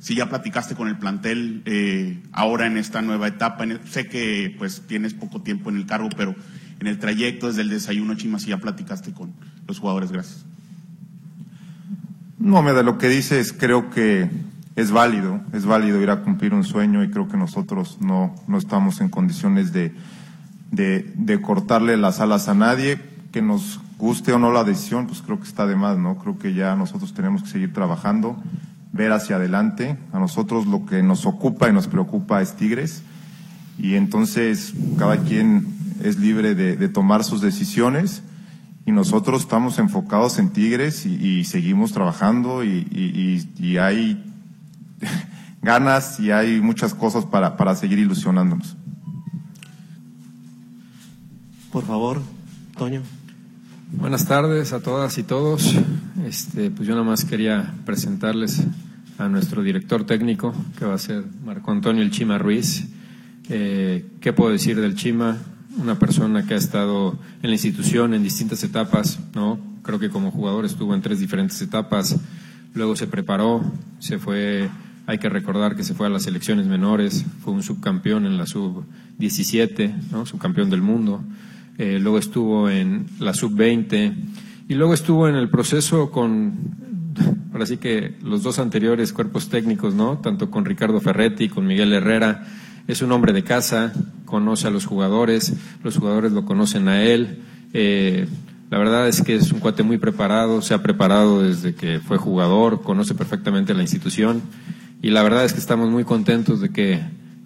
si 0.00 0.16
ya 0.16 0.28
platicaste 0.28 0.74
con 0.74 0.88
el 0.88 0.98
plantel 0.98 1.62
eh, 1.64 2.20
ahora 2.32 2.66
en 2.66 2.76
esta 2.76 3.00
nueva 3.00 3.28
etapa, 3.28 3.64
sé 3.88 4.08
que 4.08 4.52
pues 4.58 4.82
tienes 4.88 5.14
poco 5.14 5.42
tiempo 5.42 5.70
en 5.70 5.76
el 5.76 5.86
cargo, 5.86 6.08
pero 6.16 6.34
en 6.80 6.88
el 6.88 6.98
trayecto 6.98 7.46
desde 7.46 7.62
el 7.62 7.68
desayuno, 7.68 8.16
Chima, 8.16 8.40
si 8.40 8.48
ya 8.48 8.58
platicaste 8.58 9.12
con 9.12 9.32
los 9.68 9.78
jugadores, 9.78 10.10
gracias. 10.10 10.44
No, 12.40 12.62
me 12.62 12.72
de 12.72 12.82
lo 12.82 12.98
que 12.98 13.08
dices, 13.08 13.52
creo 13.52 13.90
que 13.90 14.28
es 14.76 14.90
válido, 14.90 15.40
es 15.52 15.66
válido 15.66 16.00
ir 16.00 16.10
a 16.10 16.22
cumplir 16.22 16.52
un 16.54 16.64
sueño 16.64 17.04
y 17.04 17.10
creo 17.10 17.28
que 17.28 17.36
nosotros 17.36 17.98
no, 18.00 18.34
no 18.48 18.58
estamos 18.58 19.00
en 19.00 19.08
condiciones 19.08 19.72
de, 19.72 19.94
de, 20.70 21.40
cortarle 21.40 21.96
las 21.96 22.20
alas 22.20 22.48
a 22.48 22.54
nadie, 22.54 23.00
que 23.32 23.42
nos 23.42 23.80
guste 23.98 24.32
o 24.32 24.38
no 24.38 24.52
la 24.52 24.64
decisión, 24.64 25.06
pues 25.06 25.22
creo 25.22 25.38
que 25.38 25.46
está 25.46 25.66
de 25.66 25.76
más, 25.76 25.98
¿no? 25.98 26.16
Creo 26.18 26.38
que 26.38 26.54
ya 26.54 26.74
nosotros 26.74 27.14
tenemos 27.14 27.42
que 27.42 27.48
seguir 27.48 27.72
trabajando, 27.72 28.36
ver 28.92 29.12
hacia 29.12 29.36
adelante. 29.36 29.96
A 30.12 30.18
nosotros 30.18 30.66
lo 30.66 30.86
que 30.86 31.02
nos 31.02 31.26
ocupa 31.26 31.68
y 31.68 31.72
nos 31.72 31.86
preocupa 31.86 32.42
es 32.42 32.56
Tigres 32.56 33.02
y 33.78 33.94
entonces 33.94 34.74
cada 34.98 35.18
quien 35.18 35.66
es 36.02 36.18
libre 36.18 36.54
de, 36.54 36.88
tomar 36.88 37.24
sus 37.24 37.40
decisiones 37.40 38.22
y 38.86 38.92
nosotros 38.92 39.42
estamos 39.42 39.78
enfocados 39.78 40.38
en 40.38 40.50
Tigres 40.50 41.06
y, 41.06 41.44
seguimos 41.44 41.92
trabajando 41.92 42.64
y, 42.64 42.86
y, 42.90 43.48
y, 43.58 43.78
hay 43.78 44.33
ganas 45.64 46.20
y 46.20 46.30
hay 46.30 46.60
muchas 46.60 46.94
cosas 46.94 47.24
para, 47.24 47.56
para 47.56 47.74
seguir 47.74 47.98
ilusionándonos. 47.98 48.76
Por 51.72 51.84
favor, 51.84 52.22
Toño. 52.76 53.02
Buenas 53.90 54.26
tardes 54.26 54.72
a 54.72 54.80
todas 54.80 55.18
y 55.18 55.22
todos. 55.22 55.74
Este, 56.24 56.70
pues 56.70 56.86
yo 56.86 56.94
nada 56.94 57.06
más 57.06 57.24
quería 57.24 57.74
presentarles 57.84 58.62
a 59.18 59.28
nuestro 59.28 59.62
director 59.62 60.04
técnico, 60.04 60.54
que 60.78 60.84
va 60.84 60.94
a 60.94 60.98
ser 60.98 61.24
Marco 61.44 61.70
Antonio 61.70 62.02
El 62.02 62.10
Chima 62.10 62.38
Ruiz. 62.38 62.86
Eh, 63.48 64.06
¿Qué 64.20 64.32
puedo 64.32 64.50
decir 64.50 64.80
del 64.80 64.94
Chima? 64.94 65.38
Una 65.76 65.98
persona 65.98 66.46
que 66.46 66.54
ha 66.54 66.56
estado 66.56 67.18
en 67.42 67.50
la 67.50 67.54
institución 67.54 68.14
en 68.14 68.22
distintas 68.22 68.62
etapas, 68.62 69.18
¿no? 69.34 69.58
Creo 69.82 69.98
que 69.98 70.10
como 70.10 70.30
jugador 70.30 70.64
estuvo 70.64 70.94
en 70.94 71.02
tres 71.02 71.20
diferentes 71.20 71.60
etapas. 71.60 72.16
Luego 72.74 72.96
se 72.96 73.06
preparó, 73.06 73.62
se 73.98 74.18
fue 74.18 74.68
hay 75.06 75.18
que 75.18 75.28
recordar 75.28 75.76
que 75.76 75.84
se 75.84 75.94
fue 75.94 76.06
a 76.06 76.10
las 76.10 76.26
elecciones 76.26 76.66
menores, 76.66 77.24
fue 77.42 77.52
un 77.52 77.62
subcampeón 77.62 78.24
en 78.24 78.38
la 78.38 78.46
sub-17, 78.46 80.10
¿no? 80.10 80.24
subcampeón 80.24 80.70
del 80.70 80.80
mundo. 80.80 81.22
Eh, 81.76 81.98
luego 82.00 82.18
estuvo 82.18 82.70
en 82.70 83.06
la 83.18 83.34
sub-20 83.34 84.14
y 84.68 84.74
luego 84.74 84.94
estuvo 84.94 85.28
en 85.28 85.34
el 85.34 85.50
proceso 85.50 86.10
con, 86.10 86.54
ahora 87.52 87.66
sí 87.66 87.76
que 87.76 88.14
los 88.22 88.42
dos 88.42 88.58
anteriores 88.58 89.12
cuerpos 89.12 89.48
técnicos, 89.48 89.94
¿no? 89.94 90.18
tanto 90.18 90.50
con 90.50 90.64
Ricardo 90.64 91.00
Ferretti 91.00 91.44
y 91.44 91.48
con 91.48 91.66
Miguel 91.66 91.92
Herrera. 91.92 92.46
Es 92.86 93.02
un 93.02 93.12
hombre 93.12 93.32
de 93.32 93.44
casa, 93.44 93.92
conoce 94.24 94.68
a 94.68 94.70
los 94.70 94.86
jugadores, 94.86 95.54
los 95.82 95.96
jugadores 95.96 96.32
lo 96.32 96.44
conocen 96.44 96.88
a 96.88 97.02
él. 97.02 97.40
Eh, 97.72 98.26
la 98.70 98.78
verdad 98.78 99.08
es 99.08 99.22
que 99.22 99.36
es 99.36 99.52
un 99.52 99.60
cuate 99.60 99.82
muy 99.82 99.98
preparado, 99.98 100.62
se 100.62 100.74
ha 100.74 100.82
preparado 100.82 101.42
desde 101.42 101.74
que 101.74 102.00
fue 102.00 102.16
jugador, 102.16 102.82
conoce 102.82 103.14
perfectamente 103.14 103.74
la 103.74 103.82
institución 103.82 104.42
y 105.04 105.10
la 105.10 105.22
verdad 105.22 105.44
es 105.44 105.52
que 105.52 105.60
estamos 105.60 105.90
muy 105.90 106.04
contentos 106.04 106.62
de 106.62 106.70
que 106.70 106.98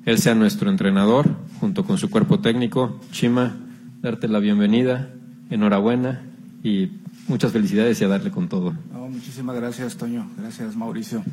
él 0.04 0.18
sea 0.20 0.36
nuestro 0.36 0.70
entrenador 0.70 1.34
junto 1.58 1.84
con 1.84 1.98
su 1.98 2.08
cuerpo 2.08 2.38
técnico. 2.38 3.00
Chima, 3.10 3.56
darte 4.00 4.28
la 4.28 4.38
bienvenida, 4.38 5.10
enhorabuena 5.50 6.22
y 6.62 6.92
muchas 7.26 7.50
felicidades 7.50 8.00
y 8.00 8.04
a 8.04 8.08
darle 8.08 8.30
con 8.30 8.48
todo. 8.48 8.74
muchísimas 8.92 9.56
gracias, 9.56 9.96
Toño. 9.96 10.30
Gracias, 10.38 10.76
Mauricio. 10.76 11.24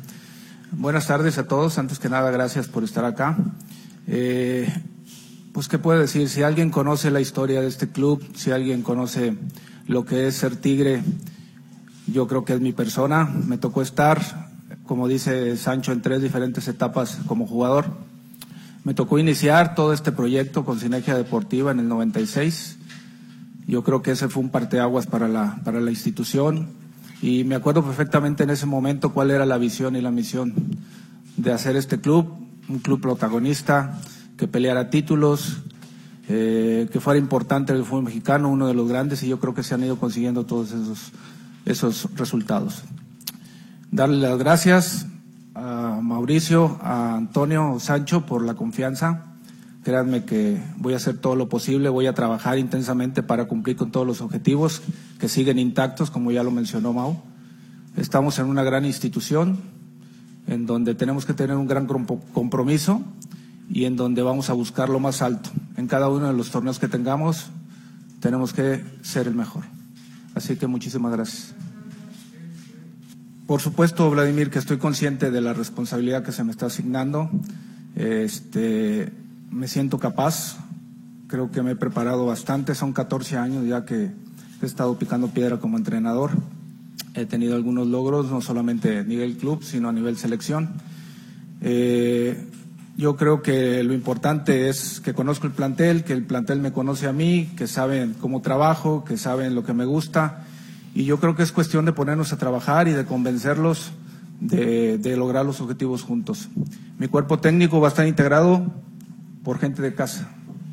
Buenas 0.72 1.06
tardes 1.06 1.38
a 1.38 1.46
todos. 1.46 1.78
Antes 1.78 2.00
que 2.00 2.08
nada, 2.08 2.28
gracias 2.32 2.66
por 2.66 2.82
estar 2.82 3.04
acá. 3.04 3.38
Eh, 4.08 4.68
pues, 5.52 5.68
¿qué 5.68 5.78
puedo 5.78 6.00
decir? 6.00 6.28
Si 6.28 6.42
alguien 6.42 6.70
conoce 6.70 7.12
la 7.12 7.20
historia 7.20 7.60
de 7.60 7.68
este 7.68 7.88
club, 7.88 8.20
si 8.34 8.50
alguien 8.50 8.82
conoce 8.82 9.36
lo 9.86 10.04
que 10.04 10.26
es 10.26 10.34
ser 10.34 10.56
tigre, 10.56 11.04
yo 12.08 12.26
creo 12.26 12.44
que 12.44 12.54
es 12.54 12.60
mi 12.60 12.72
persona. 12.72 13.26
Me 13.46 13.58
tocó 13.58 13.80
estar, 13.80 14.45
como 14.86 15.08
dice 15.08 15.56
Sancho, 15.56 15.92
en 15.92 16.02
tres 16.02 16.22
diferentes 16.22 16.68
etapas 16.68 17.18
como 17.26 17.46
jugador. 17.46 17.86
Me 18.84 18.94
tocó 18.94 19.18
iniciar 19.18 19.74
todo 19.74 19.92
este 19.92 20.12
proyecto 20.12 20.64
con 20.64 20.78
Sinergia 20.78 21.16
Deportiva 21.16 21.72
en 21.72 21.80
el 21.80 21.88
96. 21.88 22.78
Yo 23.66 23.82
creo 23.82 24.00
que 24.00 24.12
ese 24.12 24.28
fue 24.28 24.42
un 24.42 24.50
parteaguas 24.50 25.06
para 25.06 25.26
la, 25.26 25.60
para 25.64 25.80
la 25.80 25.90
institución 25.90 26.68
y 27.20 27.44
me 27.44 27.54
acuerdo 27.54 27.82
perfectamente 27.84 28.44
en 28.44 28.50
ese 28.50 28.66
momento 28.66 29.12
cuál 29.12 29.30
era 29.30 29.44
la 29.46 29.58
visión 29.58 29.96
y 29.96 30.00
la 30.00 30.10
misión 30.10 30.54
de 31.36 31.52
hacer 31.52 31.74
este 31.76 32.00
club, 32.00 32.32
un 32.68 32.78
club 32.78 33.00
protagonista, 33.00 34.00
que 34.36 34.46
peleara 34.46 34.90
títulos, 34.90 35.62
eh, 36.28 36.88
que 36.92 37.00
fuera 37.00 37.18
importante 37.18 37.72
el 37.72 37.84
fútbol 37.84 38.04
mexicano, 38.04 38.48
uno 38.50 38.66
de 38.66 38.74
los 38.74 38.88
grandes, 38.88 39.22
y 39.22 39.28
yo 39.28 39.40
creo 39.40 39.54
que 39.54 39.62
se 39.62 39.74
han 39.74 39.82
ido 39.82 39.96
consiguiendo 39.96 40.44
todos 40.44 40.72
esos, 40.72 41.12
esos 41.64 42.08
resultados. 42.16 42.84
Darle 43.90 44.18
las 44.18 44.38
gracias 44.38 45.06
a 45.54 46.00
Mauricio, 46.02 46.78
a 46.82 47.14
Antonio 47.16 47.78
Sancho 47.78 48.26
por 48.26 48.44
la 48.44 48.54
confianza. 48.54 49.26
Créanme 49.84 50.24
que 50.24 50.60
voy 50.76 50.94
a 50.94 50.96
hacer 50.96 51.18
todo 51.18 51.36
lo 51.36 51.48
posible, 51.48 51.88
voy 51.88 52.06
a 52.06 52.14
trabajar 52.14 52.58
intensamente 52.58 53.22
para 53.22 53.46
cumplir 53.46 53.76
con 53.76 53.92
todos 53.92 54.06
los 54.06 54.20
objetivos 54.20 54.82
que 55.20 55.28
siguen 55.28 55.58
intactos, 55.58 56.10
como 56.10 56.32
ya 56.32 56.42
lo 56.42 56.50
mencionó 56.50 56.92
Mau. 56.92 57.22
Estamos 57.96 58.38
en 58.40 58.46
una 58.46 58.64
gran 58.64 58.84
institución 58.84 59.58
en 60.48 60.66
donde 60.66 60.94
tenemos 60.94 61.24
que 61.24 61.34
tener 61.34 61.56
un 61.56 61.68
gran 61.68 61.86
compromiso 61.86 63.02
y 63.70 63.84
en 63.84 63.96
donde 63.96 64.22
vamos 64.22 64.50
a 64.50 64.52
buscar 64.52 64.88
lo 64.88 64.98
más 64.98 65.22
alto. 65.22 65.50
En 65.76 65.86
cada 65.86 66.08
uno 66.08 66.26
de 66.26 66.32
los 66.32 66.50
torneos 66.50 66.80
que 66.80 66.88
tengamos 66.88 67.46
tenemos 68.20 68.52
que 68.52 68.84
ser 69.02 69.28
el 69.28 69.34
mejor. 69.34 69.64
Así 70.34 70.56
que 70.56 70.66
muchísimas 70.66 71.12
gracias. 71.12 71.54
Por 73.46 73.60
supuesto, 73.60 74.10
Vladimir, 74.10 74.50
que 74.50 74.58
estoy 74.58 74.78
consciente 74.78 75.30
de 75.30 75.40
la 75.40 75.52
responsabilidad 75.52 76.24
que 76.24 76.32
se 76.32 76.42
me 76.42 76.50
está 76.50 76.66
asignando. 76.66 77.30
Este, 77.94 79.12
me 79.52 79.68
siento 79.68 80.00
capaz, 80.00 80.56
creo 81.28 81.52
que 81.52 81.62
me 81.62 81.72
he 81.72 81.76
preparado 81.76 82.26
bastante, 82.26 82.74
son 82.74 82.92
14 82.92 83.36
años 83.36 83.64
ya 83.64 83.84
que 83.84 84.10
he 84.60 84.66
estado 84.66 84.98
picando 84.98 85.28
piedra 85.28 85.58
como 85.58 85.78
entrenador. 85.78 86.32
He 87.14 87.24
tenido 87.24 87.54
algunos 87.54 87.86
logros, 87.86 88.32
no 88.32 88.40
solamente 88.40 88.98
a 88.98 89.04
nivel 89.04 89.36
club, 89.36 89.62
sino 89.62 89.90
a 89.90 89.92
nivel 89.92 90.16
selección. 90.16 90.70
Eh, 91.60 92.48
yo 92.96 93.14
creo 93.14 93.42
que 93.42 93.84
lo 93.84 93.94
importante 93.94 94.68
es 94.68 95.00
que 95.00 95.14
conozco 95.14 95.46
el 95.46 95.52
plantel, 95.52 96.02
que 96.02 96.14
el 96.14 96.24
plantel 96.24 96.60
me 96.60 96.72
conoce 96.72 97.06
a 97.06 97.12
mí, 97.12 97.52
que 97.56 97.68
saben 97.68 98.16
cómo 98.20 98.42
trabajo, 98.42 99.04
que 99.04 99.16
saben 99.16 99.54
lo 99.54 99.62
que 99.62 99.72
me 99.72 99.84
gusta. 99.84 100.45
Y 100.96 101.04
yo 101.04 101.20
creo 101.20 101.36
que 101.36 101.42
es 101.42 101.52
cuestión 101.52 101.84
de 101.84 101.92
ponernos 101.92 102.32
a 102.32 102.38
trabajar 102.38 102.88
y 102.88 102.92
de 102.92 103.04
convencerlos 103.04 103.92
de, 104.40 105.14
lograr 105.14 105.44
los 105.44 105.60
objetivos 105.60 106.02
juntos. 106.02 106.48
Mi 106.98 107.06
cuerpo 107.06 107.38
técnico 107.38 107.80
va 107.80 107.88
a 107.88 107.90
estar 107.90 108.06
integrado 108.06 108.64
por 109.44 109.58
gente 109.58 109.82
de 109.82 109.94
casa, 109.94 110.30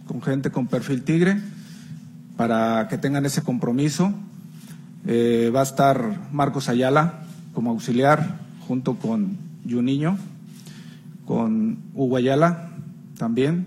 con 0.08 0.22
gente 0.22 0.50
con 0.50 0.68
perfil 0.68 1.04
tigre, 1.04 1.42
para 2.38 2.88
que 2.88 2.98
tengan 2.98 3.26
ese 3.26 3.42
compromiso. 3.42 4.14
Eh, 5.06 5.52
va 5.54 5.60
a 5.60 5.64
estar 5.64 6.30
Marcos 6.32 6.70
Ayala 6.70 7.26
como 7.54 7.72
auxiliar, 7.72 8.40
junto 8.66 8.96
con 8.96 9.38
Juninho 9.70 10.18
con 11.26 11.80
Hugo 11.94 12.16
Ayala 12.16 12.70
también 13.18 13.66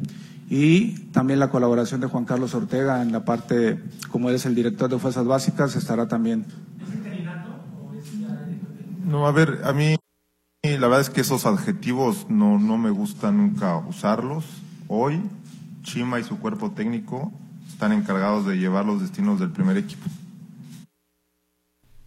y 0.48 0.92
también 1.10 1.40
la 1.40 1.50
colaboración 1.50 2.00
de 2.00 2.06
Juan 2.06 2.24
Carlos 2.24 2.54
Ortega 2.54 3.02
en 3.02 3.12
la 3.12 3.24
parte, 3.24 3.82
como 4.10 4.28
él 4.28 4.36
es 4.36 4.46
el 4.46 4.54
director 4.54 4.88
de 4.88 4.98
Fuerzas 4.98 5.26
Básicas, 5.26 5.74
estará 5.74 6.06
también. 6.06 6.46
No, 9.04 9.26
a 9.26 9.32
ver, 9.32 9.60
a 9.64 9.72
mí 9.72 9.96
la 10.62 10.88
verdad 10.88 11.00
es 11.00 11.10
que 11.10 11.20
esos 11.20 11.46
adjetivos 11.46 12.26
no, 12.28 12.58
no 12.58 12.76
me 12.76 12.90
gusta 12.90 13.30
nunca 13.30 13.76
usarlos. 13.78 14.44
Hoy, 14.88 15.20
Chima 15.82 16.18
y 16.18 16.24
su 16.24 16.38
cuerpo 16.38 16.72
técnico 16.72 17.32
están 17.68 17.92
encargados 17.92 18.46
de 18.46 18.56
llevar 18.56 18.84
los 18.84 19.00
destinos 19.00 19.38
del 19.38 19.50
primer 19.50 19.76
equipo. 19.76 20.06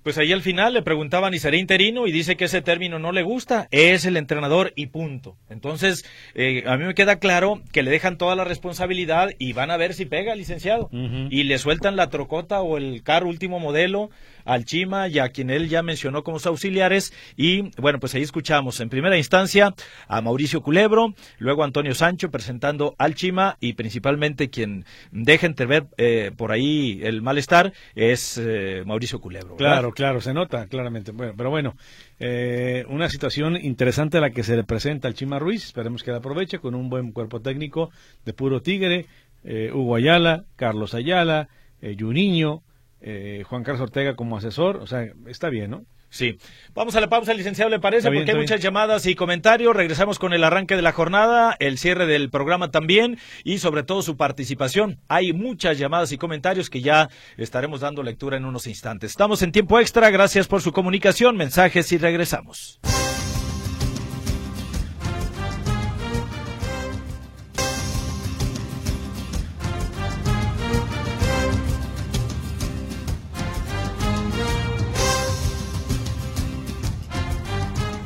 Pues 0.04 0.18
ahí 0.18 0.32
al 0.32 0.41
final 0.41 0.74
le 0.74 0.82
preguntaban 0.82 1.34
y 1.34 1.39
será 1.39 1.58
interino 1.58 2.08
y 2.08 2.12
dice 2.12 2.38
que 2.38 2.45
ese 2.45 2.62
término 2.62 3.00
no 3.00 3.12
le 3.12 3.22
gusta, 3.22 3.68
es 3.72 4.06
el 4.06 4.18
entrenador 4.18 4.72
y 4.76 4.88
punto. 4.88 5.36
Entonces, 5.50 6.06
eh, 6.36 6.64
a 6.68 6.78
mí 6.78 6.86
me 6.86 6.95
queda 6.95 7.20
claro 7.20 7.62
que 7.72 7.84
le 7.84 7.91
dejan 7.91 8.18
toda 8.18 8.36
la 8.36 8.45
responsabilidad 8.45 9.30
y 9.38 9.54
van 9.54 9.72
a 9.72 9.78
ver 9.78 9.93
si 9.93 10.06
pega, 10.06 10.36
licenciado. 10.36 10.89
Y 10.91 11.43
le 11.43 11.58
sueltan 11.58 11.95
la 11.95 12.10
trocota 12.10 12.62
o 12.62 12.78
el 12.78 13.04
carro 13.04 13.28
último 13.28 13.60
modelo 13.60 14.10
al 14.50 14.66
Chima 14.66 15.08
y 15.08 15.20
a 15.20 15.30
quien 15.30 15.52
él 15.52 15.70
ya 15.70 15.84
mencionó 15.84 16.24
como 16.24 16.39
sus 16.39 16.47
auxiliares. 16.47 17.14
Y 17.38 17.70
bueno, 17.80 18.00
pues 18.00 18.16
ahí 18.16 18.24
escuchamos 18.24 18.80
en 18.80 18.89
primera 18.89 19.16
instancia 19.16 19.76
a 20.08 20.22
Mauricio 20.22 20.62
Culebro, 20.62 21.14
luego 21.38 21.62
a 21.62 21.66
Antonio 21.66 21.93
Sancho 21.93 22.32
presentando 22.32 22.95
al 22.97 23.14
Chima 23.14 23.58
y 23.60 23.74
principalmente 23.74 24.50
quien 24.50 24.86
deja 25.12 25.45
entrever 25.45 25.86
eh, 25.97 26.32
por 26.36 26.52
ahí 26.52 27.00
el 27.04 27.22
malestar 27.22 27.74
es 27.93 28.39
eh, 28.43 28.82
Mauricio 28.86 29.22
Culebro. 29.22 29.56
Claro, 29.56 29.91
claro, 29.91 30.20
se 30.20 30.34
nota 30.34 30.66
claramente. 30.66 31.12
Bueno, 31.12 31.34
pero 31.38 31.52
bueno, 31.52 31.76
eh, 32.20 32.86
una 32.89 33.08
situación 33.08 33.56
interesante 33.56 34.20
la 34.20 34.32
que 34.32 34.41
se 34.41 34.56
le 34.56 34.64
presenta 34.64 35.08
al 35.08 35.14
Chima 35.14 35.38
Ruiz. 35.38 35.64
Esperemos 35.64 36.02
que 36.02 36.10
la 36.10 36.18
aproveche 36.18 36.58
con 36.58 36.74
un 36.74 36.89
buen 36.89 37.12
cuerpo 37.12 37.39
técnico 37.39 37.91
de 38.26 38.34
puro 38.34 38.62
tigre. 38.62 39.06
Hugo 39.41 39.95
Ayala, 39.95 40.43
Carlos 40.58 40.93
Ayala, 40.93 41.47
Juninho, 41.82 42.62
eh, 43.02 43.43
Juan 43.47 43.64
Carlos 43.64 43.82
Ortega 43.82 44.16
como 44.16 44.38
asesor, 44.38 44.78
o 44.78 44.88
sea, 44.88 45.06
está 45.28 45.50
bien, 45.50 45.72
¿no? 45.72 45.86
Sí. 46.10 46.38
Vamos 46.74 46.95
a 46.95 47.02
la 47.02 47.08
pausa, 47.08 47.34
licenciado, 47.34 47.70
¿le 47.70 47.80
parece? 47.80 48.10
Porque 48.12 48.32
hay 48.32 48.38
muchas 48.38 48.62
llamadas 48.62 49.06
y 49.06 49.16
comentarios. 49.16 49.76
Regresamos 49.76 50.18
con 50.18 50.34
el 50.34 50.43
arranque 50.43 50.76
de 50.76 50.82
la 50.82 50.91
jornada, 50.91 51.56
el 51.60 51.78
cierre 51.78 52.08
del 52.08 52.30
programa 52.30 52.72
también 52.72 53.20
y 53.43 53.60
sobre 53.60 53.84
todo 53.84 54.02
su 54.02 54.18
participación. 54.18 55.00
Hay 55.08 55.34
muchas 55.34 55.78
llamadas 55.78 56.12
y 56.12 56.18
comentarios 56.18 56.70
que 56.70 56.82
ya 56.82 57.10
estaremos 57.38 57.82
dando 57.82 58.02
lectura 58.02 58.38
en 58.38 58.45
unos 58.45 58.66
instantes. 58.66 59.12
Estamos 59.12 59.43
en 59.43 59.52
tiempo 59.52 59.80
extra. 59.80 60.10
Gracias 60.10 60.47
por 60.47 60.62
su 60.62 60.72
comunicación, 60.72 61.38
mensajes 61.38 61.91
y 61.91 61.97
regresamos. 61.97 62.80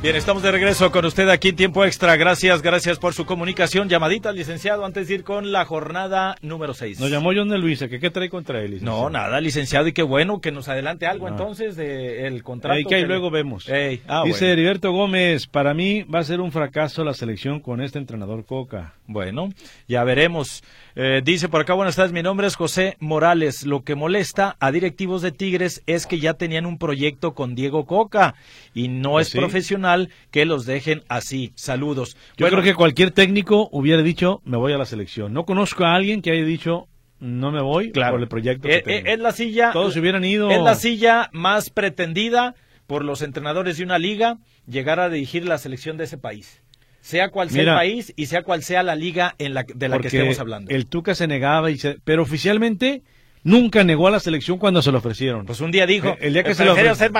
Bien, 0.04 0.16
estamos 0.16 0.42
de 0.42 0.52
regreso 0.52 0.92
con 0.92 1.06
usted 1.06 1.30
aquí 1.30 1.48
en 1.48 1.56
tiempo 1.56 1.82
extra. 1.82 2.14
Gracias, 2.16 2.60
gracias 2.60 2.98
por 2.98 3.14
su 3.14 3.24
comunicación. 3.24 3.88
Llamadita 3.88 4.28
al 4.28 4.36
licenciado 4.36 4.84
antes 4.84 5.08
de 5.08 5.14
ir 5.14 5.24
con 5.24 5.50
la 5.50 5.64
jornada 5.64 6.36
número 6.42 6.74
6. 6.74 7.00
Nos 7.00 7.10
llamó 7.10 7.32
John 7.34 7.48
de 7.48 7.56
Luisa, 7.56 7.88
que 7.88 7.98
qué 7.98 8.10
trae 8.10 8.28
contra 8.28 8.60
él, 8.60 8.72
licenciado? 8.72 9.00
No, 9.00 9.08
nada, 9.08 9.40
licenciado, 9.40 9.88
y 9.88 9.94
qué 9.94 10.02
bueno 10.02 10.42
que 10.42 10.52
nos 10.52 10.68
adelante 10.68 11.06
algo 11.06 11.26
entonces 11.26 11.74
del 11.74 12.42
contrato. 12.42 12.86
que 12.86 12.96
ahí 12.96 13.04
luego 13.06 13.30
vemos. 13.30 13.66
Ah, 14.06 14.24
Dice 14.26 14.52
Heriberto 14.52 14.92
Gómez, 14.92 15.46
para 15.46 15.72
mí 15.72 16.02
va 16.02 16.18
a 16.18 16.24
ser 16.24 16.42
un 16.42 16.52
fracaso 16.52 17.02
la 17.02 17.14
selección 17.14 17.60
con 17.60 17.80
este 17.80 17.98
entrenador 17.98 18.44
Coca. 18.44 18.92
Bueno, 19.06 19.54
ya 19.88 20.04
veremos. 20.04 20.62
Eh, 20.96 21.22
dice 21.24 21.48
por 21.48 21.60
acá, 21.60 21.74
buenas 21.74 21.96
tardes, 21.96 22.12
mi 22.12 22.22
nombre 22.22 22.46
es 22.46 22.54
José 22.54 22.96
Morales. 23.00 23.66
Lo 23.66 23.82
que 23.82 23.96
molesta 23.96 24.56
a 24.60 24.70
directivos 24.70 25.22
de 25.22 25.32
Tigres 25.32 25.82
es 25.86 26.06
que 26.06 26.20
ya 26.20 26.34
tenían 26.34 26.66
un 26.66 26.78
proyecto 26.78 27.34
con 27.34 27.56
Diego 27.56 27.84
Coca 27.84 28.36
y 28.74 28.86
no 28.86 29.18
¿Ah, 29.18 29.22
es 29.22 29.32
profesional 29.32 30.10
que 30.30 30.44
los 30.44 30.66
dejen 30.66 31.02
así. 31.08 31.52
Saludos. 31.56 32.16
Yo 32.36 32.48
creo 32.48 32.62
que 32.62 32.74
cualquier 32.74 33.10
técnico 33.10 33.68
hubiera 33.72 34.02
dicho, 34.02 34.40
me 34.44 34.56
voy 34.56 34.72
a 34.72 34.78
la 34.78 34.84
selección. 34.84 35.32
No 35.32 35.44
conozco 35.44 35.84
a 35.84 35.96
alguien 35.96 36.22
que 36.22 36.30
haya 36.30 36.44
dicho, 36.44 36.86
no 37.18 37.50
me 37.50 37.60
voy 37.60 37.90
por 37.90 38.20
el 38.20 38.28
proyecto 38.28 38.68
que 38.68 38.76
eh, 38.76 38.84
eh, 38.86 39.02
Es 39.06 39.18
la 39.18 39.32
silla. 39.32 39.72
Todos 39.72 39.96
hubieran 39.96 40.24
ido. 40.24 40.48
Es 40.48 40.62
la 40.62 40.76
silla 40.76 41.28
más 41.32 41.70
pretendida 41.70 42.54
por 42.86 43.04
los 43.04 43.22
entrenadores 43.22 43.78
de 43.78 43.84
una 43.84 43.98
liga 43.98 44.38
llegar 44.68 45.00
a 45.00 45.08
dirigir 45.08 45.44
la 45.44 45.58
selección 45.58 45.96
de 45.96 46.04
ese 46.04 46.18
país. 46.18 46.62
Sea 47.04 47.28
cual 47.28 47.50
sea 47.50 47.62
el 47.62 47.68
país 47.68 48.14
y 48.16 48.26
sea 48.26 48.42
cual 48.42 48.62
sea 48.62 48.82
la 48.82 48.94
liga 48.94 49.34
en 49.36 49.52
la, 49.52 49.64
de 49.64 49.88
la 49.88 49.98
que 49.98 50.06
estemos 50.06 50.40
hablando. 50.40 50.70
El 50.70 50.86
Tuca 50.86 51.14
se 51.14 51.26
negaba, 51.26 51.70
y 51.70 51.78
pero 52.02 52.22
oficialmente 52.22 53.02
nunca 53.42 53.84
negó 53.84 54.08
a 54.08 54.10
la 54.10 54.20
selección 54.20 54.56
cuando 54.56 54.80
se 54.80 54.90
lo 54.90 54.98
ofrecieron. 54.98 55.44
Pues 55.44 55.60
un 55.60 55.70
día 55.70 55.84
dijo, 55.84 56.16
el, 56.18 56.32
día 56.32 56.42
que 56.42 56.54
se 56.54 56.64
lo 56.64 56.72
ofrecieron. 56.72 56.96
ser 56.96 57.12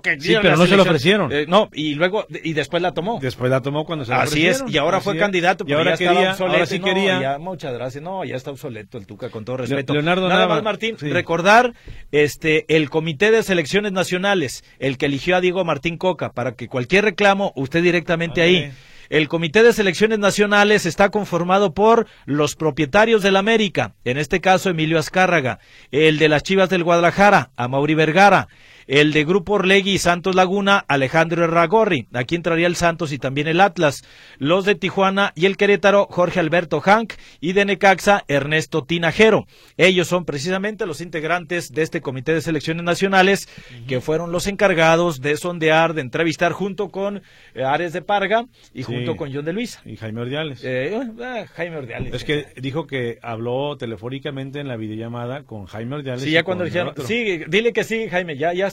que 0.00 0.20
Sí, 0.20 0.36
pero 0.40 0.56
no 0.56 0.66
se 0.68 0.76
lo 0.76 0.84
ofrecieron. 0.84 1.32
Eh, 1.32 1.44
no, 1.48 1.70
y 1.72 1.96
luego, 1.96 2.24
y 2.44 2.52
después 2.52 2.80
la 2.80 2.92
tomó. 2.94 3.18
Después 3.20 3.50
la 3.50 3.62
tomó 3.62 3.84
cuando 3.84 4.04
se 4.04 4.12
lo 4.12 4.18
Así 4.18 4.46
es, 4.46 4.62
y 4.68 4.78
ahora 4.78 5.00
fue 5.00 5.18
candidato, 5.18 5.64
y 5.66 5.72
ahora 5.72 5.96
ya 5.96 5.96
quería, 5.96 6.30
obsoleto, 6.30 6.54
ahora 6.54 6.66
sí 6.66 6.78
quería. 6.78 7.20
Ya, 7.20 7.38
muchas 7.38 7.74
gracias, 7.74 8.04
no, 8.04 8.24
ya 8.24 8.36
está 8.36 8.52
obsoleto 8.52 8.96
el 8.96 9.08
Tuca, 9.08 9.28
con 9.28 9.44
todo 9.44 9.56
respeto. 9.56 9.92
Leonardo 9.92 10.28
Nada 10.28 10.46
más, 10.46 10.62
Martín, 10.62 10.96
recordar 11.00 11.74
este 12.12 12.64
el 12.68 12.90
Comité 12.90 13.32
de 13.32 13.42
Selecciones 13.42 13.90
Nacionales, 13.90 14.62
el 14.78 14.98
que 14.98 15.06
eligió 15.06 15.34
a 15.34 15.40
Diego 15.40 15.64
Martín 15.64 15.98
Coca, 15.98 16.30
para 16.30 16.54
que 16.54 16.68
cualquier 16.68 17.04
reclamo, 17.06 17.52
usted 17.56 17.82
directamente 17.82 18.40
ahí 18.40 18.70
el 19.08 19.28
Comité 19.28 19.62
de 19.62 19.72
Selecciones 19.72 20.18
Nacionales 20.18 20.86
está 20.86 21.10
conformado 21.10 21.74
por 21.74 22.06
los 22.24 22.56
propietarios 22.56 23.22
del 23.22 23.36
América, 23.36 23.94
en 24.04 24.18
este 24.18 24.40
caso 24.40 24.70
Emilio 24.70 24.98
Azcárraga, 24.98 25.58
el 25.90 26.18
de 26.18 26.28
las 26.28 26.42
Chivas 26.42 26.68
del 26.68 26.84
Guadalajara, 26.84 27.50
Mauri 27.68 27.94
Vergara, 27.94 28.48
el 28.86 29.12
de 29.12 29.24
Grupo 29.24 29.54
Orlegui 29.54 29.92
y 29.92 29.98
Santos 29.98 30.34
Laguna, 30.34 30.84
Alejandro 30.88 31.44
Erragorri. 31.44 32.06
Aquí 32.12 32.34
entraría 32.34 32.66
el 32.66 32.76
Santos 32.76 33.12
y 33.12 33.18
también 33.18 33.48
el 33.48 33.60
Atlas. 33.60 34.04
Los 34.38 34.64
de 34.64 34.74
Tijuana 34.74 35.32
y 35.34 35.46
el 35.46 35.56
Querétaro, 35.56 36.06
Jorge 36.10 36.40
Alberto 36.40 36.80
Hank 36.80 37.14
y 37.40 37.52
de 37.52 37.64
Necaxa, 37.64 38.24
Ernesto 38.28 38.84
Tinajero. 38.84 39.46
Ellos 39.76 40.08
son 40.08 40.24
precisamente 40.24 40.86
los 40.86 41.00
integrantes 41.00 41.72
de 41.72 41.82
este 41.82 42.00
Comité 42.00 42.32
de 42.32 42.40
Selecciones 42.40 42.84
Nacionales 42.84 43.48
que 43.88 44.00
fueron 44.00 44.32
los 44.32 44.46
encargados 44.46 45.20
de 45.20 45.36
sondear, 45.36 45.94
de 45.94 46.02
entrevistar 46.02 46.52
junto 46.52 46.90
con 46.90 47.22
eh, 47.54 47.64
Ares 47.64 47.92
de 47.92 48.02
Parga 48.02 48.46
y 48.72 48.82
junto 48.82 49.16
con 49.16 49.32
John 49.32 49.44
de 49.44 49.52
Luisa. 49.52 49.80
Y 49.84 49.96
Jaime 49.96 50.20
Ordiales. 50.20 50.62
Eh, 50.64 50.94
eh, 50.94 51.46
Jaime 51.54 51.76
Ordiales. 51.76 52.14
Es 52.14 52.24
que 52.24 52.46
dijo 52.56 52.86
que 52.86 53.18
habló 53.22 53.76
telefónicamente 53.76 54.60
en 54.60 54.68
la 54.68 54.76
videollamada 54.76 55.42
con 55.42 55.66
Jaime 55.66 55.96
Ordiales. 55.96 56.22
Sí, 56.22 56.30
ya 56.30 56.44
cuando 56.44 56.64
dijeron, 56.64 56.94
sí, 57.04 57.42
dile 57.48 57.72
que 57.72 57.84
sí, 57.84 58.08
Jaime, 58.08 58.36
ya, 58.36 58.52
ya 58.52 58.66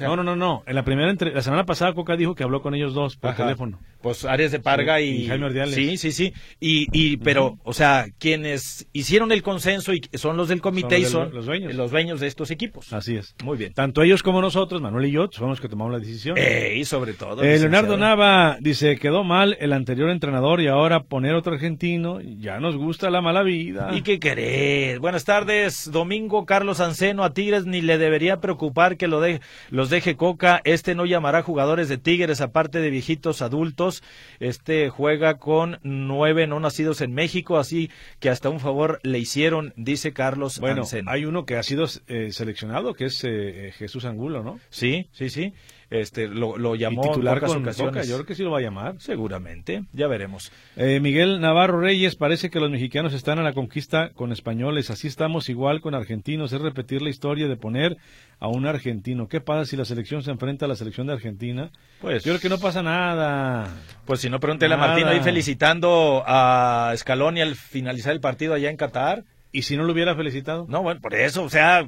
no, 0.00 0.16
no, 0.16 0.22
no, 0.22 0.36
no. 0.36 0.62
En 0.66 0.74
la 0.74 0.84
primera 0.84 1.10
entre... 1.10 1.32
la 1.32 1.42
semana 1.42 1.64
pasada 1.64 1.92
Coca 1.94 2.16
dijo 2.16 2.34
que 2.34 2.44
habló 2.44 2.62
con 2.62 2.74
ellos 2.74 2.94
dos 2.94 3.16
por 3.16 3.34
teléfono. 3.34 3.78
Pues 4.02 4.24
Arias 4.24 4.52
de 4.52 4.60
Parga 4.60 5.00
y... 5.00 5.26
Jaime 5.26 5.46
Ordiales. 5.46 5.74
Sí, 5.74 5.96
sí, 5.96 6.12
sí. 6.12 6.32
Y, 6.60 6.88
y 6.92 7.16
pero, 7.18 7.58
o 7.64 7.72
sea, 7.72 8.06
quienes 8.18 8.86
hicieron 8.92 9.32
el 9.32 9.42
consenso 9.42 9.92
y 9.92 10.02
son 10.14 10.36
los 10.36 10.48
del 10.48 10.60
comité 10.60 10.98
y 10.98 11.04
son 11.04 11.32
los 11.32 11.46
dueños. 11.46 11.74
los 11.74 11.90
dueños 11.90 12.20
de 12.20 12.26
estos 12.26 12.50
equipos. 12.50 12.92
Así 12.92 13.16
es. 13.16 13.34
Muy 13.44 13.56
bien. 13.56 13.72
Tanto 13.72 14.02
ellos 14.02 14.22
como 14.22 14.40
nosotros, 14.40 14.80
Manuel 14.80 15.06
y 15.06 15.12
yo, 15.12 15.28
somos 15.30 15.50
los 15.50 15.60
que 15.60 15.68
tomamos 15.68 15.92
la 15.92 15.98
decisión. 15.98 16.36
y 16.38 16.84
sobre 16.84 17.12
todo. 17.14 17.42
Eh, 17.42 17.58
Leonardo 17.58 17.96
Nava 17.96 18.56
dice, 18.60 18.96
quedó 18.96 19.24
mal 19.24 19.56
el 19.60 19.72
anterior 19.72 20.10
entrenador 20.10 20.60
y 20.60 20.68
ahora 20.68 21.04
poner 21.04 21.34
otro 21.34 21.54
argentino, 21.54 22.20
ya 22.20 22.58
nos 22.58 22.76
gusta 22.76 23.10
la 23.10 23.20
mala 23.20 23.42
vida. 23.42 23.90
¿Y 23.94 24.02
qué 24.02 24.18
querés? 24.18 24.98
Buenas 24.98 25.24
tardes, 25.24 25.90
Domingo 25.90 26.46
Carlos 26.46 26.80
Anceno 26.80 27.24
a 27.24 27.32
Tigres 27.32 27.66
ni 27.66 27.80
le 27.80 27.98
debería 27.98 28.40
preocupar 28.40 28.96
que 28.96 29.08
lo 29.08 29.20
de, 29.20 29.40
los 29.70 29.90
deje 29.90 30.16
Coca, 30.16 30.60
este 30.64 30.94
no 30.94 31.06
llamará 31.06 31.42
jugadores 31.42 31.88
de 31.88 31.98
Tigres 31.98 32.40
aparte 32.40 32.80
de 32.80 32.90
viejitos 32.90 33.42
adultos, 33.42 33.91
este 34.40 34.88
juega 34.88 35.38
con 35.38 35.78
nueve 35.82 36.46
no 36.46 36.60
nacidos 36.60 37.00
en 37.00 37.12
México, 37.12 37.58
así 37.58 37.90
que 38.20 38.30
hasta 38.30 38.48
un 38.48 38.60
favor 38.60 39.00
le 39.02 39.18
hicieron, 39.18 39.74
dice 39.76 40.12
Carlos 40.12 40.58
Bueno, 40.60 40.82
hay 41.06 41.24
uno 41.24 41.44
que 41.44 41.56
ha 41.56 41.62
sido 41.62 41.86
eh, 42.06 42.32
seleccionado, 42.32 42.94
que 42.94 43.06
es 43.06 43.22
eh, 43.24 43.72
Jesús 43.76 44.04
Angulo, 44.04 44.42
¿no? 44.42 44.60
Sí, 44.70 45.08
sí, 45.12 45.28
sí 45.28 45.52
este 45.92 46.26
lo, 46.26 46.56
lo 46.56 46.74
llamó 46.74 47.02
titular 47.02 47.40
con 47.40 47.62
ocasiones. 47.62 48.08
Yo 48.08 48.16
creo 48.16 48.26
que 48.26 48.34
sí 48.34 48.42
lo 48.42 48.50
va 48.50 48.58
a 48.58 48.62
llamar. 48.62 48.96
Seguramente, 48.98 49.84
ya 49.92 50.06
veremos. 50.06 50.50
Eh, 50.76 51.00
Miguel 51.00 51.40
Navarro 51.40 51.80
Reyes, 51.80 52.16
parece 52.16 52.50
que 52.50 52.60
los 52.60 52.70
mexicanos 52.70 53.12
están 53.12 53.38
a 53.38 53.42
la 53.42 53.52
conquista 53.52 54.10
con 54.10 54.32
españoles, 54.32 54.90
así 54.90 55.08
estamos 55.08 55.48
igual 55.48 55.80
con 55.80 55.94
argentinos, 55.94 56.52
es 56.52 56.60
repetir 56.60 57.02
la 57.02 57.10
historia 57.10 57.48
de 57.48 57.56
poner 57.56 57.96
a 58.40 58.48
un 58.48 58.66
argentino. 58.66 59.28
¿Qué 59.28 59.40
pasa 59.40 59.64
si 59.64 59.76
la 59.76 59.84
selección 59.84 60.22
se 60.22 60.30
enfrenta 60.30 60.64
a 60.64 60.68
la 60.68 60.76
selección 60.76 61.06
de 61.06 61.12
Argentina? 61.12 61.70
Pues 62.00 62.24
yo 62.24 62.32
creo 62.32 62.40
que 62.40 62.48
no 62.48 62.58
pasa 62.58 62.82
nada. 62.82 63.68
Pues 64.04 64.20
si 64.20 64.30
no, 64.30 64.40
pregúntele 64.40 64.74
a 64.74 64.78
Martín 64.78 65.06
ahí 65.06 65.20
felicitando 65.20 66.24
a 66.26 66.92
Scaloni 66.96 67.40
al 67.40 67.54
finalizar 67.54 68.12
el 68.12 68.20
partido 68.20 68.54
allá 68.54 68.70
en 68.70 68.76
Qatar. 68.76 69.24
¿Y 69.54 69.62
si 69.62 69.76
no 69.76 69.84
lo 69.84 69.92
hubiera 69.92 70.16
felicitado? 70.16 70.66
No, 70.68 70.82
bueno, 70.82 71.00
por 71.00 71.14
eso, 71.14 71.44
o 71.44 71.50
sea, 71.50 71.86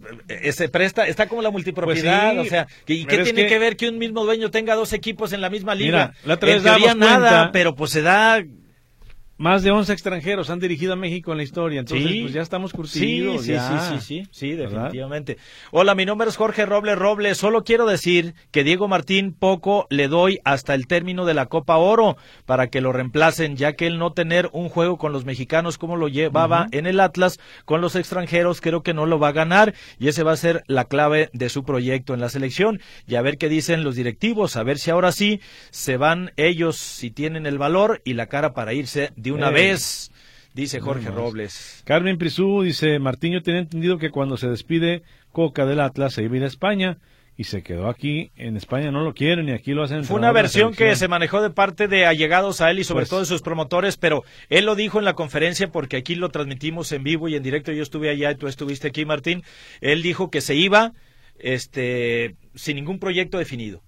se 0.53 0.69
presta, 0.69 1.07
está 1.07 1.29
como 1.29 1.41
la 1.41 1.51
multipropiedad, 1.51 2.35
pues 2.35 2.47
o 2.47 2.51
sea, 2.51 2.67
¿y 2.87 3.07
qué 3.07 3.19
tiene 3.19 3.47
que... 3.47 3.59
ver 3.59 3.77
que 3.77 3.89
un 3.89 3.97
mismo 3.97 4.23
dueño 4.25 4.51
tenga 4.51 4.75
dos 4.75 4.93
equipos 4.93 5.33
en 5.33 5.41
la 5.41 5.49
misma 5.49 5.75
liga? 5.75 6.13
Mira, 6.13 6.15
la 6.27 6.35
otra 6.35 6.79
vez 6.79 6.97
nada, 6.97 7.51
pero 7.53 7.75
pues 7.75 7.91
se 7.91 8.03
da 8.03 8.45
más 9.37 9.63
de 9.63 9.71
11 9.71 9.93
extranjeros 9.93 10.51
han 10.51 10.61
dirigido 10.61 10.93
a 10.93 10.97
México 10.97 11.33
en 11.33 11.39
la 11.39 11.43
historia, 11.43 11.81
entonces 11.81 12.09
pues 12.21 12.33
ya 12.33 12.43
estamos 12.43 12.73
curtidos. 12.73 13.43
Sí, 13.43 13.53
sí, 13.53 13.59
sí, 13.91 14.01
sí, 14.01 14.29
sí, 14.31 14.53
definitivamente. 14.53 15.39
Hola, 15.73 15.95
mi 15.95 16.07
nombre 16.07 16.29
es 16.29 16.37
Jorge 16.37 16.67
Robles 16.67 16.97
Robles. 16.97 17.39
Solo 17.39 17.65
quiero 17.65 17.87
decir 17.87 18.35
que 18.51 18.65
Diego 18.65 18.87
Martín 18.87 19.33
poco 19.33 19.87
le 19.91 20.09
doy 20.09 20.39
hasta 20.45 20.75
el 20.75 20.87
término 20.87 21.25
de 21.25 21.35
la 21.35 21.47
Copa 21.47 21.77
Oro 21.77 22.17
para 22.47 22.69
que 22.69 22.81
lo 22.81 22.93
reemplacen, 22.93 23.57
ya 23.57 23.73
que 23.73 23.87
el 23.87 23.99
no 23.99 24.13
tener 24.13 24.51
un 24.53 24.69
juego 24.69 24.99
con 24.99 25.13
los 25.13 25.25
mexicanos 25.25 25.79
como 25.79 25.97
lo 25.97 26.09
llevaba 26.09 26.69
en 26.71 26.87
el 26.87 27.01
Atlas 27.01 27.41
con 27.65 27.81
los 27.81 27.97
extranjeros, 27.97 28.61
creo 28.61 28.83
que 28.83 28.95
no 28.95 29.07
lo 29.07 29.19
va 29.19 29.29
a 29.29 29.33
ganar 29.33 29.75
y 29.99 30.09
ese 30.09 30.23
va 30.23 30.33
a 30.33 30.37
ser 30.37 30.63
la 30.67 30.85
clave 30.85 31.31
de 31.33 31.49
su 31.49 31.65
proyecto 31.65 32.15
en 32.15 32.21
la 32.21 32.29
selección. 32.29 32.81
Y 33.07 33.17
a 33.17 33.23
ver 33.23 33.39
qué 33.39 33.49
dicen 33.49 33.83
los 33.83 33.97
directivos, 33.97 34.57
a 34.57 34.63
ver 34.63 34.79
si 34.79 34.91
ahora 34.91 35.11
sí 35.11 35.41
se 35.71 35.97
van 35.97 36.33
ellos, 36.37 36.77
si 36.77 37.11
tienen 37.11 37.47
el 37.47 37.59
valor 37.59 38.01
y 38.05 38.15
la 38.15 38.27
cara 38.27 38.55
para 38.55 38.73
irse 38.73 39.13
de 39.25 39.33
una 39.33 39.51
vez, 39.51 40.13
dice 40.53 40.81
Jorge 40.81 41.11
Robles. 41.11 41.83
Carmen 41.87 42.19
Prisú 42.19 42.63
dice, 42.63 42.99
Martiño 42.99 43.43
tiene 43.43 43.61
entendido 43.61 43.97
que 43.97 44.11
cuando 44.11 44.37
se 44.37 44.49
despide 44.49 45.03
Coca 45.33 45.65
del 45.65 45.81
Atlas 45.81 46.13
se 46.13 46.23
iba 46.23 46.35
a 46.35 46.37
ir 46.37 46.45
a 46.45 46.47
España 46.47 46.99
y 47.39 47.45
se 47.45 47.63
quedó 47.63 47.89
aquí. 47.89 48.33
En 48.37 48.59
España 48.59 48.91
no 48.91 49.03
lo 49.03 49.15
quieren 49.15 49.49
y 49.49 49.53
aquí 49.53 49.73
lo 49.73 49.83
hacen. 49.83 50.05
Fue 50.05 50.19
una 50.19 50.31
versión 50.31 50.75
que 50.75 50.95
se 50.95 51.09
manejó 51.09 51.41
de 51.41 51.49
parte 51.49 51.89
de 51.89 52.05
allegados 52.05 52.61
a 52.61 52.71
él 52.71 52.81
y 52.81 52.85
sobre 52.85 53.05
pues 53.05 53.09
todo 53.09 53.21
de 53.21 53.27
sus 53.27 53.41
promotores, 53.41 53.97
pero 53.97 54.25
él 54.51 54.67
lo 54.67 54.75
dijo 54.75 54.99
en 54.99 55.07
la 55.07 55.15
conferencia 55.15 55.69
porque 55.69 55.97
aquí 55.97 56.17
lo 56.17 56.29
transmitimos 56.29 56.93
en 56.93 57.03
vivo 57.03 57.27
y 57.29 57.35
en 57.35 57.43
directo. 57.43 57.73
Yo 57.73 57.83
estuve 57.83 58.11
allá 58.11 58.31
y 58.31 58.37
tú 58.37 58.47
estuviste 58.47 58.89
aquí, 58.89 59.07
Martín. 59.07 59.43
Él 59.81 60.03
dijo 60.03 60.31
que 60.31 60.43
se 60.43 60.55
iba 60.55 60.93
este, 61.39 62.37
sin 62.55 62.77
ningún 62.77 62.99
proyecto 62.99 63.39
definido. 63.39 63.83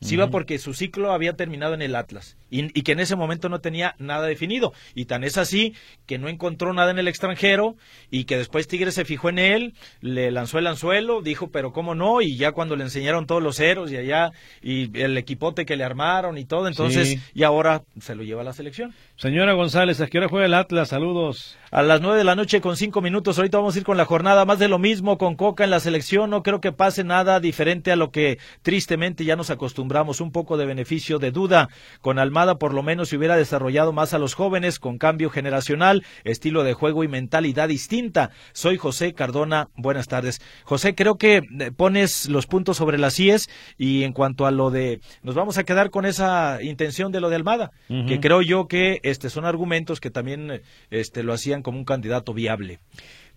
Se 0.00 0.14
iba 0.14 0.28
porque 0.28 0.58
su 0.58 0.72
ciclo 0.72 1.12
había 1.12 1.34
terminado 1.34 1.74
en 1.74 1.82
el 1.82 1.94
Atlas 1.94 2.38
y, 2.50 2.68
que 2.70 2.92
en 2.92 3.00
ese 3.00 3.16
momento 3.16 3.50
no 3.50 3.60
tenía 3.60 3.94
nada 3.98 4.26
definido. 4.26 4.72
Y 4.94 5.04
tan 5.04 5.24
es 5.24 5.36
así 5.36 5.74
que 6.06 6.18
no 6.18 6.28
encontró 6.28 6.72
nada 6.72 6.90
en 6.90 6.98
el 6.98 7.06
extranjero 7.06 7.76
y 8.10 8.24
que 8.24 8.38
después 8.38 8.66
Tigres 8.66 8.94
se 8.94 9.04
fijó 9.04 9.28
en 9.28 9.38
él, 9.38 9.74
le 10.00 10.30
lanzó 10.30 10.58
el 10.58 10.66
anzuelo, 10.66 11.20
dijo, 11.20 11.50
pero 11.50 11.72
cómo 11.72 11.94
no, 11.94 12.22
y 12.22 12.38
ya 12.38 12.52
cuando 12.52 12.76
le 12.76 12.84
enseñaron 12.84 13.26
todos 13.26 13.42
los 13.42 13.56
ceros 13.56 13.92
y 13.92 13.98
allá, 13.98 14.32
y 14.62 14.98
el 14.98 15.18
equipote 15.18 15.66
que 15.66 15.76
le 15.76 15.84
armaron 15.84 16.38
y 16.38 16.46
todo, 16.46 16.66
entonces, 16.66 17.18
y 17.34 17.42
ahora 17.42 17.82
se 18.00 18.14
lo 18.14 18.22
lleva 18.22 18.40
a 18.40 18.44
la 18.44 18.54
selección. 18.54 18.94
Señora 19.16 19.52
González, 19.52 20.00
¿a 20.00 20.06
qué 20.06 20.16
hora 20.16 20.28
juega 20.28 20.46
el 20.46 20.54
Atlas? 20.54 20.88
Saludos. 20.88 21.58
A 21.70 21.82
las 21.82 22.00
nueve 22.00 22.16
de 22.16 22.24
la 22.24 22.34
noche 22.34 22.62
con 22.62 22.76
cinco 22.76 23.02
minutos. 23.02 23.36
Ahorita 23.36 23.58
vamos 23.58 23.76
a 23.76 23.78
ir 23.78 23.84
con 23.84 23.98
la 23.98 24.06
jornada. 24.06 24.44
Más 24.46 24.58
de 24.58 24.66
lo 24.66 24.78
mismo 24.78 25.18
con 25.18 25.36
Coca 25.36 25.62
en 25.62 25.70
la 25.70 25.78
selección. 25.78 26.30
No 26.30 26.42
creo 26.42 26.60
que 26.60 26.72
pase 26.72 27.04
nada 27.04 27.38
diferente 27.38 27.92
a 27.92 27.96
lo 27.96 28.10
que 28.10 28.38
tristemente 28.62 29.24
ya 29.24 29.36
nos 29.36 29.50
acostumbramos. 29.50 29.89
Un 29.90 30.30
poco 30.30 30.56
de 30.56 30.66
beneficio 30.66 31.18
de 31.18 31.32
duda. 31.32 31.68
Con 32.00 32.20
Almada 32.20 32.58
por 32.58 32.74
lo 32.74 32.82
menos 32.84 33.08
se 33.08 33.16
hubiera 33.16 33.36
desarrollado 33.36 33.92
más 33.92 34.14
a 34.14 34.18
los 34.18 34.34
jóvenes 34.34 34.78
con 34.78 34.98
cambio 34.98 35.30
generacional, 35.30 36.04
estilo 36.22 36.62
de 36.62 36.74
juego 36.74 37.02
y 37.02 37.08
mentalidad 37.08 37.68
distinta. 37.68 38.30
Soy 38.52 38.76
José 38.76 39.14
Cardona. 39.14 39.68
Buenas 39.74 40.06
tardes. 40.06 40.40
José, 40.62 40.94
creo 40.94 41.16
que 41.16 41.38
eh, 41.38 41.72
pones 41.76 42.28
los 42.28 42.46
puntos 42.46 42.76
sobre 42.76 42.98
las 42.98 43.18
IES 43.18 43.50
y 43.78 44.04
en 44.04 44.12
cuanto 44.12 44.46
a 44.46 44.52
lo 44.52 44.70
de... 44.70 45.00
Nos 45.24 45.34
vamos 45.34 45.58
a 45.58 45.64
quedar 45.64 45.90
con 45.90 46.06
esa 46.06 46.62
intención 46.62 47.10
de 47.10 47.20
lo 47.20 47.28
de 47.28 47.36
Almada, 47.36 47.72
que 47.88 48.20
creo 48.20 48.42
yo 48.42 48.68
que 48.68 49.00
este, 49.02 49.28
son 49.28 49.44
argumentos 49.44 49.98
que 50.00 50.10
también 50.10 50.62
este, 50.90 51.24
lo 51.24 51.32
hacían 51.32 51.62
como 51.62 51.78
un 51.78 51.84
candidato 51.84 52.32
viable. 52.32 52.78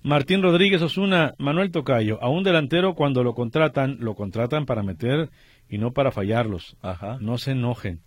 Martín 0.06 0.42
Rodríguez 0.42 0.82
Osuna, 0.82 1.34
Manuel 1.38 1.72
Tocayo, 1.72 2.22
a 2.22 2.28
un 2.28 2.44
delantero 2.44 2.94
cuando 2.94 3.24
lo 3.24 3.34
contratan, 3.34 3.96
lo 4.02 4.16
contratan 4.16 4.66
para 4.66 4.84
meter 4.84 5.30
y 5.74 5.80
no 5.80 5.92
para 5.92 6.12
fallarlos. 6.12 6.78
Ajá. 6.84 7.18
No 7.20 7.40
se 7.40 7.52
enojen. 7.54 8.00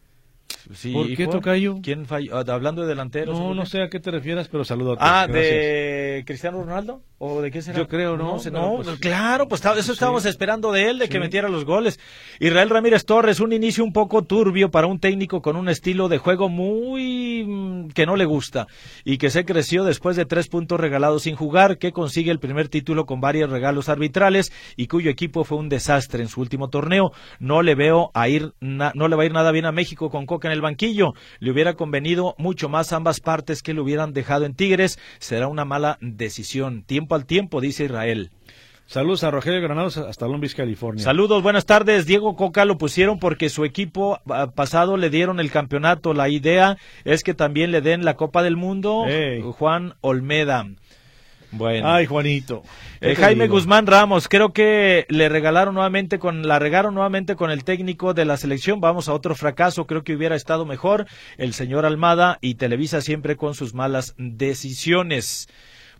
¿Por 0.92 1.12
qué 1.16 1.26
Tocayo? 1.26 1.80
¿Quién 1.82 2.06
falló? 2.06 2.36
Ah, 2.38 2.44
hablando 2.46 2.82
de 2.82 2.88
delanteros. 2.88 3.36
No, 3.36 3.56
no 3.56 3.66
sé 3.66 3.82
a 3.82 3.88
qué 3.88 3.98
te 3.98 4.12
refieras, 4.12 4.46
pero 4.46 4.64
saludo 4.64 4.92
a 4.92 5.22
Ah, 5.22 5.26
¿de 5.26 6.22
Cristiano 6.24 6.62
Ronaldo? 6.62 7.02
¿O 7.18 7.40
de 7.40 7.50
qué 7.50 7.62
será? 7.62 7.78
Yo 7.78 7.88
creo, 7.88 8.16
¿no? 8.18 8.36
No, 8.52 8.76
pues, 8.84 8.98
claro, 8.98 9.48
pues 9.48 9.64
eso 9.64 9.92
estábamos 9.92 10.26
esperando 10.26 10.70
de 10.70 10.90
él, 10.90 10.98
de 10.98 11.08
que 11.08 11.18
metiera 11.18 11.48
los 11.48 11.64
goles. 11.64 11.98
Israel 12.40 12.68
Ramírez 12.68 13.06
Torres, 13.06 13.40
un 13.40 13.54
inicio 13.54 13.82
un 13.84 13.94
poco 13.94 14.22
turbio 14.22 14.70
para 14.70 14.86
un 14.86 14.98
técnico 15.00 15.40
con 15.40 15.56
un 15.56 15.70
estilo 15.70 16.08
de 16.10 16.18
juego 16.18 16.50
muy 16.50 17.42
mm, 17.46 17.88
que 17.94 18.04
no 18.04 18.16
le 18.16 18.26
gusta 18.26 18.66
y 19.02 19.16
que 19.16 19.30
se 19.30 19.46
creció 19.46 19.84
después 19.84 20.16
de 20.16 20.26
tres 20.26 20.48
puntos 20.48 20.78
regalados 20.78 21.22
sin 21.22 21.36
jugar, 21.36 21.78
que 21.78 21.92
consigue 21.92 22.30
el 22.30 22.38
primer 22.38 22.68
título 22.68 23.06
con 23.06 23.22
varios 23.22 23.48
regalos 23.48 23.88
arbitrales 23.88 24.52
y 24.76 24.86
cuyo 24.86 25.10
equipo 25.10 25.44
fue 25.44 25.56
un 25.56 25.70
desastre 25.70 26.20
en 26.22 26.28
su 26.28 26.42
último 26.42 26.68
torneo. 26.68 27.12
No 27.38 27.62
le 27.62 27.74
veo 27.74 28.10
a 28.12 28.28
ir, 28.28 28.52
na- 28.60 28.92
no 28.94 29.08
le 29.08 29.16
va 29.16 29.22
a 29.22 29.26
ir 29.26 29.32
nada 29.32 29.52
bien 29.52 29.64
a 29.64 29.72
México 29.72 30.10
con 30.10 30.26
Coca 30.26 30.48
en 30.48 30.52
el 30.52 30.60
banquillo. 30.60 31.14
Le 31.38 31.50
hubiera 31.50 31.74
convenido 31.76 32.34
mucho 32.36 32.68
más 32.68 32.92
ambas 32.92 33.20
partes 33.20 33.62
que 33.62 33.72
le 33.72 33.80
hubieran 33.80 34.12
dejado 34.12 34.44
en 34.44 34.54
Tigres. 34.54 34.98
Será 35.18 35.48
una 35.48 35.64
mala 35.64 35.96
decisión. 36.02 36.82
Tiempo 36.84 37.05
al 37.14 37.26
tiempo, 37.26 37.60
dice 37.60 37.84
Israel. 37.84 38.30
Saludos 38.86 39.24
a 39.24 39.32
Rogelio 39.32 39.60
Granados 39.60 39.96
hasta 39.96 40.28
Long 40.28 40.40
Beach, 40.40 40.54
California. 40.54 41.02
Saludos, 41.02 41.42
buenas 41.42 41.66
tardes. 41.66 42.06
Diego 42.06 42.36
Coca 42.36 42.64
lo 42.64 42.78
pusieron 42.78 43.18
porque 43.18 43.48
su 43.48 43.64
equipo 43.64 44.20
ah, 44.30 44.52
pasado 44.54 44.96
le 44.96 45.10
dieron 45.10 45.40
el 45.40 45.50
campeonato. 45.50 46.14
La 46.14 46.28
idea 46.28 46.78
es 47.04 47.24
que 47.24 47.34
también 47.34 47.72
le 47.72 47.80
den 47.80 48.04
la 48.04 48.14
Copa 48.14 48.44
del 48.44 48.56
Mundo. 48.56 49.04
Juan 49.58 49.94
Olmeda. 50.02 50.68
Bueno. 51.50 51.88
Ay, 51.88 52.06
Juanito. 52.06 52.62
¿Qué 53.00 53.12
Eh, 53.12 53.16
Jaime 53.16 53.44
digo? 53.44 53.56
Guzmán 53.56 53.86
Ramos, 53.86 54.28
creo 54.28 54.52
que 54.52 55.06
le 55.08 55.28
regalaron 55.28 55.74
nuevamente 55.74 56.18
con 56.18 56.46
la 56.46 56.58
regaron 56.58 56.94
nuevamente 56.94 57.34
con 57.34 57.50
el 57.50 57.64
técnico 57.64 58.14
de 58.14 58.24
la 58.24 58.36
selección. 58.36 58.80
Vamos 58.80 59.08
a 59.08 59.14
otro 59.14 59.34
fracaso, 59.34 59.86
creo 59.86 60.04
que 60.04 60.14
hubiera 60.14 60.36
estado 60.36 60.64
mejor 60.64 61.06
el 61.38 61.54
señor 61.54 61.86
Almada 61.86 62.38
y 62.40 62.54
Televisa 62.54 63.00
siempre 63.00 63.36
con 63.36 63.54
sus 63.54 63.74
malas 63.74 64.14
decisiones. 64.16 65.48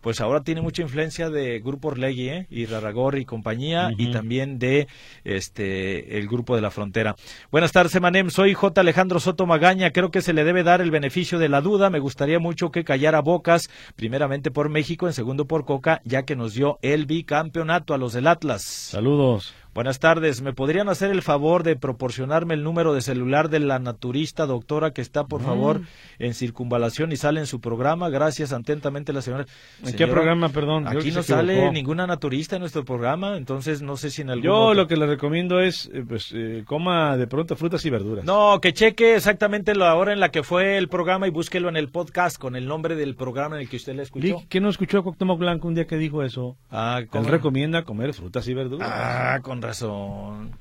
Pues 0.07 0.21
ahora 0.21 0.45
tiene 0.45 0.61
mucha 0.61 0.83
influencia 0.83 1.31
de 1.31 1.59
Grupo 1.59 1.89
Orlegui, 1.89 2.29
¿eh? 2.29 2.47
y 2.49 2.67
Raragorri 2.67 3.23
y 3.23 3.25
compañía, 3.25 3.91
y 3.99 4.13
también 4.13 4.61
de 4.61 4.87
este 5.25 6.17
el 6.21 6.29
Grupo 6.29 6.55
de 6.55 6.63
la 6.63 6.71
Frontera. 6.71 7.17
Buenas 7.51 7.73
tardes, 7.73 7.97
Emanem. 7.97 8.31
Soy 8.31 8.55
J. 8.55 8.81
Alejandro 8.81 9.19
Soto 9.19 9.47
Magaña. 9.47 9.91
Creo 9.91 10.13
que 10.13 10.23
se 10.23 10.33
le 10.33 10.45
debe 10.45 10.63
dar 10.63 10.81
el 10.81 10.93
beneficio 10.93 11.41
de 11.41 11.49
la 11.49 11.61
duda. 11.61 11.91
Me 11.91 11.99
gustaría 11.99 12.39
mucho 12.39 12.71
que 12.71 12.85
callara 12.85 13.21
bocas, 13.21 13.69
primeramente 13.97 14.53
por 14.53 14.69
México, 14.69 15.09
en 15.09 15.13
segundo 15.13 15.47
por 15.49 15.65
Coca, 15.65 16.03
ya 16.05 16.23
que 16.23 16.37
nos 16.37 16.55
dio 16.55 16.79
el 16.83 17.07
bicampeonato 17.07 17.93
a 17.93 17.99
los 17.99 18.13
del 18.13 18.29
Atlas. 18.29 18.63
Saludos. 18.63 19.57
Buenas 19.77 19.99
tardes. 19.99 20.41
¿Me 20.41 20.55
podrían 20.55 20.89
hacer 20.89 21.11
el 21.11 21.21
favor 21.21 21.63
de 21.63 21.77
proporcionarme 21.77 22.55
el 22.55 22.65
número 22.65 22.95
de 22.95 23.03
celular 23.03 23.51
de 23.51 23.61
la 23.61 23.79
naturista 23.79 24.47
doctora 24.47 24.93
que 24.93 25.03
está, 25.03 25.25
por 25.25 25.43
favor, 25.43 25.83
en 26.19 26.33
circunvalación 26.33 27.13
y 27.13 27.17
sale 27.17 27.41
en 27.41 27.47
su 27.47 27.61
programa? 27.61 28.09
Gracias, 28.09 28.55
atentamente 28.55 29.13
la 29.13 29.21
señora. 29.21 29.45
¿En 29.85 29.95
qué 29.95 30.07
programa, 30.07 30.49
perdón? 30.49 30.89
Aquí 30.89 31.11
no 31.11 31.23
sale 31.23 31.53
equivocó. 31.57 31.73
ninguna 31.75 32.07
naturista 32.07 32.57
en 32.57 32.61
nuestro 32.61 32.87
programa, 32.87 33.37
entonces 33.37 33.83
no 33.83 33.99
sé 33.99 34.11
si 34.11 34.23
en 34.23 34.31
algún 34.31 34.45
Yo 34.45 34.57
otro- 34.57 34.75
lo 34.83 34.87
que 34.89 34.97
le 34.97 35.07
recomiendo 35.07 35.61
es, 35.61 35.91
eh, 35.93 36.03
pues, 36.09 36.33
eh, 36.35 36.65
coma 36.67 37.19
de 37.19 37.27
pronto 37.27 37.55
frutas 37.55 37.85
y 37.85 37.91
verduras. 37.91 38.25
No, 38.25 38.59
que 38.63 38.73
cheque 38.73 39.15
exactamente 39.15 39.75
la 39.75 39.95
hora 39.95 40.15
en 40.15 40.21
la 40.21 40.31
que 40.31 40.43
fue 40.43 40.79
el 40.79 40.89
programa 40.89 41.27
y 41.27 41.31
búsquelo 41.31 41.69
en 41.69 41.77
el 41.77 41.91
podcast 41.91 42.39
con 42.39 42.57
el 42.57 42.67
nombre 42.67 42.97
del 42.97 43.15
programa 43.15 43.57
en 43.57 43.61
el 43.61 43.69
que 43.69 43.77
usted 43.77 43.95
le 43.95 44.05
escuchó. 44.05 44.43
¿Qué 44.49 44.59
no 44.59 44.71
escuchó 44.71 45.01
a 45.01 45.03
Cuauhtémoc 45.03 45.39
Blanco 45.39 45.69
un 45.69 45.75
día 45.75 45.87
que 45.87 45.99
dijo 45.99 46.23
eso? 46.23 46.57
Ah, 46.71 46.97
Él 47.01 47.09
¿cómo? 47.09 47.29
recomienda 47.29 47.83
comer 47.83 48.15
frutas 48.15 48.49
y 48.49 48.55
verduras. 48.55 48.89
Ah, 48.91 49.41
con 49.43 49.61
razón. 49.67 50.57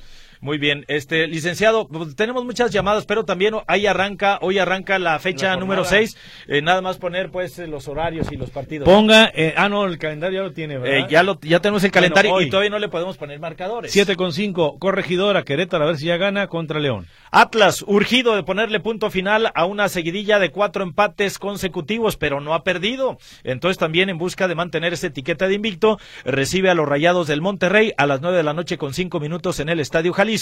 Muy 0.45 0.59
bien, 0.59 0.85
este 0.89 1.25
licenciado, 1.25 1.87
pues, 1.87 2.15
tenemos 2.15 2.45
muchas 2.45 2.69
llamadas, 2.69 3.07
pero 3.07 3.25
también 3.25 3.55
ahí 3.65 3.87
arranca, 3.87 4.37
hoy 4.43 4.59
arranca 4.59 4.99
la 4.99 5.17
fecha 5.17 5.47
La 5.47 5.57
número 5.57 5.83
jornada. 5.83 6.05
6, 6.05 6.61
nada 6.61 6.81
más 6.83 6.99
poner 6.99 7.31
pues 7.31 7.57
eh, 7.57 7.65
los 7.65 7.87
horarios 7.87 8.31
y 8.31 8.35
los 8.35 8.51
partidos. 8.51 8.87
Ponga, 8.87 9.31
eh, 9.33 9.55
ah, 9.57 9.69
no, 9.69 9.85
el 9.85 9.97
calendario 9.97 10.41
ya 10.41 10.43
lo 10.43 10.53
tiene, 10.53 10.77
¿verdad? 10.77 10.99
Eh, 10.99 11.07
ya 11.09 11.23
lo 11.23 11.39
ya 11.41 11.61
tenemos 11.61 11.83
el 11.83 11.89
calendario 11.89 12.29
Bueno, 12.29 12.45
y 12.45 12.51
todavía 12.51 12.69
no 12.69 12.77
le 12.77 12.89
podemos 12.89 13.17
poner 13.17 13.39
marcadores. 13.39 13.91
7 13.91 14.15
con 14.15 14.33
5, 14.33 14.77
corregidora, 14.77 15.41
Querétaro, 15.41 15.85
a 15.85 15.87
ver 15.87 15.97
si 15.97 16.05
ya 16.05 16.17
gana 16.17 16.45
contra 16.45 16.79
León. 16.79 17.07
Atlas, 17.31 17.83
urgido 17.87 18.35
de 18.35 18.43
ponerle 18.43 18.79
punto 18.79 19.09
final 19.09 19.51
a 19.55 19.65
una 19.65 19.89
seguidilla 19.89 20.37
de 20.37 20.51
cuatro 20.51 20.83
empates 20.83 21.39
consecutivos, 21.39 22.17
pero 22.17 22.39
no 22.39 22.53
ha 22.53 22.63
perdido. 22.63 23.17
Entonces 23.43 23.79
también 23.79 24.09
en 24.09 24.19
busca 24.19 24.47
de 24.47 24.53
mantener 24.53 24.93
esa 24.93 25.07
etiqueta 25.07 25.47
de 25.47 25.55
invicto, 25.55 25.97
recibe 26.23 26.69
a 26.69 26.75
los 26.75 26.87
Rayados 26.87 27.25
del 27.25 27.41
Monterrey 27.41 27.93
a 27.97 28.05
las 28.05 28.21
nueve 28.21 28.37
de 28.37 28.43
la 28.43 28.53
noche 28.53 28.77
con 28.77 28.93
cinco 28.93 29.19
minutos 29.19 29.59
en 29.59 29.69
el 29.69 29.79
Estadio 29.79 30.13
Jalisco. 30.13 30.34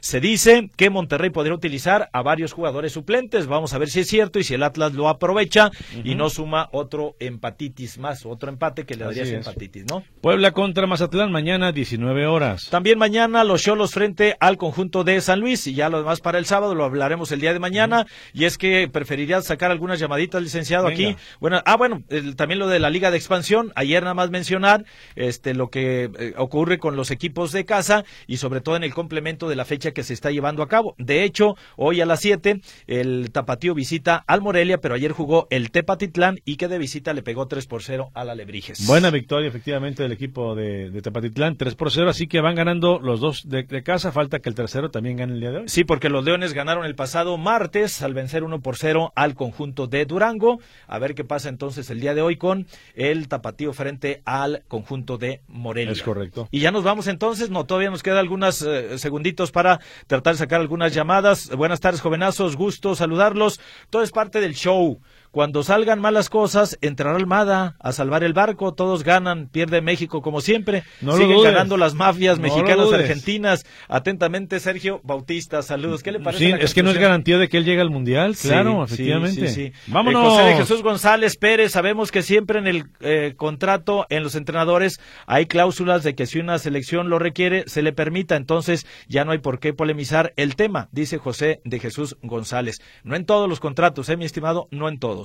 Se 0.00 0.20
dice 0.20 0.70
que 0.76 0.90
Monterrey 0.90 1.30
podría 1.30 1.54
utilizar 1.54 2.08
a 2.12 2.22
varios 2.22 2.52
jugadores 2.52 2.92
suplentes. 2.92 3.46
Vamos 3.46 3.74
a 3.74 3.78
ver 3.78 3.88
si 3.90 4.00
es 4.00 4.08
cierto 4.08 4.38
y 4.38 4.44
si 4.44 4.54
el 4.54 4.62
Atlas 4.62 4.94
lo 4.94 5.08
aprovecha 5.08 5.70
y 6.04 6.14
no 6.14 6.30
suma 6.30 6.68
otro 6.72 7.16
empatitis 7.20 7.98
más, 7.98 8.24
otro 8.26 8.48
empate 8.50 8.84
que 8.84 8.96
le 8.96 9.04
daría 9.04 9.22
es. 9.22 9.30
empatitis, 9.32 9.84
¿no? 9.88 10.02
Puebla 10.20 10.52
contra 10.52 10.86
Mazatlán, 10.86 11.30
mañana 11.32 11.72
19 11.72 12.26
horas. 12.26 12.68
También 12.70 12.98
mañana 12.98 13.44
los 13.44 13.62
Cholos 13.62 13.92
frente 13.92 14.36
al 14.40 14.56
conjunto 14.56 15.04
de 15.04 15.20
San 15.20 15.40
Luis 15.40 15.66
y 15.66 15.74
ya 15.74 15.88
lo 15.88 15.98
demás 15.98 16.20
para 16.20 16.38
el 16.38 16.46
sábado 16.46 16.74
lo 16.74 16.84
hablaremos 16.84 17.30
el 17.32 17.40
día 17.40 17.52
de 17.52 17.58
mañana 17.58 18.06
y 18.32 18.44
es 18.44 18.58
que 18.58 18.88
preferiría 18.88 19.40
sacar 19.42 19.70
algunas 19.70 19.98
llamaditas 19.98 20.42
licenciado 20.42 20.86
Venga. 20.86 21.10
aquí. 21.10 21.16
Bueno, 21.40 21.60
ah 21.64 21.76
bueno, 21.76 22.02
el- 22.08 22.36
también 22.36 22.58
lo 22.58 22.68
de 22.68 22.78
la 22.78 22.90
Liga 22.90 23.10
de 23.10 23.16
Expansión, 23.16 23.72
ayer 23.74 24.02
nada 24.02 24.14
más 24.14 24.30
mencionar 24.30 24.84
este 25.16 25.54
lo 25.54 25.68
que 25.70 26.10
eh, 26.18 26.34
ocurre 26.36 26.78
con 26.78 26.96
los 26.96 27.10
equipos 27.10 27.52
de 27.52 27.64
casa 27.64 28.04
y 28.26 28.36
sobre 28.38 28.60
todo 28.60 28.76
en 28.76 28.84
el 28.84 28.94
complemento 29.18 29.48
de 29.48 29.56
la 29.56 29.64
fecha 29.64 29.90
que 29.90 30.04
se 30.04 30.14
está 30.14 30.30
llevando 30.30 30.62
a 30.62 30.68
cabo. 30.68 30.94
De 30.96 31.24
hecho, 31.24 31.56
hoy 31.74 32.00
a 32.00 32.06
las 32.06 32.20
7 32.20 32.60
el 32.86 33.32
Tapatío 33.32 33.74
visita 33.74 34.22
al 34.28 34.42
Morelia, 34.42 34.78
pero 34.78 34.94
ayer 34.94 35.10
jugó 35.10 35.48
el 35.50 35.72
Tepatitlán 35.72 36.38
y 36.44 36.54
que 36.54 36.68
de 36.68 36.78
visita 36.78 37.12
le 37.14 37.22
pegó 37.22 37.48
3 37.48 37.66
por 37.66 37.82
0 37.82 38.12
a 38.14 38.24
la 38.24 38.36
Lebrijes. 38.36 38.86
Buena 38.86 39.10
victoria, 39.10 39.48
efectivamente, 39.48 40.04
del 40.04 40.12
equipo 40.12 40.54
de, 40.54 40.90
de 40.90 41.02
Tepatitlán, 41.02 41.56
3 41.56 41.74
por 41.74 41.90
0, 41.90 42.08
así 42.10 42.28
que 42.28 42.40
van 42.40 42.54
ganando 42.54 43.00
los 43.00 43.18
dos 43.18 43.48
de, 43.48 43.64
de 43.64 43.82
casa, 43.82 44.12
falta 44.12 44.38
que 44.38 44.48
el 44.50 44.54
tercero 44.54 44.92
también 44.92 45.16
gane 45.16 45.32
el 45.32 45.40
día 45.40 45.50
de 45.50 45.56
hoy. 45.58 45.68
Sí, 45.68 45.82
porque 45.82 46.08
los 46.08 46.24
Leones 46.24 46.52
ganaron 46.52 46.86
el 46.86 46.94
pasado 46.94 47.36
martes 47.38 48.02
al 48.02 48.14
vencer 48.14 48.44
1 48.44 48.60
por 48.60 48.76
0 48.76 49.12
al 49.16 49.34
conjunto 49.34 49.88
de 49.88 50.04
Durango. 50.04 50.60
A 50.86 51.00
ver 51.00 51.16
qué 51.16 51.24
pasa 51.24 51.48
entonces 51.48 51.90
el 51.90 51.98
día 51.98 52.14
de 52.14 52.22
hoy 52.22 52.36
con 52.36 52.68
el 52.94 53.26
tapatío 53.26 53.72
frente 53.72 54.22
al 54.24 54.62
conjunto 54.68 55.18
de 55.18 55.40
Morelia. 55.48 55.90
Es 55.90 56.02
correcto. 56.02 56.46
Y 56.52 56.60
ya 56.60 56.70
nos 56.70 56.84
vamos 56.84 57.08
entonces, 57.08 57.50
no, 57.50 57.64
todavía 57.64 57.90
nos 57.90 58.04
quedan 58.04 58.18
algunos 58.18 58.62
eh, 58.62 58.97
segunditos 58.98 59.50
para 59.50 59.80
tratar 60.06 60.34
de 60.34 60.38
sacar 60.38 60.60
algunas 60.60 60.94
llamadas. 60.94 61.48
Buenas 61.50 61.80
tardes, 61.80 62.00
jovenazos, 62.00 62.56
gusto 62.56 62.94
saludarlos. 62.94 63.60
Todo 63.90 64.02
es 64.02 64.10
parte 64.10 64.40
del 64.40 64.54
show. 64.54 65.00
Cuando 65.30 65.62
salgan 65.62 66.00
malas 66.00 66.30
cosas, 66.30 66.78
entrará 66.80 67.16
Almada 67.16 67.76
a 67.80 67.92
salvar 67.92 68.24
el 68.24 68.32
barco, 68.32 68.74
todos 68.74 69.04
ganan, 69.04 69.48
pierde 69.48 69.80
México 69.80 70.22
como 70.22 70.40
siempre, 70.40 70.84
No 71.00 71.16
siguen 71.16 71.42
ganando 71.42 71.76
las 71.76 71.94
mafias 71.94 72.38
No 72.38 72.44
mexicanas, 72.44 72.92
argentinas. 72.92 73.66
Atentamente, 73.88 74.60
Sergio 74.60 75.00
Bautista, 75.04 75.62
saludos. 75.62 76.02
¿Qué 76.02 76.12
le 76.12 76.20
parece? 76.20 76.44
Sí, 76.44 76.50
la 76.52 76.58
es 76.58 76.74
que 76.74 76.82
no 76.82 76.90
es 76.90 76.98
garantía 76.98 77.38
de 77.38 77.48
que 77.48 77.58
él 77.58 77.64
llegue 77.64 77.80
al 77.80 77.90
Mundial, 77.90 78.34
Sí, 78.36 78.48
claro, 78.48 78.84
efectivamente. 78.84 79.48
sí, 79.48 79.54
sí. 79.66 79.72
Vámonos. 79.86 80.24
Eh, 80.24 80.28
José 80.28 80.42
de 80.44 80.56
Jesús 80.56 80.82
González 80.82 81.36
Pérez, 81.36 81.72
sabemos 81.72 82.10
que 82.10 82.22
siempre 82.22 82.58
en 82.58 82.66
el 82.66 82.84
eh, 83.00 83.34
contrato, 83.36 84.06
en 84.10 84.22
los 84.22 84.34
entrenadores, 84.34 85.00
hay 85.26 85.46
cláusulas 85.46 86.02
de 86.04 86.14
que 86.14 86.26
si 86.26 86.38
una 86.38 86.58
selección 86.58 87.08
lo 87.10 87.18
requiere, 87.18 87.64
se 87.66 87.82
le 87.82 87.92
permita, 87.92 88.36
entonces 88.36 88.86
ya 89.08 89.24
no 89.24 89.32
hay 89.32 89.38
por 89.38 89.58
qué 89.58 89.72
polemizar 89.72 90.32
el 90.36 90.56
tema, 90.56 90.88
dice 90.92 91.18
José 91.18 91.60
de 91.64 91.78
Jesús 91.80 92.16
González. 92.22 92.80
No 93.04 93.16
en 93.16 93.24
todos 93.26 93.48
los 93.48 93.60
contratos, 93.60 94.08
eh, 94.08 94.16
mi 94.16 94.24
estimado, 94.24 94.68
no 94.70 94.88
en 94.88 94.98
todos. 94.98 95.17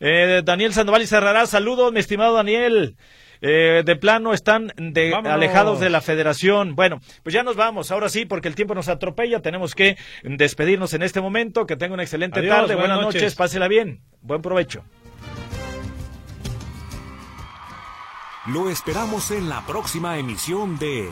Eh, 0.00 0.42
Daniel 0.44 0.72
Sandoval 0.72 1.02
y 1.02 1.06
Cerrará, 1.06 1.46
saludos, 1.46 1.92
mi 1.92 2.00
estimado 2.00 2.34
Daniel. 2.34 2.96
Eh, 3.46 3.82
de 3.84 3.96
plano 3.96 4.32
están 4.32 4.72
de- 4.76 5.10
Vámonos. 5.10 5.32
alejados 5.34 5.80
de 5.80 5.90
la 5.90 6.00
federación. 6.00 6.74
Bueno, 6.76 7.00
pues 7.22 7.34
ya 7.34 7.42
nos 7.42 7.56
vamos. 7.56 7.90
Ahora 7.90 8.08
sí, 8.08 8.24
porque 8.24 8.48
el 8.48 8.54
tiempo 8.54 8.74
nos 8.74 8.88
atropella. 8.88 9.40
Tenemos 9.42 9.74
que 9.74 9.96
despedirnos 10.22 10.94
en 10.94 11.02
este 11.02 11.20
momento. 11.20 11.66
Que 11.66 11.76
tenga 11.76 11.92
una 11.94 12.02
excelente 12.04 12.40
Adiós, 12.40 12.50
tarde. 12.54 12.74
buenas 12.74 12.96
Buenas 12.96 13.04
noches. 13.06 13.22
noches. 13.22 13.34
Pásela 13.34 13.68
bien. 13.68 14.00
Buen 14.22 14.40
provecho. 14.40 14.84
Lo 18.46 18.68
esperamos 18.70 19.30
en 19.30 19.48
la 19.48 19.64
próxima 19.66 20.18
emisión 20.18 20.78
de 20.78 21.08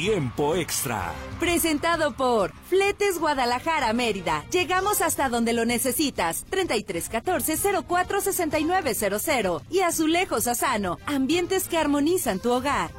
Tiempo 0.00 0.54
Extra. 0.54 1.12
Presentado 1.38 2.12
por 2.12 2.54
Fletes 2.70 3.18
Guadalajara 3.18 3.92
Mérida. 3.92 4.46
Llegamos 4.50 5.02
hasta 5.02 5.28
donde 5.28 5.52
lo 5.52 5.66
necesitas. 5.66 6.46
3314 6.48 7.58
046900 7.86 9.62
y 9.68 9.80
Azulejos 9.80 10.46
Asano. 10.46 10.98
Ambientes 11.04 11.68
que 11.68 11.76
armonizan 11.76 12.38
tu 12.38 12.50
hogar. 12.50 12.90